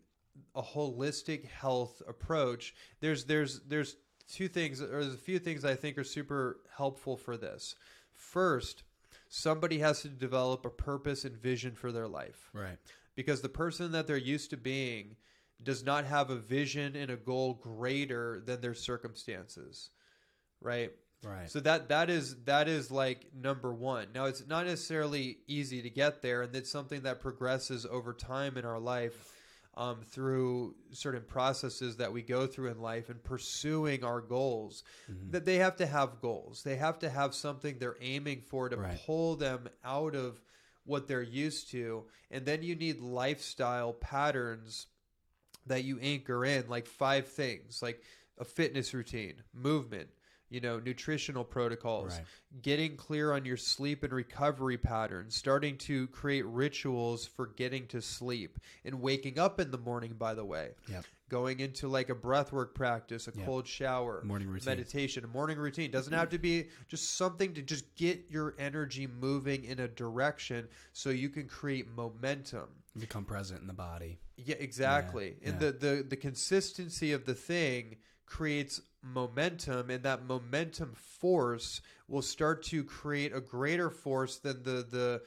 a 0.56 0.62
holistic 0.62 1.46
health 1.46 2.02
approach. 2.08 2.74
There's 3.00 3.26
there's 3.26 3.62
there's 3.68 3.96
two 4.28 4.48
things 4.48 4.82
or 4.82 4.88
there's 4.88 5.14
a 5.14 5.18
few 5.18 5.40
things 5.40 5.64
I 5.66 5.76
think 5.76 5.98
are 5.98 6.04
super 6.04 6.60
helpful 6.76 7.18
for 7.18 7.38
this. 7.38 7.76
First, 8.14 8.84
somebody 9.30 9.80
has 9.80 10.02
to 10.02 10.10
develop 10.10 10.66
a 10.66 10.70
purpose 10.70 11.26
and 11.26 11.36
vision 11.38 11.76
for 11.76 11.92
their 11.92 12.08
life 12.08 12.50
Right. 12.54 12.78
because 13.16 13.42
the 13.42 13.50
person 13.50 13.92
that 13.94 14.08
they're 14.08 14.18
used 14.18 14.50
to 14.52 14.58
being 14.58 15.16
does 15.62 15.84
not 15.84 16.06
have 16.06 16.30
a 16.30 16.36
vision 16.36 16.96
and 16.96 17.10
a 17.10 17.16
goal 17.18 17.56
greater 17.56 18.40
than 18.40 18.62
their 18.62 18.74
circumstances. 18.74 19.90
Right? 20.62 20.92
Right. 21.24 21.50
So 21.50 21.60
that 21.62 21.90
that 21.90 22.10
is 22.10 22.36
that 22.46 22.68
is 22.68 22.92
like 22.92 23.26
number 23.34 23.74
one. 23.74 24.08
Now 24.14 24.26
it's 24.26 24.46
not 24.48 24.66
necessarily 24.66 25.40
easy 25.48 25.82
to 25.82 25.90
get 25.90 26.22
there, 26.22 26.44
and 26.44 26.56
it's 26.56 26.72
something 26.72 27.02
that 27.04 27.20
progresses 27.22 27.86
over 27.86 28.14
time 28.14 28.58
in 28.58 28.66
our 28.66 28.80
life 28.80 29.34
um, 29.76 30.02
through 30.10 30.76
certain 30.92 31.24
processes 31.24 31.98
that 31.98 32.12
we 32.14 32.22
go 32.22 32.48
through 32.48 32.70
in 32.70 32.80
life 32.80 33.10
and 33.10 33.24
pursuing 33.24 34.04
our 34.04 34.22
goals. 34.22 34.84
That 35.32 35.46
they 35.46 35.56
have 35.58 35.76
to 35.78 35.86
have 35.86 36.22
goals. 36.22 36.64
They 36.64 36.76
have 36.76 37.00
to 37.00 37.10
have 37.10 37.34
something 37.34 37.78
they're 37.78 37.98
aiming 38.02 38.42
for 38.42 38.70
to 38.70 38.78
Right. 38.78 39.00
pull 39.06 39.36
them 39.36 39.68
out 39.84 40.16
of 40.16 40.42
what 40.86 41.08
they're 41.08 41.22
used 41.22 41.70
to, 41.72 42.06
and 42.32 42.46
then 42.46 42.64
you 42.64 42.76
need 42.76 43.00
lifestyle 43.02 43.92
patterns 43.94 44.88
that 45.66 45.84
you 45.84 46.00
anchor 46.00 46.46
in 46.46 46.70
like 46.70 46.88
five 46.88 47.28
things 47.28 47.82
like 47.82 48.02
a 48.38 48.46
fitness 48.46 48.94
routine 48.94 49.44
movement 49.54 50.08
you 50.50 50.62
know 50.62 50.80
nutritional 50.80 51.44
protocols 51.44 52.14
Right. 52.18 52.26
getting 52.62 52.96
clear 52.96 53.34
on 53.34 53.46
your 53.46 53.58
sleep 53.58 54.04
and 54.04 54.14
recovery 54.14 54.78
patterns 54.78 55.36
starting 55.36 55.78
to 55.80 56.08
create 56.08 56.46
rituals 56.46 57.26
for 57.26 57.48
getting 57.48 57.88
to 57.88 58.02
sleep 58.02 58.60
and 58.86 59.02
waking 59.02 59.40
up 59.40 59.60
in 59.60 59.72
the 59.72 59.78
morning 59.78 60.14
by 60.18 60.34
the 60.34 60.46
way 60.46 60.72
Yep. 60.88 61.06
going 61.30 61.60
into 61.60 61.88
like 61.90 62.10
a 62.10 62.16
breathwork 62.16 62.74
practice 62.74 63.28
a 63.28 63.32
Yep. 63.36 63.46
cold 63.46 63.68
shower 63.68 64.22
Morning 64.24 64.48
routine. 64.48 64.66
meditation 64.72 65.24
a 65.26 65.28
morning 65.28 65.58
routine 65.58 65.92
doesn't 65.92 66.14
have 66.14 66.30
to 66.30 66.38
be 66.38 66.70
just 66.88 67.16
something 67.18 67.54
to 67.54 67.62
just 67.62 67.94
get 67.96 68.26
your 68.30 68.56
energy 68.58 69.06
moving 69.08 69.66
in 69.66 69.80
a 69.80 69.88
direction 69.88 70.68
so 70.94 71.10
you 71.10 71.30
can 71.30 71.48
create 71.48 71.90
momentum 71.90 72.70
Become 72.98 73.26
present 73.26 73.62
in 73.62 73.68
the 73.68 73.74
body. 73.74 74.18
yeah, 74.38 74.56
exactly. 74.60 75.36
Yeah, 75.42 75.50
and 75.50 75.62
yeah. 75.62 75.72
the, 75.72 75.78
the 75.98 76.04
the 76.10 76.16
consistency 76.16 77.12
of 77.12 77.26
the 77.26 77.36
thing 77.36 77.98
creates 78.26 78.82
momentum, 79.14 79.90
and 79.90 80.04
that 80.04 80.26
momentum 80.26 80.94
force 80.96 81.82
will 82.08 82.22
start 82.22 82.64
to 82.64 82.84
create 82.84 83.34
a 83.34 83.42
greater 83.42 83.90
force 83.90 84.38
than 84.38 84.64
the 84.64 84.86
the 84.90 85.22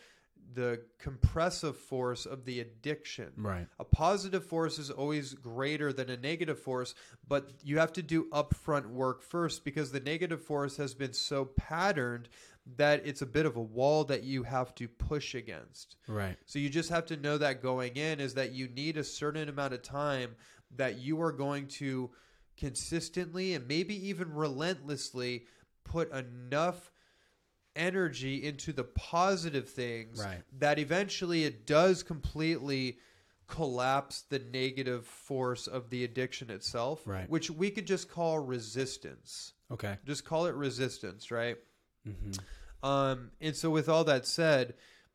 the 0.52 0.80
compressive 0.98 1.76
force 1.76 2.26
of 2.26 2.44
the 2.44 2.60
addiction. 2.60 3.32
Right. 3.36 3.66
A 3.78 3.84
positive 3.84 4.44
force 4.44 4.78
is 4.78 4.90
always 4.90 5.34
greater 5.34 5.92
than 5.92 6.10
a 6.10 6.16
negative 6.16 6.58
force, 6.58 6.94
but 7.28 7.50
you 7.62 7.78
have 7.78 7.92
to 7.94 8.02
do 8.02 8.24
upfront 8.30 8.86
work 8.86 9.22
first 9.22 9.64
because 9.64 9.92
the 9.92 10.00
negative 10.00 10.42
force 10.42 10.76
has 10.76 10.94
been 10.94 11.12
so 11.12 11.44
patterned 11.44 12.28
that 12.76 13.02
it's 13.06 13.22
a 13.22 13.26
bit 13.26 13.46
of 13.46 13.56
a 13.56 13.62
wall 13.62 14.04
that 14.04 14.22
you 14.22 14.42
have 14.42 14.74
to 14.76 14.88
push 14.88 15.34
against. 15.34 15.96
Right. 16.06 16.36
So 16.46 16.58
you 16.58 16.68
just 16.68 16.90
have 16.90 17.06
to 17.06 17.16
know 17.16 17.38
that 17.38 17.62
going 17.62 17.96
in 17.96 18.20
is 18.20 18.34
that 18.34 18.52
you 18.52 18.68
need 18.68 18.96
a 18.96 19.04
certain 19.04 19.48
amount 19.48 19.74
of 19.74 19.82
time 19.82 20.34
that 20.76 20.98
you 20.98 21.20
are 21.22 21.32
going 21.32 21.66
to 21.66 22.10
consistently 22.70 23.54
and 23.54 23.66
maybe 23.66 23.94
even 24.08 24.32
relentlessly 24.34 25.46
put 25.82 26.12
enough 26.12 26.92
energy 27.74 28.44
into 28.44 28.72
the 28.72 28.84
positive 28.84 29.68
things 29.68 30.18
Right. 30.20 30.42
that 30.58 30.78
eventually 30.78 31.44
it 31.44 31.66
does 31.66 32.02
completely 32.02 32.98
collapse 33.46 34.22
the 34.22 34.38
negative 34.38 35.06
force 35.06 35.66
of 35.66 35.88
the 35.90 36.04
addiction 36.04 36.50
itself 36.50 37.02
Right. 37.06 37.28
which 37.30 37.50
we 37.50 37.70
could 37.70 37.86
just 37.86 38.08
call 38.10 38.38
resistance 38.38 39.54
Okay. 39.70 39.96
just 40.04 40.24
call 40.24 40.46
it 40.46 40.54
resistance 40.54 41.30
right 41.30 41.56
Mm-hmm. 42.08 42.86
um, 42.88 43.30
and 43.42 43.54
so, 43.54 43.68
with 43.68 43.90
all 43.90 44.04
that 44.04 44.26
said, 44.26 44.72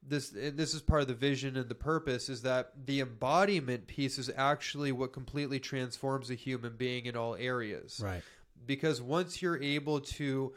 this 0.08 0.30
this 0.30 0.74
is 0.74 0.82
part 0.82 1.02
of 1.02 1.08
the 1.08 1.14
vision 1.14 1.58
and 1.58 1.68
the 1.68 1.76
purpose 1.76 2.30
is 2.30 2.42
that 2.44 2.72
the 2.86 3.02
embodiment 3.02 3.88
piece 3.88 4.18
is 4.20 4.30
actually 4.36 4.92
what 4.92 5.14
completely 5.14 5.60
transforms 5.60 6.30
a 6.30 6.36
human 6.36 6.76
being 6.76 7.06
in 7.06 7.16
all 7.16 7.36
areas. 7.36 8.00
Right. 8.04 8.22
Because 8.66 9.02
once 9.02 9.42
you're 9.42 9.62
able 9.62 10.00
to 10.02 10.54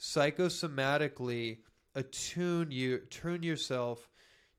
psychosomatically 0.00 1.58
attune 1.94 2.70
you, 2.70 2.98
tune 3.10 3.42
yourself 3.42 4.08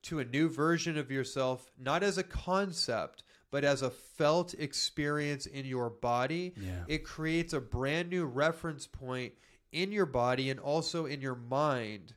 to 0.03 0.19
a 0.19 0.25
new 0.25 0.49
version 0.49 0.97
of 0.97 1.11
yourself, 1.11 1.69
not 1.77 2.03
as 2.03 2.17
a 2.17 2.23
concept, 2.23 3.23
but 3.51 3.63
as 3.63 3.81
a 3.81 3.89
felt 3.89 4.53
experience 4.55 5.45
in 5.45 5.65
your 5.65 5.89
body, 5.89 6.53
Yeah. 6.57 6.83
it 6.87 7.03
creates 7.03 7.53
a 7.53 7.59
brand 7.61 8.09
new 8.09 8.25
reference 8.25 8.87
point 8.87 9.33
in 9.71 9.91
your 9.91 10.05
body 10.05 10.49
and 10.49 10.59
also 10.59 11.05
in 11.05 11.21
your 11.21 11.35
mind. 11.35 12.13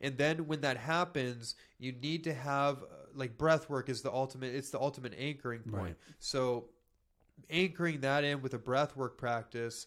And 0.00 0.16
then 0.16 0.46
when 0.46 0.60
that 0.60 0.76
happens, 0.76 1.56
you 1.78 1.92
need 1.92 2.24
to 2.24 2.34
have 2.34 2.82
uh, 2.82 2.86
like 3.14 3.36
breath 3.36 3.68
work 3.68 3.88
is 3.88 4.02
the 4.02 4.12
ultimate 4.12 4.54
it's 4.54 4.70
the 4.70 4.80
ultimate 4.80 5.14
anchoring 5.18 5.60
point. 5.60 5.82
Right. 5.82 5.96
So 6.18 6.66
anchoring 7.50 8.00
that 8.00 8.24
in 8.24 8.42
with 8.42 8.54
a 8.54 8.58
breath 8.58 8.96
work 8.96 9.18
practice 9.18 9.86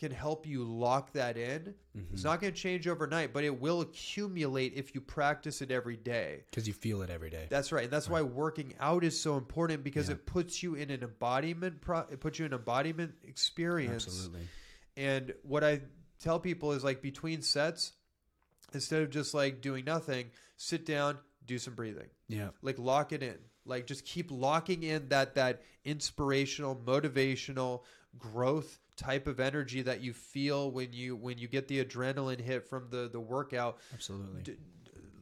can 0.00 0.10
help 0.10 0.46
you 0.46 0.64
lock 0.64 1.12
that 1.12 1.36
in. 1.36 1.74
Mm-hmm. 1.94 2.14
It's 2.14 2.24
not 2.24 2.40
going 2.40 2.54
to 2.54 2.58
change 2.58 2.88
overnight, 2.88 3.34
but 3.34 3.44
it 3.44 3.60
will 3.60 3.82
accumulate 3.82 4.72
if 4.74 4.94
you 4.94 5.00
practice 5.02 5.60
it 5.60 5.70
every 5.70 5.98
day. 5.98 6.44
Because 6.50 6.66
you 6.66 6.72
feel 6.72 7.02
it 7.02 7.10
every 7.10 7.28
day. 7.28 7.46
That's 7.50 7.70
right. 7.70 7.84
And 7.84 7.92
that's 7.92 8.08
why 8.08 8.22
working 8.22 8.72
out 8.80 9.04
is 9.04 9.20
so 9.20 9.36
important 9.36 9.84
because 9.84 10.08
it 10.08 10.24
puts 10.24 10.62
you 10.62 10.74
in 10.74 10.90
an 10.90 11.02
embodiment 11.02 11.82
pro- 11.82 12.06
it 12.10 12.18
puts 12.18 12.38
you 12.38 12.46
in 12.46 12.54
an 12.54 12.58
embodiment 12.58 13.12
experience. 13.24 14.06
Absolutely. 14.06 14.48
And 14.96 15.34
what 15.42 15.62
I 15.62 15.82
tell 16.18 16.40
people 16.40 16.72
is 16.72 16.82
like 16.82 17.02
between 17.02 17.42
sets, 17.42 17.92
instead 18.74 19.02
of 19.02 19.10
just 19.10 19.34
like 19.34 19.60
doing 19.60 19.84
nothing, 19.84 20.26
sit 20.56 20.84
down, 20.86 21.18
do 21.46 21.58
some 21.58 21.74
breathing. 21.74 22.08
Yeah. 22.28 22.48
Like 22.62 22.78
lock 22.78 23.12
it 23.12 23.22
in. 23.22 23.38
Like 23.64 23.86
just 23.86 24.04
keep 24.04 24.30
locking 24.30 24.82
in 24.82 25.08
that 25.08 25.34
that 25.34 25.62
inspirational, 25.84 26.76
motivational 26.76 27.82
growth 28.18 28.78
type 28.96 29.26
of 29.26 29.40
energy 29.40 29.82
that 29.82 30.02
you 30.02 30.12
feel 30.12 30.70
when 30.70 30.92
you 30.92 31.16
when 31.16 31.38
you 31.38 31.48
get 31.48 31.68
the 31.68 31.82
adrenaline 31.84 32.40
hit 32.40 32.68
from 32.68 32.88
the 32.90 33.08
the 33.10 33.20
workout 33.20 33.78
Absolutely. 33.94 34.42
d- 34.42 34.56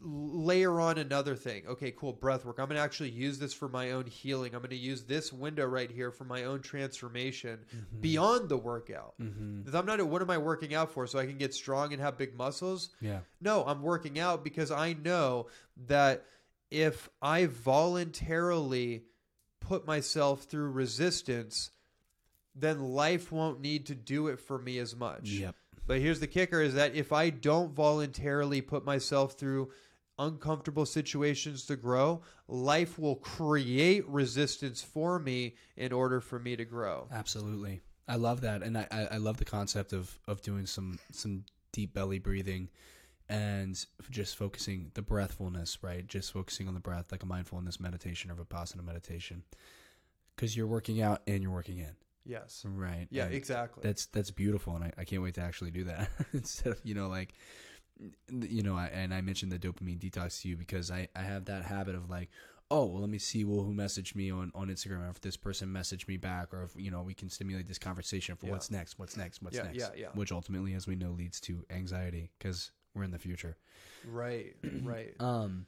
layer 0.03 0.81
on 0.81 0.99
another 0.99 1.35
thing. 1.35 1.67
Okay, 1.67 1.91
cool, 1.91 2.13
breath 2.13 2.45
work. 2.45 2.59
I'm 2.59 2.67
going 2.67 2.77
to 2.77 2.83
actually 2.83 3.11
use 3.11 3.39
this 3.39 3.53
for 3.53 3.69
my 3.69 3.93
own 3.93 4.07
healing. 4.07 4.55
I'm 4.55 4.61
going 4.61 4.71
to 4.71 4.77
use 4.77 5.03
this 5.03 5.33
window 5.33 5.67
right 5.67 5.91
here 5.91 6.11
for 6.11 6.25
my 6.25 6.45
own 6.45 6.61
transformation 6.61 7.61
mm-hmm. 7.75 8.01
beyond 8.01 8.49
the 8.49 8.57
workout. 8.57 9.15
Mm-hmm. 9.21 9.61
Because 9.61 9.75
I'm 9.75 9.87
not, 9.87 10.03
what 10.07 10.23
am 10.23 10.31
I 10.31 10.39
working 10.39 10.75
out 10.75 10.93
for? 10.93 11.07
So 11.07 11.19
I 11.19 11.27
can 11.27 11.39
get 11.39 11.55
strong 11.55 11.93
and 11.93 12.01
have 12.01 12.17
big 12.17 12.37
muscles? 12.37 12.91
yeah. 13.01 13.21
No, 13.41 13.65
I'm 13.65 13.83
working 13.83 14.19
out 14.19 14.45
because 14.45 14.71
I 14.71 14.93
know 14.93 15.47
that 15.87 16.25
if 16.71 17.09
I 17.23 17.47
voluntarily 17.47 19.05
put 19.61 19.87
myself 19.87 20.45
through 20.45 20.71
resistance, 20.71 21.71
then 22.55 22.81
life 22.81 23.33
won't 23.33 23.61
need 23.61 23.87
to 23.87 23.95
do 23.95 24.29
it 24.29 24.41
for 24.41 24.59
me 24.59 24.79
as 24.79 24.95
much. 24.95 25.29
Yep. 25.31 25.55
But 25.87 26.01
here's 26.01 26.21
the 26.21 26.27
kicker 26.27 26.61
is 26.61 26.75
that 26.75 26.95
if 26.95 27.13
I 27.13 27.31
don't 27.31 27.73
voluntarily 27.73 28.61
put 28.61 28.85
myself 28.85 29.35
through 29.35 29.71
uncomfortable 30.19 30.87
situations 30.87 31.65
to 31.67 31.77
grow, 31.77 32.23
life 32.49 32.99
will 32.99 33.17
create 33.17 34.07
resistance 34.09 34.83
for 34.83 35.19
me 35.19 35.55
in 35.77 35.93
order 35.93 36.21
for 36.21 36.39
me 36.39 36.57
to 36.57 36.65
grow. 36.65 37.07
Absolutely. 37.13 37.81
I 38.07 38.17
love 38.17 38.41
that, 38.41 38.63
and 38.63 38.79
I, 38.79 39.09
I 39.13 39.17
love 39.19 39.37
the 39.37 39.45
concept 39.45 39.93
of 39.93 40.19
of 40.27 40.41
doing 40.43 40.65
some 40.67 40.99
some 41.13 41.45
deep 41.73 41.93
belly 41.93 42.19
breathing, 42.19 42.71
and 43.29 43.79
just 44.11 44.37
focusing 44.37 44.91
the 44.95 45.03
breathfulness, 45.03 45.77
right? 45.83 46.07
Just 46.07 46.33
focusing 46.33 46.69
on 46.69 46.75
the 46.75 46.81
breath, 46.81 47.13
like 47.13 47.23
a 47.23 47.27
mindfulness 47.27 47.79
meditation 47.79 48.31
or 48.31 48.35
vipassana 48.35 48.83
meditation, 48.83 49.43
because 50.35 50.57
you're 50.57 50.67
working 50.67 51.03
out 51.03 51.21
and 51.27 51.43
you're 51.43 51.53
working 51.53 51.79
in, 51.79 51.95
Yes. 52.25 52.65
right? 52.67 53.07
Yeah, 53.11 53.27
And 53.27 53.35
exactly. 53.35 53.83
That's 53.83 54.07
that's 54.07 54.31
beautiful, 54.31 54.75
and 54.75 54.85
I, 54.85 54.93
I 54.97 55.05
can't 55.05 55.23
wait 55.23 55.35
to 55.35 55.43
actually 55.43 55.71
do 55.71 55.85
that 55.85 56.09
instead 56.33 56.73
of 56.73 56.81
you 56.85 56.95
know 56.95 57.09
like, 57.09 57.35
you 58.31 58.63
know, 58.63 58.77
I, 58.77 58.87
and 58.87 59.13
I 59.13 59.21
mentioned 59.21 59.51
the 59.53 59.59
dopamine 59.59 59.99
detox 59.99 60.43
to 60.43 60.49
you 60.49 60.57
because 60.57 60.91
I 60.91 61.09
I 61.17 61.21
have 61.23 61.47
that 61.47 61.65
habit 61.65 61.95
of 61.95 62.09
like. 62.11 62.31
Oh 62.71 62.85
well, 62.85 63.01
let 63.01 63.09
me 63.09 63.17
see. 63.17 63.45
Well, 63.45 63.65
who 63.65 63.73
messaged 63.73 64.15
me 64.15 64.31
on, 64.31 64.53
on 64.55 64.69
Instagram? 64.69 65.07
Or 65.07 65.09
if 65.09 65.23
this 65.23 65.39
person 65.39 65.71
messaged 65.71 66.07
me 66.07 66.19
back, 66.19 66.53
or 66.53 66.65
if 66.65 66.73
you 66.77 66.91
know 66.91 67.01
we 67.01 67.15
can 67.15 67.31
stimulate 67.31 67.67
this 67.67 67.79
conversation 67.79 68.37
for 68.37 68.45
Yeah. 68.45 68.53
what's 68.53 68.71
next, 68.71 68.99
what's 68.99 69.17
next, 69.17 69.41
what's 69.41 69.57
Yeah, 69.57 69.63
next, 69.63 69.79
yeah, 69.79 69.89
yeah. 69.97 70.09
which 70.13 70.33
ultimately, 70.33 70.75
as 70.75 70.87
we 70.87 70.95
know, 70.95 71.13
leads 71.13 71.41
to 71.41 71.65
anxiety 71.71 72.31
because 72.39 72.73
we're 72.95 73.05
in 73.05 73.11
the 73.11 73.19
future. 73.19 73.57
right. 74.05 74.55
Right. 74.83 75.15
Um, 75.19 75.65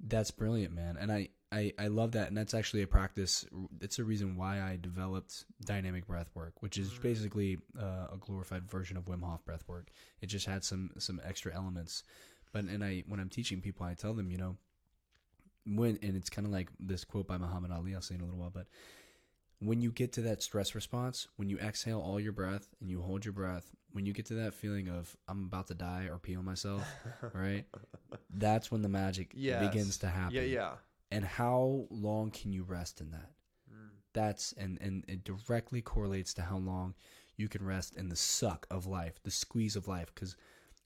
that's 0.00 0.30
brilliant, 0.30 0.74
man, 0.74 0.96
and 0.98 1.12
I, 1.12 1.28
I 1.52 1.72
I 1.78 1.86
love 1.88 2.12
that, 2.12 2.28
and 2.28 2.36
that's 2.36 2.54
actually 2.54 2.82
a 2.82 2.86
practice. 2.86 3.46
It's 3.80 3.98
a 3.98 4.04
reason 4.04 4.36
why 4.36 4.60
I 4.60 4.78
developed 4.80 5.44
dynamic 5.64 6.06
breath 6.06 6.30
work, 6.34 6.60
which 6.62 6.76
is 6.76 6.90
basically 7.02 7.58
uh, 7.80 8.08
a 8.12 8.16
glorified 8.18 8.68
version 8.68 8.96
of 8.96 9.04
Wim 9.04 9.22
Hof 9.22 9.44
breath 9.44 9.64
work. 9.68 9.88
It 10.20 10.26
just 10.26 10.46
had 10.46 10.64
some 10.64 10.90
some 10.98 11.20
extra 11.24 11.54
elements, 11.54 12.02
but 12.52 12.64
and 12.64 12.82
I 12.84 13.04
when 13.06 13.20
I'm 13.20 13.28
teaching 13.28 13.60
people, 13.60 13.86
I 13.86 13.94
tell 13.94 14.12
them, 14.12 14.30
you 14.30 14.38
know, 14.38 14.56
when 15.66 15.98
and 16.02 16.16
it's 16.16 16.30
kind 16.30 16.46
of 16.46 16.52
like 16.52 16.68
this 16.80 17.04
quote 17.04 17.26
by 17.28 17.38
Muhammad 17.38 17.70
Ali. 17.70 17.94
I'll 17.94 18.02
say 18.02 18.16
in 18.16 18.20
a 18.20 18.24
little 18.24 18.40
while, 18.40 18.50
but 18.52 18.66
when 19.60 19.80
you 19.80 19.90
get 19.90 20.12
to 20.14 20.20
that 20.22 20.42
stress 20.42 20.74
response, 20.74 21.28
when 21.36 21.48
you 21.48 21.58
exhale 21.58 22.00
all 22.00 22.20
your 22.20 22.32
breath 22.32 22.68
and 22.80 22.90
you 22.90 23.00
hold 23.00 23.24
your 23.24 23.32
breath, 23.32 23.70
when 23.92 24.04
you 24.04 24.12
get 24.12 24.26
to 24.26 24.34
that 24.34 24.52
feeling 24.52 24.88
of 24.88 25.16
I'm 25.28 25.44
about 25.44 25.68
to 25.68 25.74
die 25.74 26.08
or 26.10 26.18
pee 26.18 26.36
on 26.36 26.44
myself, 26.44 26.86
right? 27.32 27.64
That's 28.30 28.70
when 28.70 28.82
the 28.82 28.88
magic 28.88 29.30
Yes. 29.34 29.60
begins 29.60 29.98
to 29.98 30.08
happen. 30.08 30.34
Yeah. 30.34 30.42
Yeah. 30.42 30.72
And 31.10 31.24
how 31.24 31.86
long 31.90 32.30
can 32.30 32.52
you 32.52 32.62
rest 32.64 33.00
in 33.00 33.10
that? 33.12 33.30
That's 34.12 34.52
and 34.52 34.78
and 34.80 35.04
it 35.08 35.24
directly 35.24 35.82
correlates 35.82 36.32
to 36.34 36.42
how 36.42 36.56
long 36.56 36.94
you 37.36 37.48
can 37.48 37.62
rest 37.64 37.96
in 37.96 38.08
the 38.08 38.16
suck 38.16 38.66
of 38.70 38.86
life, 38.86 39.22
the 39.22 39.30
squeeze 39.30 39.76
of 39.76 39.88
life, 39.88 40.10
because 40.14 40.36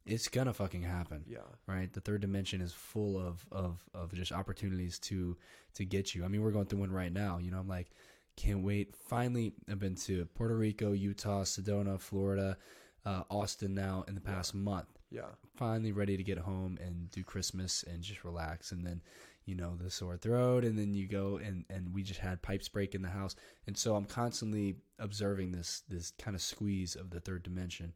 it's 0.05 0.27
gonna 0.29 0.53
fucking 0.53 0.83
happen 0.83 1.23
Yeah. 1.29 1.39
right? 1.67 1.93
The 1.93 2.01
third 2.01 2.23
dimension 2.23 2.61
is 2.61 2.73
full 2.73 3.17
of 3.19 3.47
of 3.53 3.85
of 3.95 4.13
just 4.15 4.33
opportunities 4.33 4.99
to 5.01 5.37
to 5.75 5.85
get 5.85 6.13
you. 6.15 6.25
I 6.25 6.29
mean 6.29 6.43
we're 6.43 6.51
going 6.51 6.67
through 6.67 6.81
one 6.81 6.91
right 6.91 7.13
now 7.13 7.39
you 7.39 7.51
know 7.53 7.59
i'm 7.61 7.69
like 7.69 7.91
can't 8.37 8.65
wait. 8.65 8.97
Finally 8.97 9.53
i've 9.71 9.79
been 9.79 9.95
to 9.97 10.25
puerto 10.35 10.57
rico 10.57 10.91
utah 10.93 11.43
sedona 11.45 12.01
florida 12.01 12.57
uh, 13.05 13.23
austin 13.31 13.75
now 13.75 14.05
in 14.09 14.15
the 14.17 14.21
past 14.21 14.55
month. 14.55 14.89
Yeah. 15.13 15.23
finally 15.57 15.93
ready 15.93 16.17
to 16.17 16.23
get 16.25 16.39
home 16.39 16.79
and 16.85 17.11
do 17.13 17.23
christmas 17.23 17.85
and 17.85 18.03
just 18.03 18.25
relax. 18.25 18.73
And 18.73 18.85
then 18.85 19.03
you 19.51 19.57
know 19.57 19.75
the 19.77 19.91
sore 19.91 20.17
throat 20.17 20.65
and 20.65 20.79
then 20.79 20.95
you 20.95 21.09
go 21.09 21.41
and 21.45 21.65
and 21.69 21.93
we 21.93 22.05
just 22.05 22.21
had 22.21 22.41
pipes 22.41 22.69
break 22.69 22.95
in 22.95 23.03
the 23.03 23.09
house. 23.09 23.35
And 23.67 23.77
so 23.77 23.97
i'm 23.97 24.05
constantly 24.05 24.77
observing 24.99 25.51
this 25.51 25.83
this 25.89 26.13
kind 26.13 26.37
of 26.37 26.41
squeeze 26.41 26.95
of 26.95 27.11
the 27.11 27.21
third 27.21 27.43
dimension. 27.43 27.95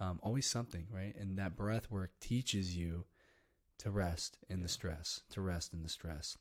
Um, 0.00 0.18
always 0.22 0.50
something 0.50 0.86
right? 0.92 1.14
And 1.18 1.38
that 1.38 1.56
breath 1.56 1.90
work 1.90 2.10
teaches 2.20 2.76
you 2.76 3.06
to 3.78 3.90
rest 3.90 4.38
in 4.50 4.62
the 4.62 4.68
stress 4.68 5.20
to 5.30 5.40
rest 5.40 5.72
in 5.72 5.82
the 5.82 5.88
stress. 5.88 6.36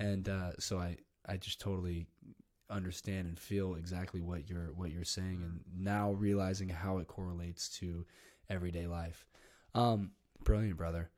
And 0.00 0.28
uh, 0.28 0.52
so 0.58 0.78
i 0.78 0.96
i 1.26 1.36
just 1.36 1.60
totally 1.60 2.08
understand 2.70 3.28
and 3.28 3.38
feel 3.38 3.76
exactly 3.76 4.20
what 4.20 4.50
you're 4.50 4.72
what 4.74 4.90
you're 4.90 5.04
saying 5.04 5.42
and 5.42 5.60
now 5.74 6.10
realizing 6.12 6.68
how 6.68 6.98
it 6.98 7.06
correlates 7.06 7.68
to 7.78 8.04
everyday 8.50 8.88
life. 8.88 9.24
Um 9.74 10.10
brilliant 10.42 10.76
brother 10.76 11.10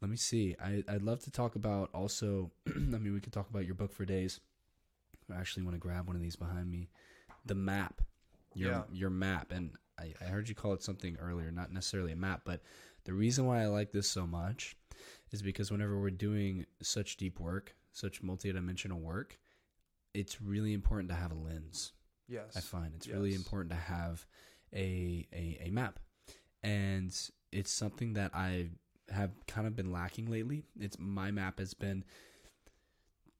let 0.00 0.10
me 0.10 0.16
see. 0.16 0.56
I, 0.62 0.82
i'd 0.88 1.02
love 1.02 1.20
to 1.24 1.30
talk 1.30 1.56
about 1.56 1.90
also 1.94 2.50
i 2.68 2.78
mean 2.98 3.12
we 3.12 3.20
could 3.20 3.32
talk 3.32 3.48
about 3.50 3.64
your 3.66 3.74
book 3.74 3.92
for 3.92 4.04
days. 4.04 4.40
I 5.30 5.36
actually 5.36 5.64
want 5.64 5.74
to 5.74 5.80
grab 5.80 6.06
one 6.06 6.16
of 6.16 6.22
these 6.22 6.36
behind 6.36 6.70
me. 6.70 6.88
The 7.44 7.54
map. 7.54 8.00
Your 8.54 8.72
Yeah. 8.72 8.82
your 8.92 9.10
map. 9.10 9.52
And 9.52 9.72
I, 9.98 10.14
I 10.20 10.24
heard 10.24 10.48
you 10.48 10.54
call 10.54 10.72
it 10.72 10.82
something 10.82 11.16
earlier 11.20 11.50
not 11.50 11.72
necessarily 11.72 12.12
a 12.12 12.16
map 12.16 12.42
but 12.44 12.62
the 13.04 13.12
reason 13.12 13.46
why 13.46 13.62
i 13.62 13.66
like 13.66 13.90
this 13.92 14.08
so 14.08 14.26
much 14.26 14.76
is 15.32 15.42
because 15.42 15.70
whenever 15.72 15.98
we're 16.00 16.10
doing 16.10 16.66
such 16.82 17.16
deep 17.16 17.40
work 17.40 17.74
such 17.92 18.22
multidimensional 18.22 19.00
work 19.00 19.38
it's 20.14 20.40
really 20.40 20.72
important 20.72 21.08
to 21.08 21.14
have 21.16 21.32
a 21.32 21.34
lens 21.34 21.92
Yes. 22.28 22.56
I 22.56 22.60
find. 22.60 22.92
It's 22.94 23.08
really 23.08 23.34
important 23.34 23.70
to 23.70 23.76
have 23.76 24.26
a, 24.74 25.26
a 25.32 25.58
a 25.66 25.70
map, 25.70 25.98
and 26.62 27.10
it's 27.50 27.70
something 27.70 28.12
that 28.12 28.32
I 28.34 28.68
have 29.10 29.30
kind 29.46 29.66
of 29.66 29.74
been 29.76 29.90
lacking 29.92 30.26
lately. 30.30 30.64
It's 30.78 30.98
my 30.98 31.30
map 31.30 31.58
has 31.58 31.74
been 31.74 32.04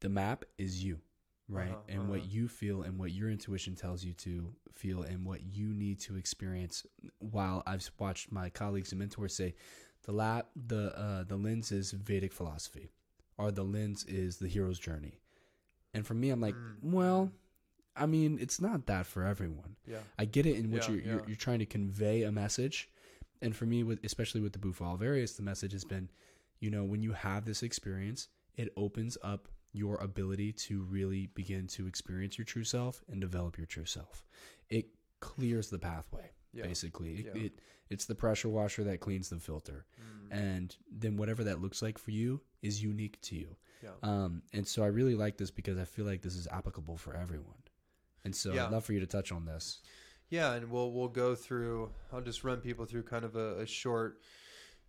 the 0.01 0.09
map 0.09 0.45
is 0.59 0.83
you, 0.85 1.01
right, 1.49 1.71
Uh-huh, 1.71 1.81
and 1.89 2.09
what 2.09 2.21
uh-huh. 2.21 2.29
you 2.31 2.49
feel 2.49 2.83
and 2.83 2.99
what 2.99 3.11
your 3.13 3.31
intuition 3.31 3.75
tells 3.75 4.05
you 4.05 4.13
to 4.15 4.55
feel 4.73 5.03
and 5.03 5.25
what 5.25 5.43
you 5.43 5.75
need 5.75 5.99
to 6.01 6.17
experience. 6.17 6.87
While 7.19 7.63
I've 7.67 7.91
watched 7.99 8.31
my 8.31 8.49
colleagues 8.51 8.93
and 8.93 8.99
mentors 9.01 9.35
say, 9.35 9.55
the 10.05 10.13
lap 10.13 10.49
the 10.55 10.97
uh, 10.99 11.25
the 11.25 11.37
lens 11.37 11.73
is 11.73 11.91
Vedic 11.93 12.33
philosophy, 12.33 12.91
or 13.37 13.51
the 13.51 13.65
lens 13.65 14.05
is 14.05 14.39
the 14.39 14.49
hero's 14.49 14.79
journey, 14.79 15.19
and 15.93 16.07
for 16.07 16.15
me, 16.15 16.31
I'm 16.31 16.41
like, 16.41 16.55
Mm. 16.55 16.77
well. 16.83 17.33
I 18.01 18.07
mean, 18.07 18.39
it's 18.41 18.61
not 18.61 18.87
that 18.87 19.07
for 19.07 19.25
everyone. 19.25 19.75
Yeah. 19.85 19.99
I 20.17 20.25
get 20.25 20.47
it 20.47 20.55
in 20.55 20.71
which 20.71 20.87
Yeah, 20.89 20.95
you're, 20.95 21.03
you're 21.05 21.25
you're 21.27 21.37
trying 21.37 21.59
to 21.59 21.67
convey 21.67 22.23
a 22.23 22.31
message, 22.31 22.89
and 23.43 23.55
for 23.55 23.67
me, 23.67 23.83
with 23.83 24.01
especially 24.05 24.41
with 24.41 24.53
the 24.53 24.59
Alvarius, 24.59 25.37
the 25.37 25.43
message 25.43 25.73
has 25.73 25.85
been, 25.85 26.11
you 26.61 26.71
know, 26.71 26.85
when 26.85 27.03
you 27.03 27.13
have 27.13 27.45
this 27.45 27.63
experience, 27.63 28.29
it 28.57 28.73
opens 28.77 29.17
up 29.23 29.49
your 29.73 29.97
ability 29.97 30.53
to 30.53 30.83
really 30.83 31.27
begin 31.35 31.67
to 31.69 31.87
experience 31.87 32.39
your 32.39 32.45
true 32.45 32.65
self 32.65 33.03
and 33.09 33.21
develop 33.21 33.57
your 33.57 33.67
true 33.67 33.85
self. 33.85 34.25
It 34.71 34.87
clears 35.21 35.69
the 35.71 35.79
pathway, 35.79 36.31
Yeah. 36.53 36.65
basically. 36.65 37.17
It, 37.21 37.27
Yeah. 37.27 37.43
it 37.45 37.53
it's 37.91 38.05
the 38.05 38.15
pressure 38.15 38.51
washer 38.51 38.85
that 38.85 39.01
cleans 39.01 39.31
the 39.31 39.39
filter, 39.41 39.87
and 40.31 40.77
then 40.91 41.17
whatever 41.17 41.43
that 41.45 41.63
looks 41.63 41.81
like 41.81 41.97
for 41.97 42.11
you 42.11 42.43
is 42.61 42.83
unique 42.83 43.19
to 43.23 43.35
you. 43.37 43.57
Yeah. 43.83 43.93
Um, 44.03 44.43
and 44.53 44.67
so 44.67 44.83
I 44.83 44.89
really 44.89 45.15
like 45.15 45.39
this 45.39 45.51
because 45.51 45.79
I 45.79 45.85
feel 45.87 46.05
like 46.05 46.21
this 46.21 46.37
is 46.37 46.47
applicable 46.49 46.99
for 46.99 47.15
everyone. 47.15 47.63
And 48.25 48.37
so. 48.37 48.53
I'd 48.53 48.71
love 48.73 48.85
for 48.85 48.93
you 48.93 49.01
to 49.01 49.07
touch 49.07 49.33
on 49.33 49.47
this. 49.47 49.81
Yeah, 50.31 50.53
and 50.55 50.71
we'll 50.71 50.93
we'll 50.93 51.09
go 51.09 51.35
through. 51.35 51.91
I'll 52.13 52.21
just 52.21 52.45
run 52.45 52.59
people 52.59 52.85
through 52.85 53.05
kind 53.05 53.25
of 53.25 53.35
a, 53.37 53.61
a 53.61 53.67
short 53.67 54.21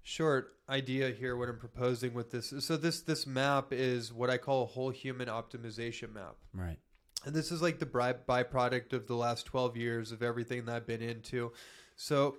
short 0.04 0.56
idea 0.68 1.12
here. 1.12 1.36
What 1.38 1.50
I'm 1.50 1.58
proposing 1.60 2.14
with 2.14 2.32
this. 2.32 2.54
So 2.60 2.76
this 2.78 3.02
this 3.02 3.26
map 3.26 3.68
is 3.72 4.12
what 4.12 4.30
I 4.30 4.38
call 4.38 4.64
a 4.64 4.68
whole 4.68 4.90
human 4.90 5.28
optimization 5.30 6.14
map. 6.14 6.36
Right. 6.54 6.78
And 7.26 7.36
this 7.36 7.52
is 7.52 7.62
like 7.62 7.80
the 7.80 7.86
by- 7.86 8.14
byproduct 8.14 8.94
of 8.94 9.08
the 9.08 9.16
last 9.16 9.46
12 9.46 9.76
years 9.76 10.12
of 10.14 10.24
everything 10.24 10.66
that 10.66 10.76
I've 10.76 10.88
been 10.88 11.02
into. 11.02 11.52
So 11.98 12.38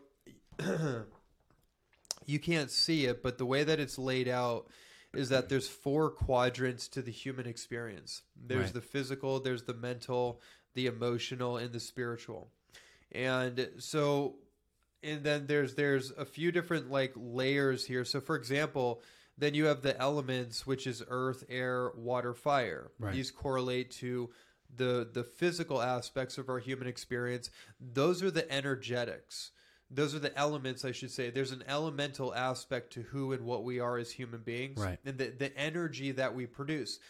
you 2.26 2.38
can't 2.38 2.70
see 2.70 3.04
it, 3.06 3.22
but 3.22 3.38
the 3.38 3.46
way 3.46 3.64
that 3.64 3.80
it's 3.80 3.98
laid 3.98 4.28
out 4.28 4.68
is 5.12 5.28
that 5.30 5.48
there's 5.48 5.68
four 5.68 6.08
quadrants 6.10 6.88
to 6.88 7.02
the 7.02 7.10
human 7.10 7.46
experience. 7.46 8.22
There's 8.36 8.64
Right. 8.66 8.74
the 8.74 8.80
physical, 8.80 9.40
there's 9.40 9.64
the 9.64 9.74
mental, 9.74 10.40
the 10.74 10.86
emotional, 10.86 11.56
and 11.56 11.72
the 11.72 11.80
spiritual. 11.80 12.50
And 13.12 13.68
so 13.78 14.36
and 15.02 15.24
then 15.24 15.46
there's 15.46 15.74
there's 15.74 16.10
a 16.12 16.24
few 16.24 16.52
different 16.52 16.90
like 16.90 17.12
layers 17.16 17.84
here. 17.86 18.04
So 18.04 18.20
for 18.20 18.36
example, 18.36 19.02
then 19.38 19.54
you 19.54 19.66
have 19.66 19.82
the 19.82 19.98
elements 20.00 20.66
which 20.66 20.86
is 20.86 21.02
earth, 21.08 21.44
air, 21.48 21.92
water, 21.96 22.34
fire. 22.34 22.90
Right. 22.98 23.14
These 23.14 23.30
correlate 23.30 23.90
to 23.92 24.30
the 24.76 25.08
the 25.12 25.24
physical 25.24 25.80
aspects 25.82 26.38
of 26.38 26.48
our 26.48 26.58
human 26.58 26.86
experience. 26.86 27.50
Those 27.80 28.22
are 28.22 28.30
the 28.30 28.50
energetics. 28.52 29.50
Those 29.92 30.14
are 30.14 30.20
the 30.20 30.36
elements, 30.38 30.84
I 30.84 30.92
should 30.92 31.10
say. 31.10 31.30
There's 31.30 31.50
an 31.50 31.64
elemental 31.66 32.32
aspect 32.32 32.92
to 32.92 33.02
who 33.02 33.32
and 33.32 33.44
what 33.44 33.64
we 33.64 33.80
are 33.80 33.98
as 33.98 34.12
human 34.12 34.42
beings, 34.42 34.78
Right. 34.78 35.00
and 35.04 35.18
the 35.18 35.30
the 35.30 35.56
energy 35.58 36.12
that 36.12 36.34
we 36.34 36.46
produce. 36.46 37.00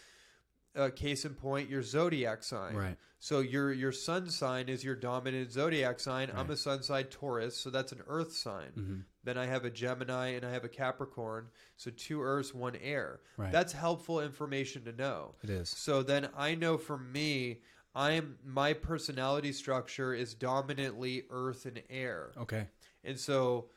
Uh, 0.76 0.88
case 0.88 1.24
in 1.24 1.34
point, 1.34 1.68
your 1.68 1.82
zodiac 1.82 2.44
sign. 2.44 2.74
Right. 2.74 2.96
So 3.18 3.40
your 3.40 3.72
your 3.72 3.90
sun 3.92 4.30
sign 4.30 4.68
is 4.68 4.84
your 4.84 4.94
dominant 4.94 5.50
zodiac 5.50 5.98
sign. 5.98 6.30
I'm 6.34 6.48
a 6.50 6.56
sun 6.56 6.82
sign 6.82 7.04
Taurus, 7.04 7.56
so 7.56 7.70
that's 7.70 7.90
an 7.92 8.02
earth 8.06 8.32
sign. 8.32 8.70
Mhm. 8.76 9.04
Then 9.24 9.36
I 9.36 9.46
have 9.46 9.64
a 9.64 9.70
Gemini 9.70 10.28
and 10.28 10.46
I 10.46 10.52
have 10.52 10.64
a 10.64 10.68
Capricorn. 10.68 11.48
So 11.76 11.90
two 11.90 12.22
earths, 12.22 12.54
one 12.54 12.76
air. 12.76 13.20
Right. 13.36 13.52
That's 13.52 13.72
helpful 13.72 14.20
information 14.20 14.84
to 14.84 14.92
know. 14.92 15.34
It 15.42 15.50
is. 15.50 15.68
So 15.68 16.02
then 16.02 16.30
I 16.36 16.54
know 16.54 16.78
for 16.78 16.96
me, 16.96 17.60
I'm 17.94 18.38
my 18.44 18.72
personality 18.72 19.52
structure 19.52 20.14
is 20.14 20.34
dominantly 20.34 21.24
earth 21.30 21.66
and 21.66 21.82
air. 21.90 22.30
Okay. 22.38 22.68
And 23.04 23.18
so 23.18 23.68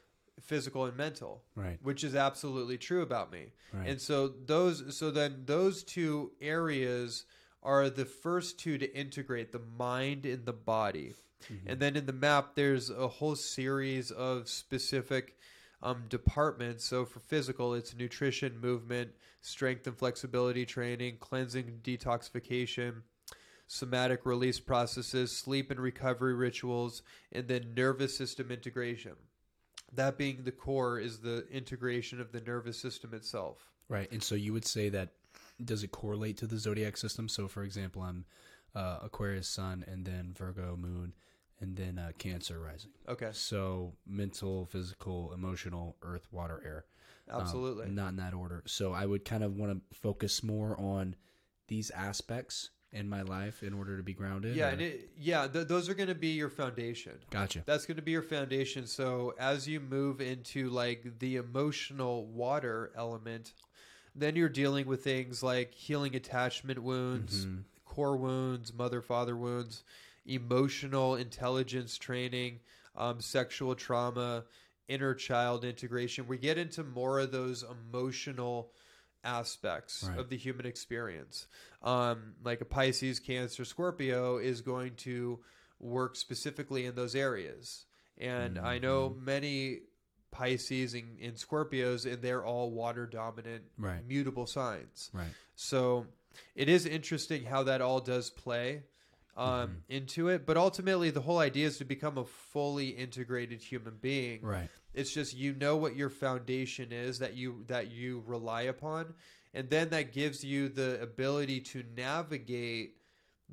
physical 0.42 0.86
and 0.86 0.98
mental 0.98 1.44
Right. 1.56 1.78
which 1.82 2.04
is 2.04 2.16
absolutely 2.16 2.78
true 2.78 3.02
about 3.02 3.32
me. 3.32 3.54
Right. 3.72 3.88
And 3.88 4.02
so 4.02 4.28
those 4.28 4.98
so 4.98 5.12
then 5.12 5.44
those 5.46 5.84
two 5.84 6.32
areas 6.42 7.26
are 7.62 7.90
the 7.90 8.06
first 8.06 8.60
two 8.60 8.78
to 8.78 8.98
integrate 8.98 9.52
the 9.52 9.62
mind 9.78 10.26
and 10.26 10.46
the 10.46 10.54
body. 10.54 11.14
Mm-hmm. 11.46 11.70
And 11.70 11.80
then 11.80 11.96
in 11.96 12.06
the 12.06 12.14
map 12.14 12.56
there's 12.56 12.90
a 12.90 13.08
whole 13.08 13.36
series 13.36 14.12
of 14.12 14.50
specific 14.50 15.38
um, 15.82 16.04
departments. 16.10 16.86
So 16.86 17.06
for 17.06 17.20
physical, 17.20 17.74
it's 17.74 17.96
nutrition, 17.96 18.60
movement, 18.60 19.12
strength 19.42 19.86
and 19.86 19.98
flexibility 19.98 20.66
training, 20.66 21.18
cleansing, 21.20 21.80
detoxification, 21.84 23.02
somatic 23.68 24.26
release 24.26 24.60
processes, 24.60 25.36
sleep 25.36 25.72
and 25.72 25.80
recovery 25.80 26.34
rituals, 26.34 27.02
and 27.32 27.48
then 27.48 27.74
nervous 27.76 28.18
system 28.18 28.52
integration. 28.52 29.14
That 29.96 30.18
being 30.18 30.44
the 30.44 30.52
core 30.52 31.00
is 31.00 31.20
the 31.20 31.48
integration 31.50 32.20
of 32.20 32.32
the 32.32 32.42
nervous 32.42 32.80
system 32.80 33.14
itself. 33.14 33.72
Right. 33.90 34.12
And 34.12 34.24
so 34.24 34.36
you 34.36 34.54
would 34.54 34.66
say 34.66 34.90
that 34.90 35.10
does 35.64 35.84
it 35.84 35.92
correlate 35.92 36.38
to 36.38 36.48
the 36.48 36.58
zodiac 36.58 36.98
system? 36.98 37.30
So, 37.30 37.48
for 37.48 37.64
example, 37.64 38.02
I'm 38.02 38.26
uh, 38.76 39.00
Aquarius 39.04 39.48
Sun, 39.48 39.86
and 39.88 40.06
then 40.06 40.34
Virgo 40.36 40.76
Moon, 40.76 41.14
and 41.60 41.76
then 41.76 42.00
uh, 42.00 42.12
Cancer 42.18 42.60
rising. 42.60 42.92
Okay. 43.08 43.30
So 43.32 43.94
mental, 44.06 44.66
physical, 44.66 45.32
emotional, 45.34 45.96
earth, 46.02 46.28
water, 46.32 46.62
air. 46.66 46.86
Um, 47.30 47.42
Absolutely. 47.42 47.90
not 47.90 48.10
in 48.10 48.16
that 48.18 48.34
order. 48.34 48.64
So 48.66 48.92
I 48.94 49.06
would 49.06 49.26
kind 49.26 49.44
of 49.44 49.56
want 49.56 49.72
to 49.72 49.96
focus 49.98 50.44
more 50.44 50.78
on 50.80 51.16
these 51.68 51.90
aspects 51.92 52.72
in 52.94 53.10
my 53.10 53.24
life 53.24 53.64
in 53.64 53.74
order 53.74 53.98
to 53.98 54.04
be 54.04 54.14
grounded. 54.14 54.56
Yeah, 54.56 54.70
and 54.70 54.82
it, 54.82 55.10
yeah, 55.18 55.48
th- 55.48 55.68
those 55.68 55.90
are 55.90 55.94
going 55.96 56.10
to 56.10 56.16
be 56.16 56.30
your 56.30 56.50
foundation. 56.50 57.14
gotcha. 57.32 57.64
That's 57.66 57.86
going 57.86 57.98
to 57.98 58.04
be 58.04 58.12
your 58.12 58.22
foundation. 58.22 58.86
So 58.88 59.34
as 59.40 59.68
you 59.68 59.80
move 59.80 60.22
into 60.22 60.70
like 60.70 61.20
the 61.20 61.38
emotional 61.38 62.26
water 62.28 62.92
element, 62.96 63.54
then 64.16 64.36
you're 64.36 64.48
dealing 64.50 64.86
with 64.86 65.04
things 65.04 65.42
like 65.42 65.74
healing 65.74 66.16
attachment 66.16 66.80
wounds, 66.84 67.46
Mm-hmm. 67.46 67.62
core 67.86 68.16
wounds, 68.16 68.72
mother 68.74 69.02
father 69.02 69.36
wounds, 69.36 69.84
emotional 70.26 71.16
intelligence 71.16 71.98
training, 71.98 72.60
um, 72.96 73.20
sexual 73.20 73.74
trauma, 73.76 74.44
inner 74.88 75.16
child 75.16 75.66
integration. 75.66 76.28
We 76.28 76.38
get 76.38 76.58
into 76.60 76.84
more 76.84 77.20
of 77.22 77.32
those 77.32 77.64
emotional 77.64 78.70
aspects 79.24 80.04
Right. 80.08 80.18
of 80.20 80.30
the 80.30 80.38
human 80.38 80.66
experience. 80.66 81.48
Um, 81.82 82.34
like 82.44 82.62
a 82.62 82.66
Pisces, 82.66 83.20
Cancer, 83.20 83.66
Scorpio 83.66 84.38
is 84.38 84.62
going 84.62 84.96
to 84.98 85.40
work 85.80 86.16
specifically 86.16 86.86
in 86.86 86.96
those 86.96 87.16
areas. 87.16 87.86
And 88.18 88.58
I 88.60 88.78
know 88.80 89.10
Mm-hmm. 89.10 89.26
many 89.26 89.80
Pisces 90.32 90.94
and, 90.94 91.20
and 91.22 91.36
Scorpios, 91.36 92.12
and 92.12 92.22
they're 92.22 92.44
all 92.46 92.72
water 92.72 93.06
dominant, 93.06 93.64
Right. 93.78 94.06
mutable 94.08 94.48
signs. 94.48 95.10
Right. 95.14 95.28
So 95.56 96.08
it 96.56 96.70
is 96.70 96.86
interesting 96.86 97.44
how 97.46 97.64
that 97.64 97.82
all 97.82 98.00
does 98.00 98.30
play 98.30 98.84
um, 99.36 99.46
Mm-hmm. 99.48 99.74
into 99.90 100.30
it. 100.30 100.46
But 100.46 100.58
ultimately, 100.58 101.10
the 101.10 101.22
whole 101.22 101.40
idea 101.40 101.68
is 101.68 101.78
to 101.80 101.86
become 101.86 102.18
a 102.18 102.26
fully 102.26 102.90
integrated 102.90 103.62
human 103.62 103.96
being. 104.00 104.42
Right. 104.44 104.70
It's 104.94 105.12
just 105.14 105.36
you 105.36 105.54
know 105.54 105.76
what 105.78 105.96
your 105.96 106.10
foundation 106.10 106.92
is 106.92 107.20
that 107.20 107.36
you 107.36 107.64
that 107.68 107.92
you 107.92 108.24
rely 108.28 108.64
upon, 108.64 109.14
and 109.54 109.70
then 109.70 109.90
that 109.90 110.12
gives 110.14 110.44
you 110.44 110.70
the 110.70 111.02
ability 111.02 111.62
to 111.62 111.84
navigate 111.96 112.98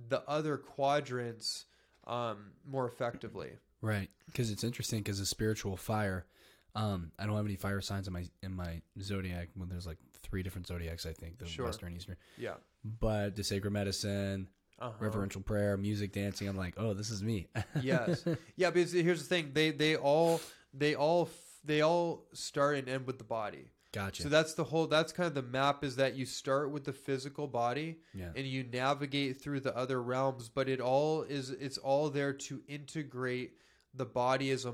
the 0.08 0.22
other 0.28 0.56
quadrants 0.56 1.66
um, 2.06 2.52
more 2.66 2.86
effectively. 2.86 3.50
Right, 3.82 4.10
because 4.26 4.50
it's 4.50 4.64
interesting 4.64 4.98
because 5.00 5.20
a 5.20 5.26
spiritual 5.26 5.76
fire. 5.76 6.26
Um, 6.74 7.10
I 7.18 7.26
don't 7.26 7.34
have 7.34 7.46
any 7.46 7.56
fire 7.56 7.80
signs 7.80 8.06
in 8.06 8.12
my 8.12 8.24
in 8.42 8.54
my 8.54 8.82
zodiac. 9.00 9.48
Well, 9.56 9.66
there's 9.68 9.86
like 9.86 9.98
three 10.22 10.42
different 10.42 10.66
zodiacs, 10.66 11.06
I 11.06 11.12
think, 11.12 11.38
the 11.38 11.46
Sure. 11.46 11.64
Western, 11.64 11.94
Eastern. 11.96 12.16
Yeah. 12.36 12.54
But 12.84 13.34
the 13.34 13.42
sacred 13.42 13.72
medicine, 13.72 14.48
Uh-huh. 14.78 14.92
reverential 15.00 15.40
prayer, 15.40 15.76
music, 15.76 16.12
dancing. 16.12 16.46
I'm 16.48 16.56
like, 16.56 16.74
oh, 16.76 16.94
this 16.94 17.10
is 17.10 17.22
me. 17.22 17.48
yes 17.82 18.24
yeah 18.56 18.70
because 18.70 18.92
here's 18.92 19.20
the 19.22 19.26
thing 19.34 19.50
they 19.52 19.70
they 19.72 19.96
all 19.96 20.40
they 20.72 20.94
all 20.94 21.22
f- 21.22 21.60
they 21.64 21.80
all 21.80 22.26
start 22.32 22.76
and 22.76 22.88
end 22.88 23.06
with 23.06 23.18
the 23.18 23.24
body 23.24 23.70
gotcha. 23.92 24.22
so 24.22 24.28
that's 24.28 24.54
the 24.54 24.64
whole 24.64 24.86
that's 24.86 25.12
kind 25.12 25.26
of 25.26 25.34
the 25.34 25.42
map 25.42 25.84
is 25.84 25.96
that 25.96 26.14
you 26.14 26.24
start 26.24 26.70
with 26.70 26.84
the 26.84 26.92
physical 26.92 27.46
body 27.46 27.98
Yeah. 28.14 28.30
and 28.36 28.46
you 28.46 28.62
navigate 28.64 29.40
through 29.42 29.60
the 29.60 29.76
other 29.76 30.02
realms 30.02 30.48
but 30.48 30.68
it 30.68 30.80
all 30.80 31.22
is 31.22 31.50
it's 31.50 31.76
all 31.78 32.08
there 32.10 32.32
to 32.32 32.62
integrate 32.68 33.52
the 33.94 34.06
body 34.06 34.50
as 34.50 34.64
a 34.64 34.72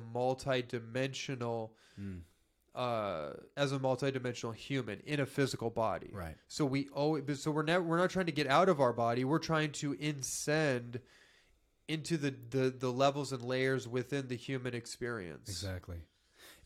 multi-dimensional 0.70 1.72
Hmm. 1.97 2.18
uh, 2.74 3.30
as 3.57 3.72
a 3.72 3.78
multi-dimensional 3.78 4.53
human 4.53 5.01
in 5.07 5.20
a 5.20 5.26
physical 5.26 5.70
body 5.70 6.11
Right. 6.12 6.36
so 6.47 6.66
we 6.66 6.88
oh 6.94 7.18
so 7.34 7.51
we're 7.51 7.62
not. 7.62 7.84
we're 7.84 7.97
not 7.97 8.11
trying 8.11 8.26
to 8.26 8.32
get 8.32 8.47
out 8.47 8.68
of 8.68 8.80
our 8.80 8.92
body 8.92 9.24
we're 9.24 9.38
trying 9.38 9.72
to 9.72 9.94
ascend 9.94 11.01
into 11.89 12.16
the, 12.16 12.34
the 12.51 12.70
the 12.70 12.93
levels 12.93 13.32
and 13.32 13.43
layers 13.43 13.87
within 13.87 14.28
the 14.28 14.37
human 14.37 14.74
experience 14.74 15.49
Exactly. 15.49 15.99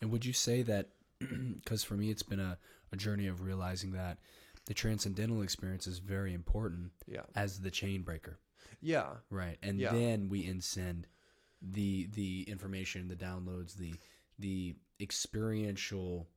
And 0.00 0.10
would 0.10 0.24
you 0.24 0.32
say 0.32 0.62
that, 0.62 0.88
because 1.18 1.84
for 1.84 1.94
me, 1.94 2.10
it's 2.10 2.22
been 2.22 2.40
a, 2.40 2.58
a 2.92 2.96
journey 2.96 3.26
of 3.26 3.42
realizing 3.42 3.92
that 3.92 4.18
the 4.66 4.74
transcendental 4.74 5.42
experience 5.42 5.86
is 5.86 5.98
very 5.98 6.32
important 6.32 6.92
yeah 7.06 7.22
as 7.34 7.60
the 7.60 7.70
chain 7.70 8.02
breaker, 8.02 8.38
yeah 8.80 9.08
right? 9.30 9.58
And 9.62 9.78
Yeah. 9.78 9.92
then 9.92 10.28
we 10.28 10.46
insend 10.46 11.06
the 11.60 12.08
the 12.14 12.44
information, 12.48 13.08
the 13.08 13.16
downloads, 13.16 13.74
the 13.74 13.94
the 14.38 14.76
experiential 15.00 16.28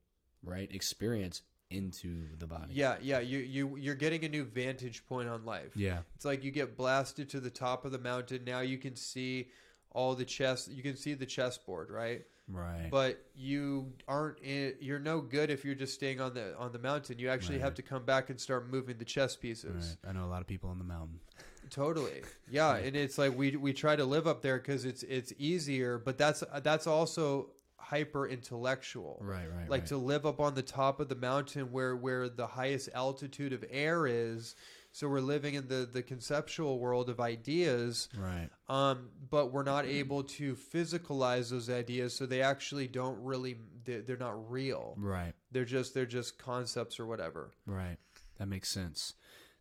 right 0.42 0.70
experience 0.72 1.42
into 1.74 2.26
the 2.38 2.46
body. 2.46 2.72
yeah 2.72 2.96
yeah 3.02 3.18
you 3.20 3.38
you 3.38 3.76
you're 3.76 3.94
getting 3.94 4.24
a 4.24 4.28
new 4.28 4.44
vantage 4.44 5.04
point 5.06 5.28
on 5.28 5.44
life 5.44 5.72
Yeah. 5.76 5.98
It's 6.14 6.24
like 6.24 6.44
you 6.44 6.50
get 6.50 6.76
blasted 6.76 7.28
to 7.30 7.40
the 7.40 7.50
top 7.50 7.84
of 7.84 7.92
the 7.92 7.98
mountain. 7.98 8.42
Now 8.44 8.60
you 8.60 8.78
can 8.78 8.96
see 8.96 9.48
all 9.90 10.14
the 10.14 10.24
chess. 10.24 10.68
You 10.68 10.82
can 10.82 10.96
see 10.96 11.14
the 11.14 11.26
chessboard, 11.26 11.90
right? 11.90 12.24
Right. 12.48 12.88
But 12.90 13.24
you 13.34 13.92
aren't. 14.06 14.38
In, 14.40 14.74
you're 14.80 14.98
no 14.98 15.20
good 15.20 15.50
if 15.50 15.64
you're 15.64 15.74
just 15.74 15.94
staying 15.94 16.20
on 16.20 16.34
the 16.34 16.54
on 16.58 16.72
the 16.72 16.78
mountain. 16.78 17.18
You 17.18 17.28
actually 17.30 17.58
have 17.60 17.74
to 17.76 17.82
come 17.82 18.04
back 18.04 18.28
and 18.28 18.38
start 18.38 18.70
moving 18.70 18.98
the 18.98 19.04
chess 19.04 19.34
pieces. 19.36 19.96
Right. 20.02 20.10
I 20.10 20.12
know 20.12 20.26
a 20.26 20.30
lot 20.34 20.40
of 20.42 20.46
people 20.46 20.68
on 20.68 20.78
the 20.78 20.84
mountain. 20.84 21.20
Totally. 21.70 22.22
Yeah, 22.50 22.76
and 22.76 22.94
it's 22.94 23.16
like 23.16 23.34
we 23.36 23.56
we 23.56 23.72
try 23.72 23.96
to 23.96 24.04
live 24.04 24.26
up 24.26 24.42
there 24.42 24.58
because 24.58 24.84
it's 24.84 25.02
it's 25.04 25.32
easier, 25.38 25.96
but 25.98 26.18
that's 26.18 26.44
that's 26.62 26.86
also 26.86 27.50
hyper 27.84 28.26
intellectual. 28.26 29.18
Right, 29.20 29.46
right, 29.54 29.68
Like 29.68 29.82
right. 29.82 29.88
to 29.88 29.96
live 29.96 30.26
up 30.26 30.40
on 30.40 30.54
the 30.54 30.62
top 30.62 31.00
of 31.00 31.08
the 31.08 31.14
mountain 31.14 31.70
where 31.72 31.94
where 31.94 32.28
the 32.28 32.46
highest 32.46 32.88
altitude 32.94 33.52
of 33.52 33.64
air 33.70 34.06
is. 34.06 34.54
So 34.92 35.08
we're 35.08 35.20
living 35.20 35.54
in 35.54 35.66
the 35.68 35.88
the 35.92 36.02
conceptual 36.02 36.78
world 36.78 37.10
of 37.10 37.20
ideas. 37.20 38.08
Right. 38.16 38.48
Um, 38.68 39.08
but 39.28 39.52
we're 39.52 39.64
not 39.64 39.86
able 39.86 40.22
to 40.24 40.54
physicalize 40.54 41.50
those 41.50 41.68
ideas, 41.68 42.14
so 42.14 42.26
they 42.26 42.42
actually 42.42 42.86
don't 42.88 43.22
really. 43.22 43.56
They're, 43.84 44.02
they're 44.02 44.16
not 44.16 44.50
real. 44.50 44.94
Right. 44.96 45.32
They're 45.50 45.64
just 45.64 45.94
they're 45.94 46.06
just 46.06 46.38
concepts 46.38 46.98
or 47.00 47.06
whatever. 47.06 47.50
Right. 47.66 47.96
That 48.38 48.46
makes 48.46 48.68
sense. 48.70 49.14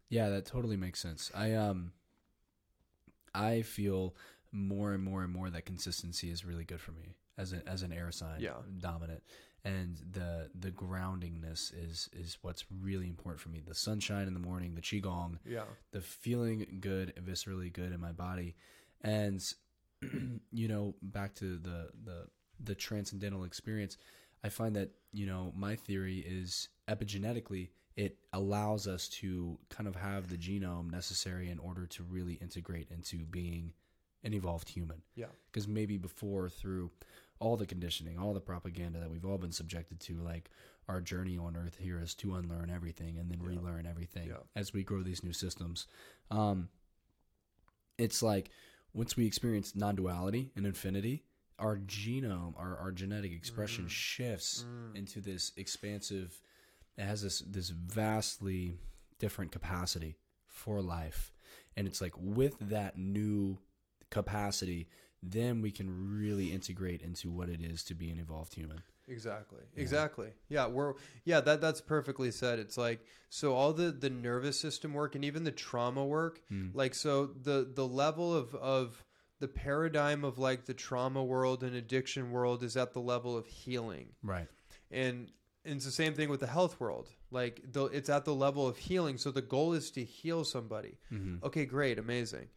Yeah, 0.09 0.30
that 0.30 0.45
totally 0.45 0.78
makes 0.78 0.99
sense. 0.99 1.32
I 1.36 1.53
um 1.53 1.93
I 3.34 3.63
feel 3.63 4.15
more 4.51 4.93
and 4.93 5.03
more 5.03 5.24
and 5.24 5.34
more 5.34 5.49
that 5.49 5.65
consistency 5.65 6.30
is 6.30 6.45
really 6.45 6.63
good 6.63 6.80
for 6.80 6.91
me 6.91 7.15
as 7.38 7.53
a, 7.53 7.67
as 7.67 7.81
an 7.84 7.91
air 7.91 8.11
sign 8.11 8.39
Yeah. 8.41 8.55
dominant. 8.79 9.23
And 9.65 9.97
the 10.11 10.49
the 10.59 10.71
groundingness 10.71 11.71
is 11.73 12.09
is 12.13 12.38
what's 12.41 12.65
really 12.81 13.07
important 13.07 13.39
for 13.41 13.49
me. 13.49 13.61
The 13.65 13.73
sunshine 13.73 14.27
in 14.27 14.34
the 14.34 14.39
morning, 14.39 14.75
the 14.75 14.81
qigong, 14.81 15.38
Yeah. 15.45 15.63
the 15.91 16.01
feeling 16.01 16.77
good, 16.81 17.13
viscerally 17.23 17.71
good 17.71 17.93
in 17.93 17.99
my 18.01 18.11
body, 18.11 18.55
and 19.01 19.41
you 20.51 20.67
know, 20.67 20.95
back 21.01 21.34
to 21.36 21.57
the 21.57 21.89
the 22.03 22.27
the 22.59 22.75
transcendental 22.75 23.43
experience. 23.45 23.97
I 24.43 24.49
find 24.49 24.75
that 24.75 24.91
you 25.13 25.25
know 25.25 25.53
my 25.55 25.75
theory 25.77 26.19
is 26.19 26.67
epigenetically 26.89 27.69
it 27.95 28.17
allows 28.34 28.88
us 28.88 29.07
to 29.07 29.57
kind 29.69 29.88
of 29.88 29.95
have 29.95 30.27
the 30.27 30.36
genome 30.36 30.89
necessary 30.91 31.49
in 31.51 31.59
order 31.59 31.86
to 31.86 32.01
really 32.03 32.34
integrate 32.41 32.89
into 32.89 33.17
being 33.17 33.71
an 34.23 34.34
evolved 34.34 34.67
human. 34.67 34.99
Yeah. 35.15 35.27
Because 35.51 35.67
maybe 35.67 35.97
before 35.99 36.49
through 36.49 36.89
all 37.43 37.57
the 37.57 37.65
conditioning, 37.65 38.17
all 38.17 38.33
the 38.33 38.39
propaganda 38.39 38.99
that 38.99 39.09
we've 39.11 39.25
all 39.25 39.37
been 39.37 39.51
subjected 39.51 39.99
to, 39.99 40.13
like 40.21 40.49
our 40.87 41.01
journey 41.01 41.37
on 41.37 41.55
earth 41.57 41.77
here 41.79 41.99
is 41.99 42.13
to 42.15 42.35
unlearn 42.35 42.69
everything 42.69 43.17
and 43.19 43.29
then 43.29 43.41
relearn 43.41 43.85
everything 43.85 44.27
Yeah. 44.29 44.37
as 44.55 44.73
we 44.73 44.83
grow 44.83 45.03
these 45.03 45.23
new 45.23 45.33
systems. 45.33 45.87
Um, 46.31 46.69
it's 47.97 48.23
like 48.23 48.49
once 48.93 49.15
we 49.17 49.25
experience 49.25 49.75
non-duality 49.75 50.51
and 50.55 50.65
infinity, 50.65 51.23
our 51.59 51.77
genome, 51.77 52.53
our, 52.57 52.77
our 52.77 52.91
genetic 52.91 53.31
expression 53.31 53.87
shifts 53.87 54.65
into 54.95 55.21
this 55.21 55.51
expansive. 55.57 56.41
It 56.97 57.03
has 57.05 57.21
this 57.21 57.39
this 57.41 57.69
vastly 57.69 58.77
different 59.19 59.51
capacity 59.51 60.17
for 60.47 60.81
life, 60.81 61.31
and 61.77 61.87
it's 61.87 62.01
like 62.01 62.13
with 62.17 62.55
that 62.69 62.97
new 62.97 63.57
capacity, 64.09 64.87
then 65.26 65.61
we 65.61 65.71
can 65.71 66.19
really 66.19 66.51
integrate 66.51 67.01
into 67.01 67.32
what 67.32 67.47
it 67.49 67.61
is 67.61 67.84
to 67.86 67.95
be 67.95 68.09
an 68.09 68.19
evolved 68.19 68.53
human. 68.55 68.82
Exactly. 69.07 69.61
Exactly. 69.76 70.30
Yeah, 70.49 70.67
we're 70.67 70.93
yeah, 71.26 71.39
that 71.41 71.61
that's 71.61 71.82
perfectly 71.82 72.32
said. 72.32 72.59
It's 72.59 72.78
like 72.78 72.99
so 73.30 73.53
all 73.53 73.74
the 73.74 73.91
the 73.91 74.09
nervous 74.09 74.59
system 74.59 74.93
work 74.93 75.15
and 75.15 75.26
even 75.26 75.43
the 75.43 75.51
trauma 75.51 76.05
work, 76.05 76.41
like 76.74 76.93
so 76.95 77.26
the 77.28 77.69
the 77.74 77.88
level 77.88 78.34
of 78.36 78.53
of 78.55 79.03
the 79.39 79.47
paradigm 79.47 80.24
of 80.24 80.38
like 80.38 80.65
the 80.65 80.74
trauma 80.74 81.24
world 81.24 81.63
and 81.63 81.76
addiction 81.76 82.32
world 82.32 82.63
is 82.63 82.78
at 82.78 82.93
the 82.93 83.01
level 83.01 83.36
of 83.38 83.45
healing. 83.45 84.07
Right. 84.24 84.47
and 84.91 85.32
and 85.65 85.76
it's 85.78 85.86
the 85.86 85.91
same 85.91 86.13
thing 86.13 86.30
with 86.30 86.41
the 86.41 86.47
health 86.47 86.80
world. 86.80 87.09
Like 87.32 87.61
the, 87.71 87.86
it's 87.86 88.09
at 88.09 88.26
the 88.26 88.36
level 88.36 88.67
of 88.67 88.78
healing. 88.78 89.17
So 89.17 89.32
the 89.32 89.41
goal 89.41 89.74
is 89.74 89.91
to 89.91 90.03
heal 90.03 90.43
somebody. 90.43 90.97
Mm-hmm. 91.11 91.45
Okay, 91.45 91.65
great, 91.65 91.97
amazing. 91.99 92.47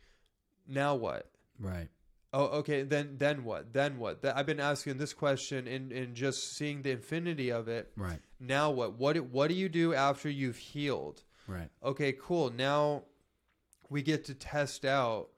Now 0.68 0.96
what? 0.96 1.30
Right. 1.58 1.88
Oh, 2.32 2.44
okay. 2.58 2.82
Then 2.82 3.16
then 3.18 3.44
what? 3.44 3.72
Then 3.72 3.98
what? 3.98 4.22
That, 4.22 4.36
I've 4.36 4.46
been 4.46 4.60
asking 4.60 4.98
this 4.98 5.12
question 5.14 5.66
and 5.66 5.92
and 5.92 6.14
just 6.14 6.52
seeing 6.56 6.82
the 6.82 6.90
infinity 6.90 7.50
of 7.50 7.68
it. 7.68 7.92
Right. 7.96 8.18
Now 8.40 8.70
what? 8.70 8.98
What 8.98 9.14
do- 9.14 9.22
what 9.22 9.48
do 9.48 9.54
you 9.54 9.68
do 9.68 9.94
after 9.94 10.28
you've 10.28 10.56
healed? 10.58 11.22
Right. 11.46 11.68
Okay, 11.82 12.12
cool. 12.20 12.50
Now 12.50 13.04
we 13.88 14.02
get 14.02 14.24
to 14.26 14.34
test 14.34 14.84
out 14.84 15.28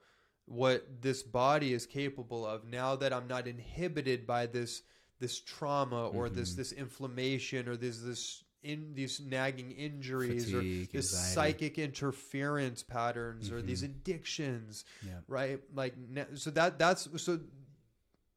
what 0.45 1.01
this 1.01 1.21
body 1.21 1.73
is 1.73 1.85
capable 1.85 2.45
of. 2.45 2.65
Now 2.65 2.95
that 2.95 3.13
I'm 3.13 3.27
not 3.27 3.47
inhibited 3.47 4.25
by 4.25 4.47
this 4.47 4.81
this 5.19 5.39
trauma 5.39 6.07
or 6.07 6.27
this 6.29 6.49
Mm-hmm. 6.51 6.57
this 6.57 6.71
inflammation 6.71 7.67
or 7.69 7.77
this 7.77 7.99
this 7.99 8.43
in 8.61 8.93
these 8.93 9.19
nagging 9.21 9.71
injuries 9.71 10.51
Fatigue, 10.51 10.89
or 10.89 10.91
this 10.97 11.13
anxiety. 11.13 11.33
psychic 11.33 11.77
interference 11.79 12.83
patterns 12.83 13.51
or 13.51 13.61
these 13.61 13.81
Mhm. 13.83 13.85
addictions 13.85 14.83
Yeah. 15.05 15.19
right 15.27 15.61
like 15.73 15.95
so 16.35 16.49
that 16.51 16.77
that's 16.77 17.07
so 17.21 17.39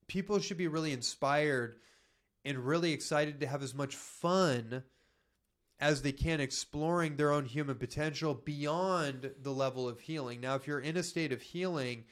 people 0.07 0.39
should 0.39 0.57
be 0.59 0.69
really 0.69 0.93
inspired 0.93 1.77
and 2.45 2.59
really 2.59 2.93
excited 2.93 3.41
to 3.41 3.47
have 3.47 3.63
as 3.63 3.75
much 3.75 3.97
fun 3.97 4.85
as 5.81 6.03
they 6.03 6.13
can 6.13 6.41
exploring 6.41 7.17
their 7.17 7.33
own 7.33 7.45
human 7.47 7.77
potential 7.77 8.35
beyond 8.35 9.35
the 9.43 9.53
level 9.53 9.89
of 9.89 10.01
healing 10.01 10.41
now 10.41 10.55
if 10.55 10.67
you're 10.69 10.79
in 10.81 10.97
a 10.97 11.03
state 11.03 11.33
of 11.33 11.43
healing 11.43 12.05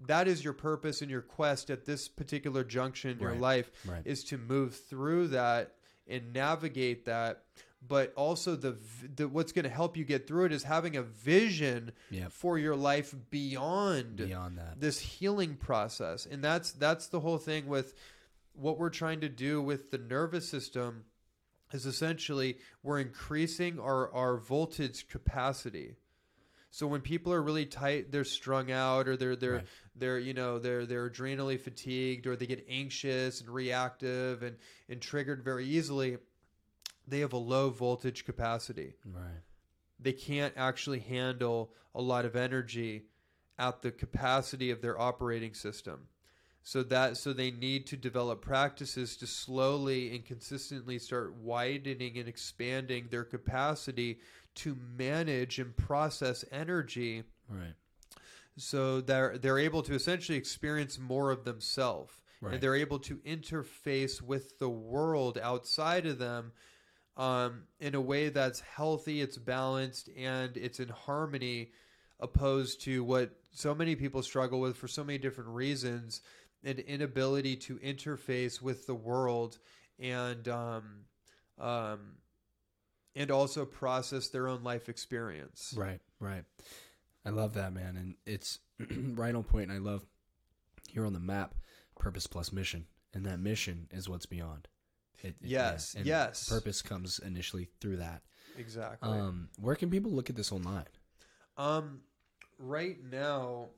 that 0.00 0.26
is 0.26 0.42
your 0.42 0.52
purpose 0.52 1.02
and 1.02 1.10
your 1.10 1.22
quest 1.22 1.70
at 1.70 1.84
this 1.84 2.08
particular 2.08 2.64
junction 2.64 3.10
in 3.10 3.20
your 3.20 3.36
life 3.36 3.70
Right. 3.84 4.02
is 4.04 4.24
to 4.24 4.38
move 4.38 4.74
through 4.74 5.28
that 5.28 5.76
and 6.08 6.32
navigate 6.32 7.04
that 7.06 7.42
but 7.86 8.14
also 8.16 8.56
the, 8.56 8.76
the 9.16 9.28
what's 9.28 9.52
going 9.52 9.64
to 9.64 9.68
help 9.68 9.94
you 9.94 10.04
get 10.04 10.26
through 10.26 10.46
it 10.46 10.52
is 10.52 10.62
having 10.62 10.96
a 10.96 11.02
vision 11.02 11.92
Yep. 12.10 12.32
for 12.32 12.58
your 12.58 12.74
life 12.76 13.14
beyond 13.30 14.16
Beyond 14.16 14.56
that. 14.58 14.80
this 14.80 14.98
healing 14.98 15.56
process 15.56 16.26
and 16.26 16.42
that's 16.42 16.72
that's 16.72 17.08
the 17.08 17.20
whole 17.20 17.38
thing 17.38 17.66
with 17.66 17.94
what 18.54 18.78
we're 18.78 18.88
trying 18.90 19.20
to 19.20 19.28
do 19.28 19.60
with 19.60 19.90
the 19.90 19.98
nervous 19.98 20.48
system 20.48 21.04
is 21.72 21.86
essentially 21.86 22.56
we're 22.82 23.00
increasing 23.00 23.78
our 23.80 24.10
our 24.14 24.36
voltage 24.36 25.08
capacity 25.08 25.96
so 26.74 26.88
when 26.88 27.00
people 27.00 27.32
are 27.32 27.40
really 27.40 27.66
tight 27.66 28.10
they're 28.10 28.24
strung 28.24 28.72
out 28.72 29.06
or 29.06 29.16
they're 29.16 29.36
they're 29.36 29.52
Right. 29.54 29.66
they're 29.94 30.18
you 30.18 30.34
know 30.34 30.58
they're 30.58 30.84
they're 30.86 31.08
adrenally 31.08 31.58
fatigued 31.60 32.26
or 32.26 32.34
they 32.34 32.46
get 32.46 32.66
anxious 32.68 33.40
and 33.40 33.48
reactive 33.48 34.42
and 34.42 34.56
and 34.88 35.00
triggered 35.00 35.44
very 35.44 35.66
easily 35.66 36.18
they 37.06 37.20
have 37.20 37.32
a 37.32 37.38
low 37.38 37.70
voltage 37.70 38.24
capacity 38.24 38.94
Right. 39.06 39.42
they 40.00 40.12
can't 40.12 40.54
actually 40.56 40.98
handle 40.98 41.70
a 41.94 42.02
lot 42.02 42.24
of 42.24 42.34
energy 42.34 43.04
at 43.56 43.82
the 43.82 43.92
capacity 43.92 44.72
of 44.72 44.82
their 44.82 45.00
operating 45.00 45.54
system 45.54 46.08
so 46.64 46.82
that 46.82 47.16
so 47.16 47.32
they 47.32 47.52
need 47.52 47.86
to 47.86 47.96
develop 47.96 48.40
practices 48.42 49.16
to 49.18 49.28
slowly 49.28 50.12
and 50.16 50.24
consistently 50.24 50.98
start 50.98 51.34
widening 51.36 52.18
and 52.18 52.26
expanding 52.26 53.06
their 53.10 53.22
capacity 53.22 54.18
to 54.56 54.76
manage 54.96 55.58
and 55.58 55.76
process 55.76 56.44
energy 56.52 57.24
Right. 57.48 57.74
so 58.56 59.00
they're 59.00 59.36
they're 59.38 59.58
able 59.58 59.82
to 59.82 59.94
essentially 59.94 60.38
experience 60.38 60.98
more 60.98 61.30
of 61.30 61.44
themselves 61.44 62.12
Right. 62.40 62.54
and 62.54 62.62
they're 62.62 62.74
able 62.76 62.98
to 63.00 63.16
interface 63.18 64.20
with 64.20 64.58
the 64.58 64.68
world 64.68 65.38
outside 65.42 66.06
of 66.06 66.18
them 66.18 66.52
um, 67.16 67.62
in 67.80 67.94
a 67.94 68.00
way 68.00 68.28
that's 68.28 68.60
healthy 68.60 69.20
it's 69.20 69.38
balanced 69.38 70.08
and 70.16 70.56
it's 70.56 70.80
in 70.80 70.88
harmony 70.88 71.70
opposed 72.20 72.80
to 72.82 73.02
what 73.04 73.30
so 73.52 73.74
many 73.74 73.94
people 73.96 74.22
struggle 74.22 74.60
with 74.60 74.76
for 74.76 74.88
so 74.88 75.04
many 75.04 75.18
different 75.18 75.50
reasons 75.50 76.20
an 76.64 76.78
inability 76.78 77.56
to 77.56 77.76
interface 77.76 78.60
with 78.62 78.86
the 78.86 78.94
world 78.94 79.58
and 80.00 80.48
um, 80.48 81.04
um, 81.60 82.00
and 83.16 83.30
also 83.30 83.64
process 83.64 84.28
their 84.28 84.48
own 84.48 84.62
life 84.62 84.88
experience 84.88 85.72
Right, 85.76 86.00
right. 86.20 86.44
I 87.26 87.30
love 87.30 87.54
that, 87.54 87.72
man. 87.72 87.96
And 87.96 88.14
it's 88.26 88.58
right 88.90 89.34
on 89.34 89.44
point. 89.44 89.70
And 89.70 89.72
I 89.72 89.78
love 89.78 90.04
here 90.88 91.06
on 91.06 91.12
the 91.14 91.20
map, 91.20 91.54
purpose 91.98 92.26
plus 92.26 92.52
mission. 92.52 92.86
And 93.14 93.24
that 93.26 93.38
mission 93.40 93.86
is 93.90 94.08
what's 94.08 94.26
beyond. 94.26 94.68
It, 95.22 95.28
it- 95.28 95.48
Yes, 95.48 95.96
yes. 96.02 96.48
Purpose 96.48 96.82
comes 96.82 97.18
initially 97.20 97.68
through 97.80 97.96
that. 97.98 98.22
exactly 98.58 99.08
Um, 99.08 99.48
where 99.58 99.74
can 99.76 99.88
people 99.90 100.10
look 100.12 100.28
at 100.28 100.36
this 100.36 100.52
online? 100.52 100.84
Um, 101.56 102.00
right 102.58 102.98
now, 103.10 103.68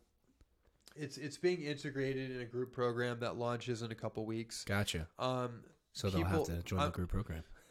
it's 0.96 1.18
it's 1.18 1.36
being 1.36 1.62
integrated 1.62 2.30
in 2.30 2.40
a 2.40 2.44
group 2.46 2.72
program 2.72 3.20
that 3.20 3.36
launches 3.36 3.82
in 3.82 3.92
a 3.92 3.94
couple 3.94 4.24
weeks. 4.24 4.64
Gotcha. 4.64 5.06
Um, 5.18 5.62
So 5.92 6.08
they'll 6.10 6.22
people- 6.24 6.46
have 6.46 6.56
to 6.56 6.62
join 6.64 6.80
uh, 6.80 6.86
the 6.86 6.90
group 6.92 7.10
program. 7.10 7.44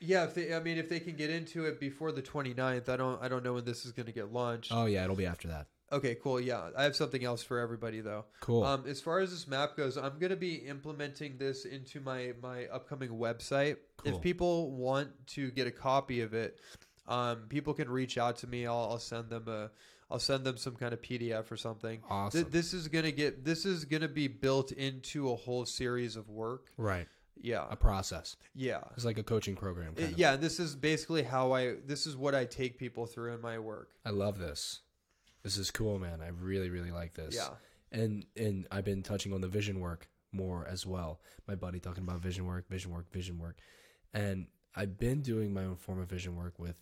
yeah, 0.00 0.24
if 0.24 0.34
they, 0.34 0.54
I 0.54 0.60
mean, 0.60 0.78
if 0.78 0.88
they 0.88 1.00
can 1.00 1.16
get 1.16 1.30
into 1.30 1.64
it 1.64 1.80
before 1.80 2.12
the 2.12 2.22
29th, 2.22 2.88
I 2.88 2.96
don't 2.96 3.22
I 3.22 3.28
don't 3.28 3.44
know 3.44 3.54
when 3.54 3.64
this 3.64 3.84
is 3.86 3.92
going 3.92 4.06
to 4.06 4.12
get 4.12 4.32
launched. 4.32 4.72
oh 4.72 4.86
yeah, 4.86 5.04
it'll 5.04 5.16
be 5.16 5.26
after 5.26 5.48
that. 5.48 5.66
Okay, 5.92 6.16
cool. 6.20 6.40
Yeah, 6.40 6.70
I 6.76 6.82
have 6.82 6.96
something 6.96 7.24
else 7.24 7.44
for 7.44 7.60
everybody 7.60 8.00
though. 8.00 8.24
Cool. 8.40 8.64
Um, 8.64 8.84
as 8.88 9.00
far 9.00 9.20
as 9.20 9.30
this 9.30 9.46
map 9.46 9.76
goes, 9.76 9.96
I'm 9.96 10.18
going 10.18 10.30
to 10.30 10.36
be 10.36 10.54
implementing 10.56 11.38
this 11.38 11.64
into 11.64 12.00
my 12.00 12.32
my 12.42 12.66
upcoming 12.66 13.10
website. 13.10 13.76
Cool. 13.98 14.16
If 14.16 14.20
people 14.20 14.72
want 14.72 15.10
to 15.28 15.50
get 15.52 15.66
a 15.68 15.70
copy 15.70 16.22
of 16.22 16.34
it, 16.34 16.58
um, 17.06 17.44
people 17.48 17.72
can 17.72 17.88
reach 17.88 18.18
out 18.18 18.36
to 18.38 18.46
me. 18.48 18.66
I'll, 18.66 18.88
I'll 18.90 18.98
send 18.98 19.30
them 19.30 19.46
a 19.48 19.70
I'll 20.10 20.18
send 20.18 20.44
them 20.44 20.56
some 20.56 20.76
kind 20.76 20.92
of 20.92 21.02
PDF 21.02 21.50
or 21.50 21.56
something. 21.56 22.00
Awesome. 22.08 22.42
Th- 22.42 22.52
this 22.52 22.72
is 22.72 22.88
gonna 22.88 23.12
get 23.12 23.44
this 23.44 23.64
is 23.64 23.84
gonna 23.84 24.08
be 24.08 24.28
built 24.28 24.72
into 24.72 25.30
a 25.30 25.36
whole 25.36 25.66
series 25.66 26.16
of 26.16 26.28
work. 26.28 26.66
right. 26.76 27.06
Yeah, 27.40 27.66
A 27.70 27.76
process. 27.76 28.36
yeah, 28.54 28.80
It's 28.96 29.04
like 29.04 29.18
a 29.18 29.22
coaching 29.22 29.54
program. 29.56 29.94
Kind 29.94 30.12
of. 30.12 30.18
yeah. 30.18 30.36
This 30.36 30.58
is 30.58 30.74
basically 30.74 31.22
how 31.22 31.52
I. 31.52 31.74
This 31.86 32.06
is 32.06 32.16
what 32.16 32.34
I 32.34 32.44
take 32.44 32.78
people 32.78 33.06
through 33.06 33.34
in 33.34 33.40
my 33.40 33.58
work. 33.58 33.90
I 34.04 34.10
love 34.10 34.38
this. 34.38 34.80
This 35.42 35.56
is 35.58 35.70
cool, 35.70 35.98
man. 35.98 36.20
I 36.20 36.28
really, 36.28 36.70
really 36.70 36.90
like 36.90 37.14
this. 37.14 37.34
Yeah. 37.36 37.48
And 37.92 38.26
and 38.36 38.66
I've 38.70 38.84
been 38.84 39.02
touching 39.02 39.32
on 39.32 39.40
the 39.40 39.48
vision 39.48 39.78
work 39.80 40.08
more 40.32 40.66
as 40.66 40.84
well. 40.86 41.20
My 41.46 41.54
buddy 41.54 41.78
talking 41.78 42.02
about 42.02 42.20
vision 42.20 42.46
work, 42.46 42.68
vision 42.68 42.90
work, 42.92 43.10
vision 43.12 43.38
work. 43.38 43.58
And 44.12 44.46
I've 44.74 44.98
been 44.98 45.22
doing 45.22 45.54
my 45.54 45.64
own 45.64 45.76
form 45.76 46.00
of 46.00 46.08
vision 46.08 46.36
work 46.36 46.58
with 46.58 46.76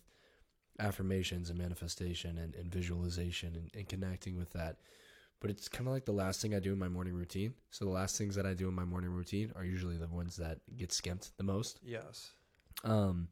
affirmations 0.79 1.49
and 1.49 1.57
manifestation 1.59 2.37
and, 2.37 2.55
and 2.55 2.71
visualization 2.71 3.55
and, 3.55 3.69
and 3.75 3.87
connecting 3.87 4.35
with 4.37 4.51
that. 4.53 4.77
But 5.41 5.49
it's 5.49 5.67
kind 5.67 5.87
of 5.87 5.93
like 5.93 6.05
the 6.05 6.11
last 6.13 6.41
thing 6.41 6.55
I 6.55 6.59
do 6.59 6.71
in 6.73 6.79
my 6.79 6.87
morning 6.87 7.13
routine. 7.13 7.53
So 7.69 7.85
the 7.85 7.91
last 7.91 8.17
things 8.17 8.35
that 8.35 8.45
I 8.45 8.53
do 8.53 8.67
in 8.67 8.73
my 8.73 8.85
morning 8.85 9.11
routine 9.11 9.51
are 9.55 9.65
usually 9.65 9.97
the 9.97 10.07
ones 10.07 10.37
that 10.37 10.59
get 10.77 10.91
skimped 10.91 11.37
the 11.37 11.43
most. 11.43 11.79
Yes. 11.83 12.31
Um, 12.83 13.27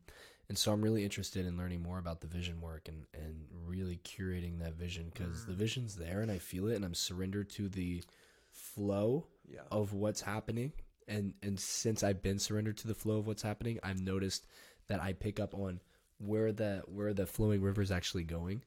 and 0.50 0.58
so 0.58 0.72
I'm 0.72 0.82
really 0.82 1.04
interested 1.04 1.46
in 1.46 1.58
learning 1.58 1.82
more 1.82 1.98
about 2.00 2.22
the 2.22 2.28
vision 2.28 2.60
work 2.62 2.88
and, 2.88 3.06
and 3.14 3.46
really 3.66 4.00
curating 4.04 4.60
that 4.60 4.76
vision 4.76 5.10
because 5.14 5.46
the 5.46 5.54
vision's 5.54 5.96
there 5.96 6.22
and 6.22 6.30
I 6.32 6.38
feel 6.38 6.68
it 6.68 6.76
and 6.76 6.86
I'm 6.86 6.94
surrendered 6.94 7.50
to 7.52 7.70
the 7.70 8.04
flow 8.52 9.26
Yeah. 9.50 9.62
of 9.72 9.94
what's 9.94 10.22
happening. 10.22 10.74
And 11.08 11.34
and 11.42 11.60
since 11.60 12.04
I've 12.04 12.22
been 12.22 12.40
surrendered 12.40 12.78
to 12.78 12.88
the 12.88 12.94
flow 12.96 13.18
of 13.18 13.28
what's 13.28 13.42
happening, 13.42 13.80
I've 13.84 14.02
noticed 14.02 14.46
that 14.88 15.02
I 15.02 15.14
pick 15.14 15.40
up 15.40 15.54
on 15.54 15.80
where 16.18 16.52
the 16.54 16.84
where 16.86 17.14
the 17.14 17.26
flowing 17.26 17.62
river 17.62 17.82
is 17.82 17.92
actually 17.92 18.24
going, 18.24 18.64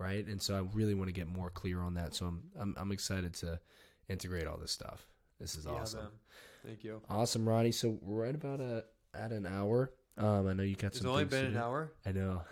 right? 0.00 0.26
And 0.26 0.40
so 0.42 0.56
I 0.56 0.60
really 0.76 0.94
want 0.94 1.08
to 1.08 1.12
get 1.12 1.28
more 1.28 1.50
clear 1.50 1.80
on 1.80 1.94
that. 1.94 2.14
So 2.14 2.26
I'm 2.26 2.42
I'm, 2.58 2.74
I'm 2.78 2.90
excited 2.92 3.34
to 3.34 3.60
integrate 4.08 4.46
all 4.48 4.56
this 4.56 4.72
stuff. 4.72 5.06
This 5.38 5.54
is 5.54 5.66
Yeah, 5.66 5.72
awesome. 5.72 6.00
man. 6.00 6.08
Thank 6.66 6.82
you. 6.84 7.00
Awesome, 7.08 7.48
Ronnie. 7.48 7.72
So 7.72 7.98
we're 8.02 8.24
right 8.24 8.34
about 8.34 8.60
a, 8.60 8.84
at 9.14 9.30
an 9.32 9.46
hour. 9.46 9.92
Um, 10.18 10.46
I 10.48 10.52
know 10.52 10.62
you 10.62 10.74
got 10.76 10.88
It's 10.88 10.98
some. 11.00 11.10
only 11.10 11.24
been 11.24 11.46
an 11.46 11.56
hour. 11.56 11.92
I 12.04 12.12
know. 12.12 12.42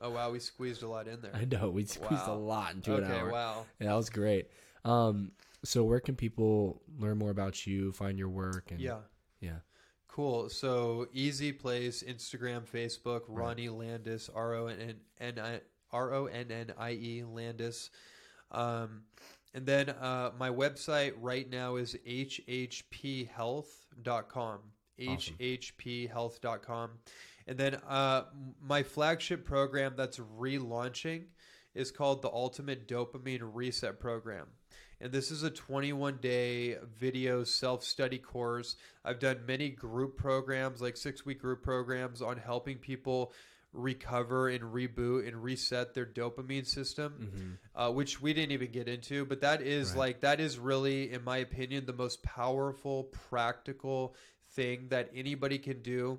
Oh 0.00 0.10
wow, 0.10 0.30
we 0.30 0.38
squeezed 0.38 0.82
a 0.82 0.88
lot 0.88 1.06
in 1.08 1.20
there. 1.20 1.32
I 1.34 1.44
know. 1.44 1.70
We 1.70 1.84
squeezed 1.84 2.26
a 2.26 2.32
lot 2.32 2.74
into 2.74 2.94
okay, 2.94 3.04
an 3.04 3.10
hour. 3.12 3.30
wow. 3.30 3.66
Yeah, 3.80 3.88
that 3.88 3.94
was 3.94 4.10
great. 4.10 4.48
Um, 4.84 5.32
so 5.64 5.84
where 5.84 6.00
can 6.00 6.16
people 6.16 6.82
learn 6.98 7.18
more 7.18 7.30
about 7.30 7.66
you, 7.66 7.92
find 7.92 8.18
your 8.18 8.28
work, 8.30 8.70
and 8.72 8.80
Yeah. 8.80 8.98
yeah, 9.40 9.58
Cool. 10.08 10.48
So 10.48 11.06
easy 11.12 11.52
place, 11.52 12.02
Instagram, 12.02 12.62
Facebook, 12.68 13.22
Ronnie 13.28 13.68
Landis, 13.68 14.28
R 14.34 14.54
O 14.54 14.66
N 14.66 14.94
N 15.20 15.38
I 15.38 15.60
R 15.92 16.14
O 16.14 16.26
N 16.26 16.50
N 16.50 16.72
I 16.78 16.92
E 16.92 17.24
Landis. 17.24 17.90
Um, 18.50 19.02
and 19.54 19.66
then 19.66 19.90
uh, 19.90 20.30
my 20.38 20.48
website 20.48 21.12
right 21.18 21.50
now 21.50 21.76
is 21.76 21.94
hhphealth.com. 22.06 24.58
Awesome. 25.08 25.34
hhphealth.com. 25.40 26.90
And 27.46 27.58
then 27.58 27.74
uh, 27.88 28.24
my 28.60 28.82
flagship 28.82 29.44
program 29.44 29.94
that's 29.96 30.18
relaunching 30.18 31.24
is 31.74 31.90
called 31.90 32.22
the 32.22 32.30
Ultimate 32.30 32.86
Dopamine 32.86 33.40
Reset 33.42 33.98
Program. 33.98 34.46
And 35.00 35.10
this 35.10 35.32
is 35.32 35.42
a 35.42 35.50
21 35.50 36.18
day 36.22 36.76
video 36.96 37.42
self 37.42 37.82
study 37.82 38.18
course. 38.18 38.76
I've 39.04 39.18
done 39.18 39.40
many 39.46 39.70
group 39.70 40.16
programs, 40.16 40.80
like 40.80 40.96
six 40.96 41.26
week 41.26 41.40
group 41.40 41.62
programs, 41.62 42.22
on 42.22 42.36
helping 42.36 42.78
people 42.78 43.32
recover 43.72 44.48
and 44.48 44.62
reboot 44.64 45.26
and 45.26 45.42
reset 45.42 45.94
their 45.94 46.06
dopamine 46.06 46.66
system, 46.66 47.58
uh, 47.74 47.90
which 47.90 48.20
we 48.20 48.32
didn't 48.34 48.52
even 48.52 48.70
get 48.70 48.88
into. 48.88 49.24
But 49.24 49.40
that 49.40 49.62
is 49.62 49.90
Right. 49.90 49.98
like, 49.98 50.20
that 50.20 50.40
is 50.40 50.58
really, 50.58 51.10
in 51.12 51.24
my 51.24 51.38
opinion, 51.38 51.86
the 51.86 51.92
most 51.92 52.22
powerful, 52.22 53.04
practical 53.04 54.14
thing 54.50 54.88
that 54.88 55.10
anybody 55.14 55.58
can 55.58 55.80
do 55.82 56.18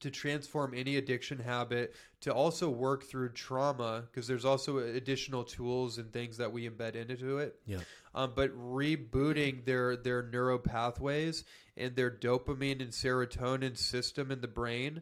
to 0.00 0.10
transform 0.10 0.74
any 0.74 0.96
addiction 0.96 1.38
habit 1.38 1.94
to 2.20 2.32
also 2.34 2.68
work 2.68 3.04
through 3.04 3.30
trauma 3.30 4.04
because 4.10 4.26
there's 4.26 4.44
also 4.44 4.76
additional 4.78 5.42
tools 5.42 5.96
and 5.96 6.12
things 6.12 6.36
that 6.36 6.52
we 6.52 6.68
embed 6.68 6.94
into 6.96 7.38
it 7.38 7.58
Yeah. 7.64 7.78
um, 8.14 8.32
but 8.36 8.50
rebooting 8.58 9.64
their 9.64 9.96
their 9.96 10.22
neural 10.22 10.58
pathways 10.58 11.44
and 11.78 11.96
their 11.96 12.10
dopamine 12.10 12.82
and 12.82 12.90
serotonin 12.90 13.76
system 13.78 14.30
in 14.30 14.42
the 14.42 14.48
brain 14.48 15.00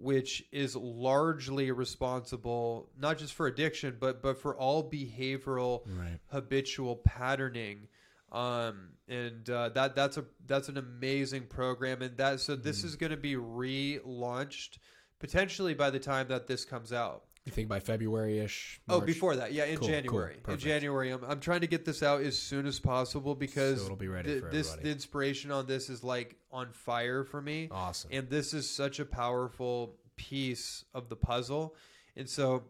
which 0.00 0.42
is 0.50 0.74
largely 0.76 1.70
responsible 1.70 2.88
not 2.98 3.18
just 3.18 3.34
for 3.34 3.46
addiction 3.46 3.96
but 4.00 4.22
but 4.22 4.40
for 4.40 4.56
all 4.56 4.88
behavioral 4.90 5.82
Right. 5.86 6.18
habitual 6.28 6.96
patterning. 6.96 7.88
Um 8.32 8.90
and 9.08 9.48
uh, 9.50 9.70
that 9.70 9.96
that's 9.96 10.16
a 10.16 10.24
that's 10.46 10.68
an 10.68 10.76
amazing 10.78 11.46
program. 11.46 12.00
And 12.02 12.16
that 12.18 12.40
so 12.40 12.54
this 12.56 12.84
is 12.84 12.96
going 12.96 13.10
to 13.10 13.16
be 13.16 13.34
relaunched 13.34 14.78
potentially 15.18 15.74
by 15.74 15.90
the 15.90 15.98
time 15.98 16.28
that 16.28 16.46
this 16.46 16.64
comes 16.64 16.92
out 16.92 17.24
You 17.50 17.54
think 17.56 17.68
by 17.68 17.80
February 17.80 18.38
ish? 18.38 18.80
Oh, 18.88 19.00
before 19.00 19.34
that, 19.34 19.52
yeah, 19.52 19.64
in 19.64 19.76
Cool, 19.76 19.88
cool, 19.88 19.96
January. 19.96 20.36
in. 20.46 20.56
January, 20.58 21.10
I'm, 21.10 21.24
I'm 21.24 21.40
trying 21.40 21.62
to 21.62 21.66
get 21.66 21.84
this 21.84 22.00
out 22.00 22.20
as 22.22 22.38
soon 22.38 22.64
as 22.64 22.78
possible 22.78 23.34
because 23.34 23.80
So 23.80 23.86
it'll 23.86 23.96
be 23.96 24.06
ready 24.06 24.40
th- 24.40 24.44
this 24.52 24.72
the 24.74 24.88
inspiration 24.88 25.50
on 25.50 25.66
this 25.66 25.90
is 25.90 26.04
like 26.04 26.36
on 26.52 26.68
fire 26.72 27.24
for 27.24 27.42
me, 27.42 27.68
Awesome. 27.72 28.10
and 28.12 28.30
this 28.30 28.54
is 28.54 28.70
such 28.70 29.00
a 29.00 29.04
powerful 29.04 29.96
piece 30.16 30.84
of 30.94 31.08
the 31.08 31.16
puzzle, 31.16 31.74
and 32.16 32.28
so 32.28 32.62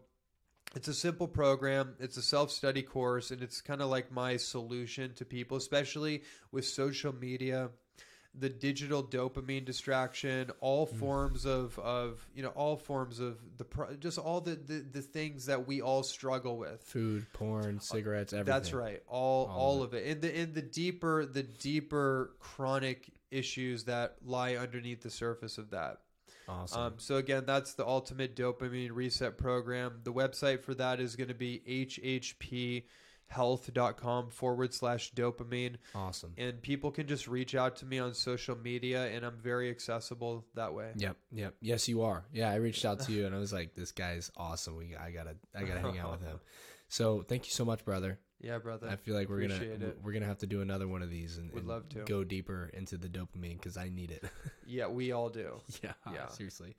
it's 0.75 0.87
a 0.87 0.95
simple 0.95 1.27
program. 1.27 1.93
It's 1.99 2.17
a 2.17 2.23
self 2.23 2.49
study 2.49 2.81
course, 2.81 3.29
and 3.29 3.43
it's 3.43 3.61
kind 3.61 3.83
of 3.83 3.89
like 3.89 4.11
my 4.11 4.37
solution 4.37 5.13
to 5.15 5.25
people, 5.25 5.57
especially 5.57 6.23
with 6.51 6.65
social 6.65 7.13
media 7.13 7.69
the 8.33 8.49
digital 8.49 9.03
dopamine 9.03 9.65
distraction, 9.65 10.51
all 10.61 10.87
Mm. 10.87 10.95
forms 10.99 11.45
of, 11.45 11.77
of 11.79 12.25
you 12.33 12.41
know 12.41 12.49
all 12.49 12.77
forms 12.77 13.19
of 13.19 13.37
the 13.57 13.65
pro- 13.65 13.93
just 13.95 14.17
all 14.17 14.39
the, 14.41 14.55
the 14.55 14.85
the 14.91 15.01
things 15.01 15.45
that 15.47 15.67
we 15.67 15.81
all 15.81 16.01
struggle 16.03 16.57
with. 16.57 16.81
Food, 16.83 17.25
porn, 17.33 17.79
cigarettes, 17.79 18.31
everything. 18.33 18.53
That's 18.53 18.73
right, 18.73 19.01
all 19.07 19.47
All 19.47 19.57
all, 19.59 19.83
of 19.83 19.89
of 19.89 19.93
it. 19.95 20.07
And 20.07 20.21
the 20.21 20.39
in 20.39 20.53
the 20.53 20.61
deeper 20.61 21.25
the 21.25 21.43
deeper 21.43 22.31
chronic 22.39 23.11
issues 23.31 23.83
that 23.85 24.15
lie 24.25 24.55
underneath 24.55 25.01
the 25.01 25.09
surface 25.11 25.57
of 25.57 25.71
that. 25.71 25.97
Awesome. 26.47 26.81
Um, 26.81 26.93
so 26.97 27.15
again, 27.15 27.43
that's 27.45 27.73
the 27.75 27.85
ultimate 27.85 28.35
dopamine 28.35 28.91
reset 28.93 29.37
program. 29.37 30.01
The 30.03 30.11
website 30.11 30.61
for 30.61 30.73
that 30.75 30.99
is 30.99 31.15
going 31.15 31.29
to 31.29 31.33
be 31.33 31.61
hhphealth.com 33.31 34.29
forward 34.29 34.73
slash 34.73 35.11
dopamine 35.13 35.75
awesome. 35.95 36.33
and 36.37 36.61
people 36.61 36.91
can 36.91 37.07
just 37.07 37.27
reach 37.27 37.55
out 37.55 37.75
to 37.77 37.85
me 37.85 37.99
on 37.99 38.13
social 38.13 38.57
media 38.57 39.07
and 39.07 39.25
i'm 39.25 39.37
very 39.37 39.69
accessible 39.69 40.45
that 40.55 40.73
way 40.73 40.91
Yep, 40.95 41.17
yep. 41.31 41.55
Yes, 41.61 41.87
you 41.87 42.01
are. 42.03 42.25
Yeah, 42.33 42.49
I 42.51 42.55
reached 42.55 42.85
out 42.85 42.99
to 43.01 43.11
you 43.11 43.25
and 43.25 43.33
I 43.35 43.39
was 43.39 43.53
like, 43.53 43.73
"This 43.75 43.91
guy's 43.91 44.29
awesome. 44.35 44.75
We, 44.75 44.95
I 44.95 45.11
gotta, 45.11 45.35
I 45.55 45.63
gotta 45.63 45.79
hang 45.79 45.97
out 45.99 46.11
with 46.11 46.21
him." 46.21 46.39
So, 46.89 47.23
thank 47.25 47.45
you 47.45 47.51
so 47.53 47.63
much, 47.63 47.85
brother. 47.85 48.19
yeah 48.41 48.57
brother 48.57 48.89
I 48.89 48.97
feel 48.97 49.15
like 49.15 49.29
we're 49.29 49.47
gonna, 49.47 49.61
it. 49.61 49.97
we're 50.03 50.11
gonna 50.11 50.25
have 50.25 50.39
to 50.39 50.45
do 50.45 50.59
another 50.59 50.89
one 50.89 51.01
of 51.01 51.09
these 51.09 51.37
and, 51.37 51.49
Would 51.53 51.65
love 51.65 51.87
to. 51.89 51.99
go 52.03 52.25
deeper 52.25 52.69
into 52.73 52.97
the 52.97 53.07
dopamine 53.07 53.53
because 53.57 53.77
I 53.77 53.87
need 53.87 54.11
it. 54.11 54.25
yeah 54.65 54.87
we 54.87 55.13
all 55.13 55.29
do 55.29 55.61
yeah, 55.81 55.93
Yeah. 56.13 56.27
seriously. 56.27 56.75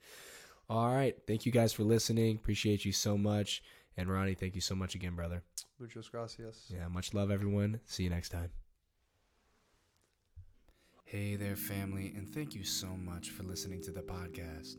All 0.69 0.93
right, 0.93 1.15
thank 1.27 1.47
you 1.47 1.51
guys 1.51 1.73
for 1.73 1.81
listening. 1.83 2.35
Appreciate 2.35 2.85
you 2.85 2.91
so 2.91 3.17
much. 3.17 3.63
And 3.97 4.07
Ronnie, 4.07 4.35
thank 4.35 4.53
you 4.55 4.61
so 4.61 4.75
much 4.75 4.93
again, 4.95 5.15
brother. 5.15 5.41
Muchas 5.83 6.09
gracias 6.09 6.71
Yeah, 6.73 6.87
much 6.87 7.13
love, 7.13 7.29
everyone. 7.29 7.81
See 7.85 8.03
you 8.03 8.09
next 8.09 8.29
time. 8.29 8.49
Hey 11.03 11.35
there, 11.35 11.57
family, 11.57 12.13
and 12.15 12.27
thank 12.33 12.55
you 12.55 12.63
so 12.63 12.87
much 12.87 13.31
for 13.31 13.43
listening 13.43 13.81
to 13.83 13.91
the 13.91 14.01
podcast. 14.01 14.77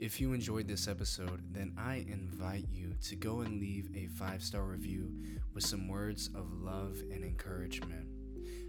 If 0.00 0.20
you 0.20 0.32
enjoyed 0.32 0.66
this 0.66 0.88
episode, 0.88 1.40
then 1.52 1.72
I 1.78 2.04
invite 2.08 2.66
you 2.70 2.94
to 3.04 3.16
go 3.16 3.40
and 3.42 3.60
leave 3.60 3.88
a 3.94 4.08
five 4.08 4.42
star 4.42 4.64
review 4.64 5.14
with 5.54 5.64
some 5.64 5.86
words 5.86 6.28
of 6.34 6.52
love 6.52 7.00
and 7.12 7.22
encouragement. 7.22 8.08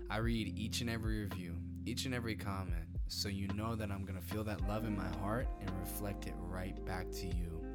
I 0.10 0.18
read 0.18 0.58
each 0.58 0.82
and 0.82 0.90
every 0.90 1.24
review, 1.24 1.56
each 1.88 2.06
and 2.06 2.14
every 2.14 2.36
comment, 2.36 2.86
so 3.08 3.28
you 3.28 3.48
know 3.56 3.76
that 3.76 3.92
I'm 3.92 4.06
going 4.06 4.22
to 4.22 4.26
feel 4.26 4.44
that 4.44 4.68
love 4.68 4.86
in 4.86 4.96
my 4.96 5.10
heart 5.20 5.48
and 5.60 5.70
reflect 5.80 6.28
it 6.28 6.36
right 6.38 6.78
back 6.86 7.10
to 7.12 7.26
you. 7.26 7.66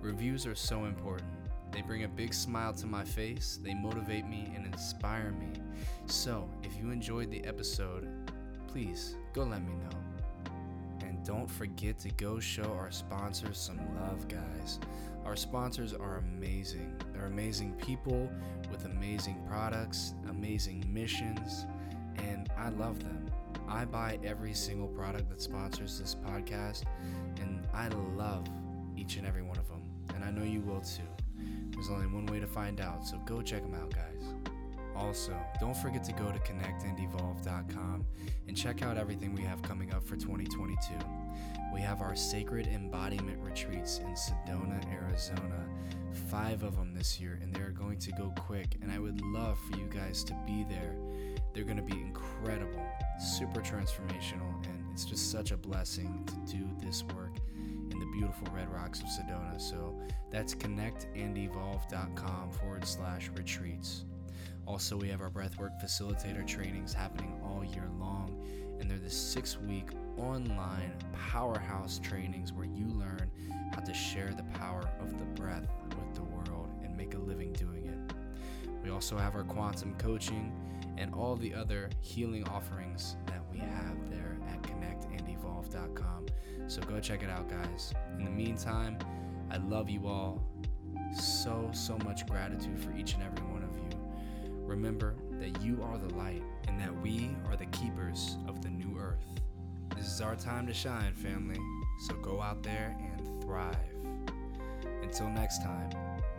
Reviews 0.00 0.46
are 0.46 0.54
so 0.54 0.84
important. 0.84 1.43
They 1.74 1.82
bring 1.82 2.04
a 2.04 2.08
big 2.08 2.32
smile 2.32 2.72
to 2.74 2.86
my 2.86 3.02
face, 3.02 3.58
they 3.60 3.74
motivate 3.74 4.28
me 4.28 4.52
and 4.54 4.64
inspire 4.64 5.32
me. 5.32 5.48
So, 6.06 6.48
if 6.62 6.76
you 6.76 6.92
enjoyed 6.92 7.32
the 7.32 7.44
episode, 7.44 8.08
please 8.68 9.16
go 9.32 9.42
let 9.42 9.60
me 9.60 9.72
know. 9.72 11.04
And 11.04 11.24
don't 11.26 11.50
forget 11.50 11.98
to 11.98 12.10
go 12.10 12.38
show 12.38 12.72
our 12.74 12.92
sponsors 12.92 13.58
some 13.58 13.80
love, 13.96 14.28
guys. 14.28 14.78
Our 15.24 15.34
sponsors 15.34 15.92
are 15.92 16.18
amazing. 16.18 16.94
They're 17.12 17.26
amazing 17.26 17.72
people 17.72 18.30
with 18.70 18.84
amazing 18.84 19.42
products, 19.48 20.14
amazing 20.28 20.84
missions, 20.86 21.66
and 22.18 22.50
I 22.56 22.68
love 22.68 23.00
them. 23.00 23.28
I 23.68 23.84
buy 23.84 24.20
every 24.22 24.54
single 24.54 24.86
product 24.86 25.28
that 25.30 25.42
sponsors 25.42 25.98
this 25.98 26.14
podcast, 26.14 26.84
and 27.40 27.66
I 27.72 27.88
love 27.88 28.46
each 28.96 29.16
and 29.16 29.26
every 29.26 29.42
one 29.42 29.58
of 29.58 29.66
them. 29.66 29.82
And 30.14 30.22
I 30.22 30.30
know 30.30 30.44
you 30.44 30.60
will 30.60 30.80
too. 30.80 31.02
There's 31.74 31.90
only 31.90 32.06
one 32.06 32.26
way 32.26 32.40
to 32.40 32.46
find 32.46 32.80
out, 32.80 33.06
so 33.06 33.18
go 33.26 33.42
check 33.42 33.62
them 33.62 33.74
out, 33.74 33.92
guys. 33.92 34.34
Also, 34.96 35.36
don't 35.60 35.76
forget 35.76 36.04
to 36.04 36.12
go 36.12 36.30
to 36.30 36.38
connectandevolve.com 36.38 38.06
and 38.46 38.56
check 38.56 38.82
out 38.82 38.96
everything 38.96 39.34
we 39.34 39.42
have 39.42 39.60
coming 39.62 39.92
up 39.92 40.04
for 40.04 40.16
2022. 40.16 40.76
We 41.72 41.80
have 41.80 42.00
our 42.00 42.14
sacred 42.14 42.68
embodiment 42.68 43.38
retreats 43.42 43.98
in 43.98 44.14
Sedona, 44.14 44.80
Arizona. 44.92 45.68
Five 46.30 46.62
of 46.62 46.76
them 46.76 46.94
this 46.94 47.20
year, 47.20 47.40
and 47.42 47.52
they're 47.52 47.72
going 47.72 47.98
to 47.98 48.12
go 48.12 48.32
quick. 48.38 48.76
And 48.80 48.92
I 48.92 49.00
would 49.00 49.20
love 49.22 49.58
for 49.68 49.76
you 49.76 49.88
guys 49.92 50.22
to 50.24 50.36
be 50.46 50.64
there. 50.68 50.94
They're 51.52 51.64
going 51.64 51.76
to 51.76 51.82
be 51.82 52.00
incredible, 52.00 52.86
super 53.18 53.60
transformational, 53.60 54.64
and 54.64 54.84
it's 54.92 55.04
just 55.04 55.32
such 55.32 55.50
a 55.50 55.56
blessing 55.56 56.24
to 56.26 56.52
do 56.52 56.64
this 56.80 57.02
work 57.16 57.32
beautiful 58.14 58.46
red 58.54 58.72
rocks 58.72 59.00
of 59.00 59.06
Sedona. 59.06 59.60
So 59.60 59.94
that's 60.30 60.54
connectandevolve.com 60.54 62.52
forward 62.52 62.86
slash 62.86 63.30
retreats. 63.36 64.04
Also, 64.66 64.96
we 64.96 65.08
have 65.08 65.20
our 65.20 65.30
breathwork 65.30 65.82
facilitator 65.82 66.46
trainings 66.46 66.94
happening 66.94 67.38
all 67.44 67.64
year 67.64 67.90
long, 67.98 68.34
and 68.80 68.90
they're 68.90 68.98
the 68.98 69.10
six 69.10 69.58
week 69.58 69.88
online 70.16 70.92
powerhouse 71.12 71.98
trainings 72.02 72.52
where 72.52 72.64
you 72.64 72.86
learn 72.86 73.30
how 73.74 73.80
to 73.80 73.92
share 73.92 74.32
the 74.34 74.58
power 74.58 74.88
of 75.00 75.18
the 75.18 75.24
breath 75.40 75.68
with 75.90 76.14
the 76.14 76.22
world 76.22 76.70
and 76.82 76.96
make 76.96 77.14
a 77.14 77.18
living 77.18 77.52
doing 77.52 77.86
it. 77.86 78.14
We 78.82 78.90
also 78.90 79.18
have 79.18 79.34
our 79.34 79.44
quantum 79.44 79.94
coaching 79.98 80.52
and 80.96 81.12
all 81.14 81.36
the 81.36 81.52
other 81.54 81.90
healing 82.00 82.46
offerings 82.48 83.16
that 83.26 83.42
we 83.52 83.58
have 83.58 84.10
there 84.10 84.38
at 84.48 84.62
connectandevolve.com. 84.62 86.23
So 86.66 86.80
go 86.82 86.98
check 87.00 87.22
it 87.22 87.30
out, 87.30 87.48
guys. 87.48 87.92
In 88.18 88.24
the 88.24 88.30
meantime, 88.30 88.98
I 89.50 89.58
love 89.58 89.90
you 89.90 90.06
all. 90.06 90.42
So, 91.14 91.70
so 91.72 91.96
much 91.98 92.26
gratitude 92.26 92.78
for 92.80 92.92
each 92.96 93.14
and 93.14 93.22
every 93.22 93.44
one 93.52 93.62
of 93.62 93.76
you. 93.76 93.84
Remember 94.66 95.14
that 95.32 95.62
you 95.62 95.82
are 95.82 95.98
the 95.98 96.12
light 96.14 96.42
and 96.66 96.80
that 96.80 96.94
we 97.02 97.30
are 97.46 97.56
the 97.56 97.66
keepers 97.66 98.38
of 98.48 98.62
the 98.62 98.70
new 98.70 98.98
earth. 98.98 99.24
This 99.96 100.06
is 100.06 100.20
our 100.20 100.34
time 100.34 100.66
to 100.66 100.74
shine, 100.74 101.14
family. 101.14 101.60
So 102.06 102.14
go 102.16 102.40
out 102.40 102.62
there 102.62 102.96
and 102.98 103.42
thrive. 103.42 103.76
Until 105.02 105.28
next 105.28 105.62
time, 105.62 105.90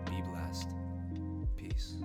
be 0.05 0.21
blessed. 0.21 0.71
Peace. 1.55 1.95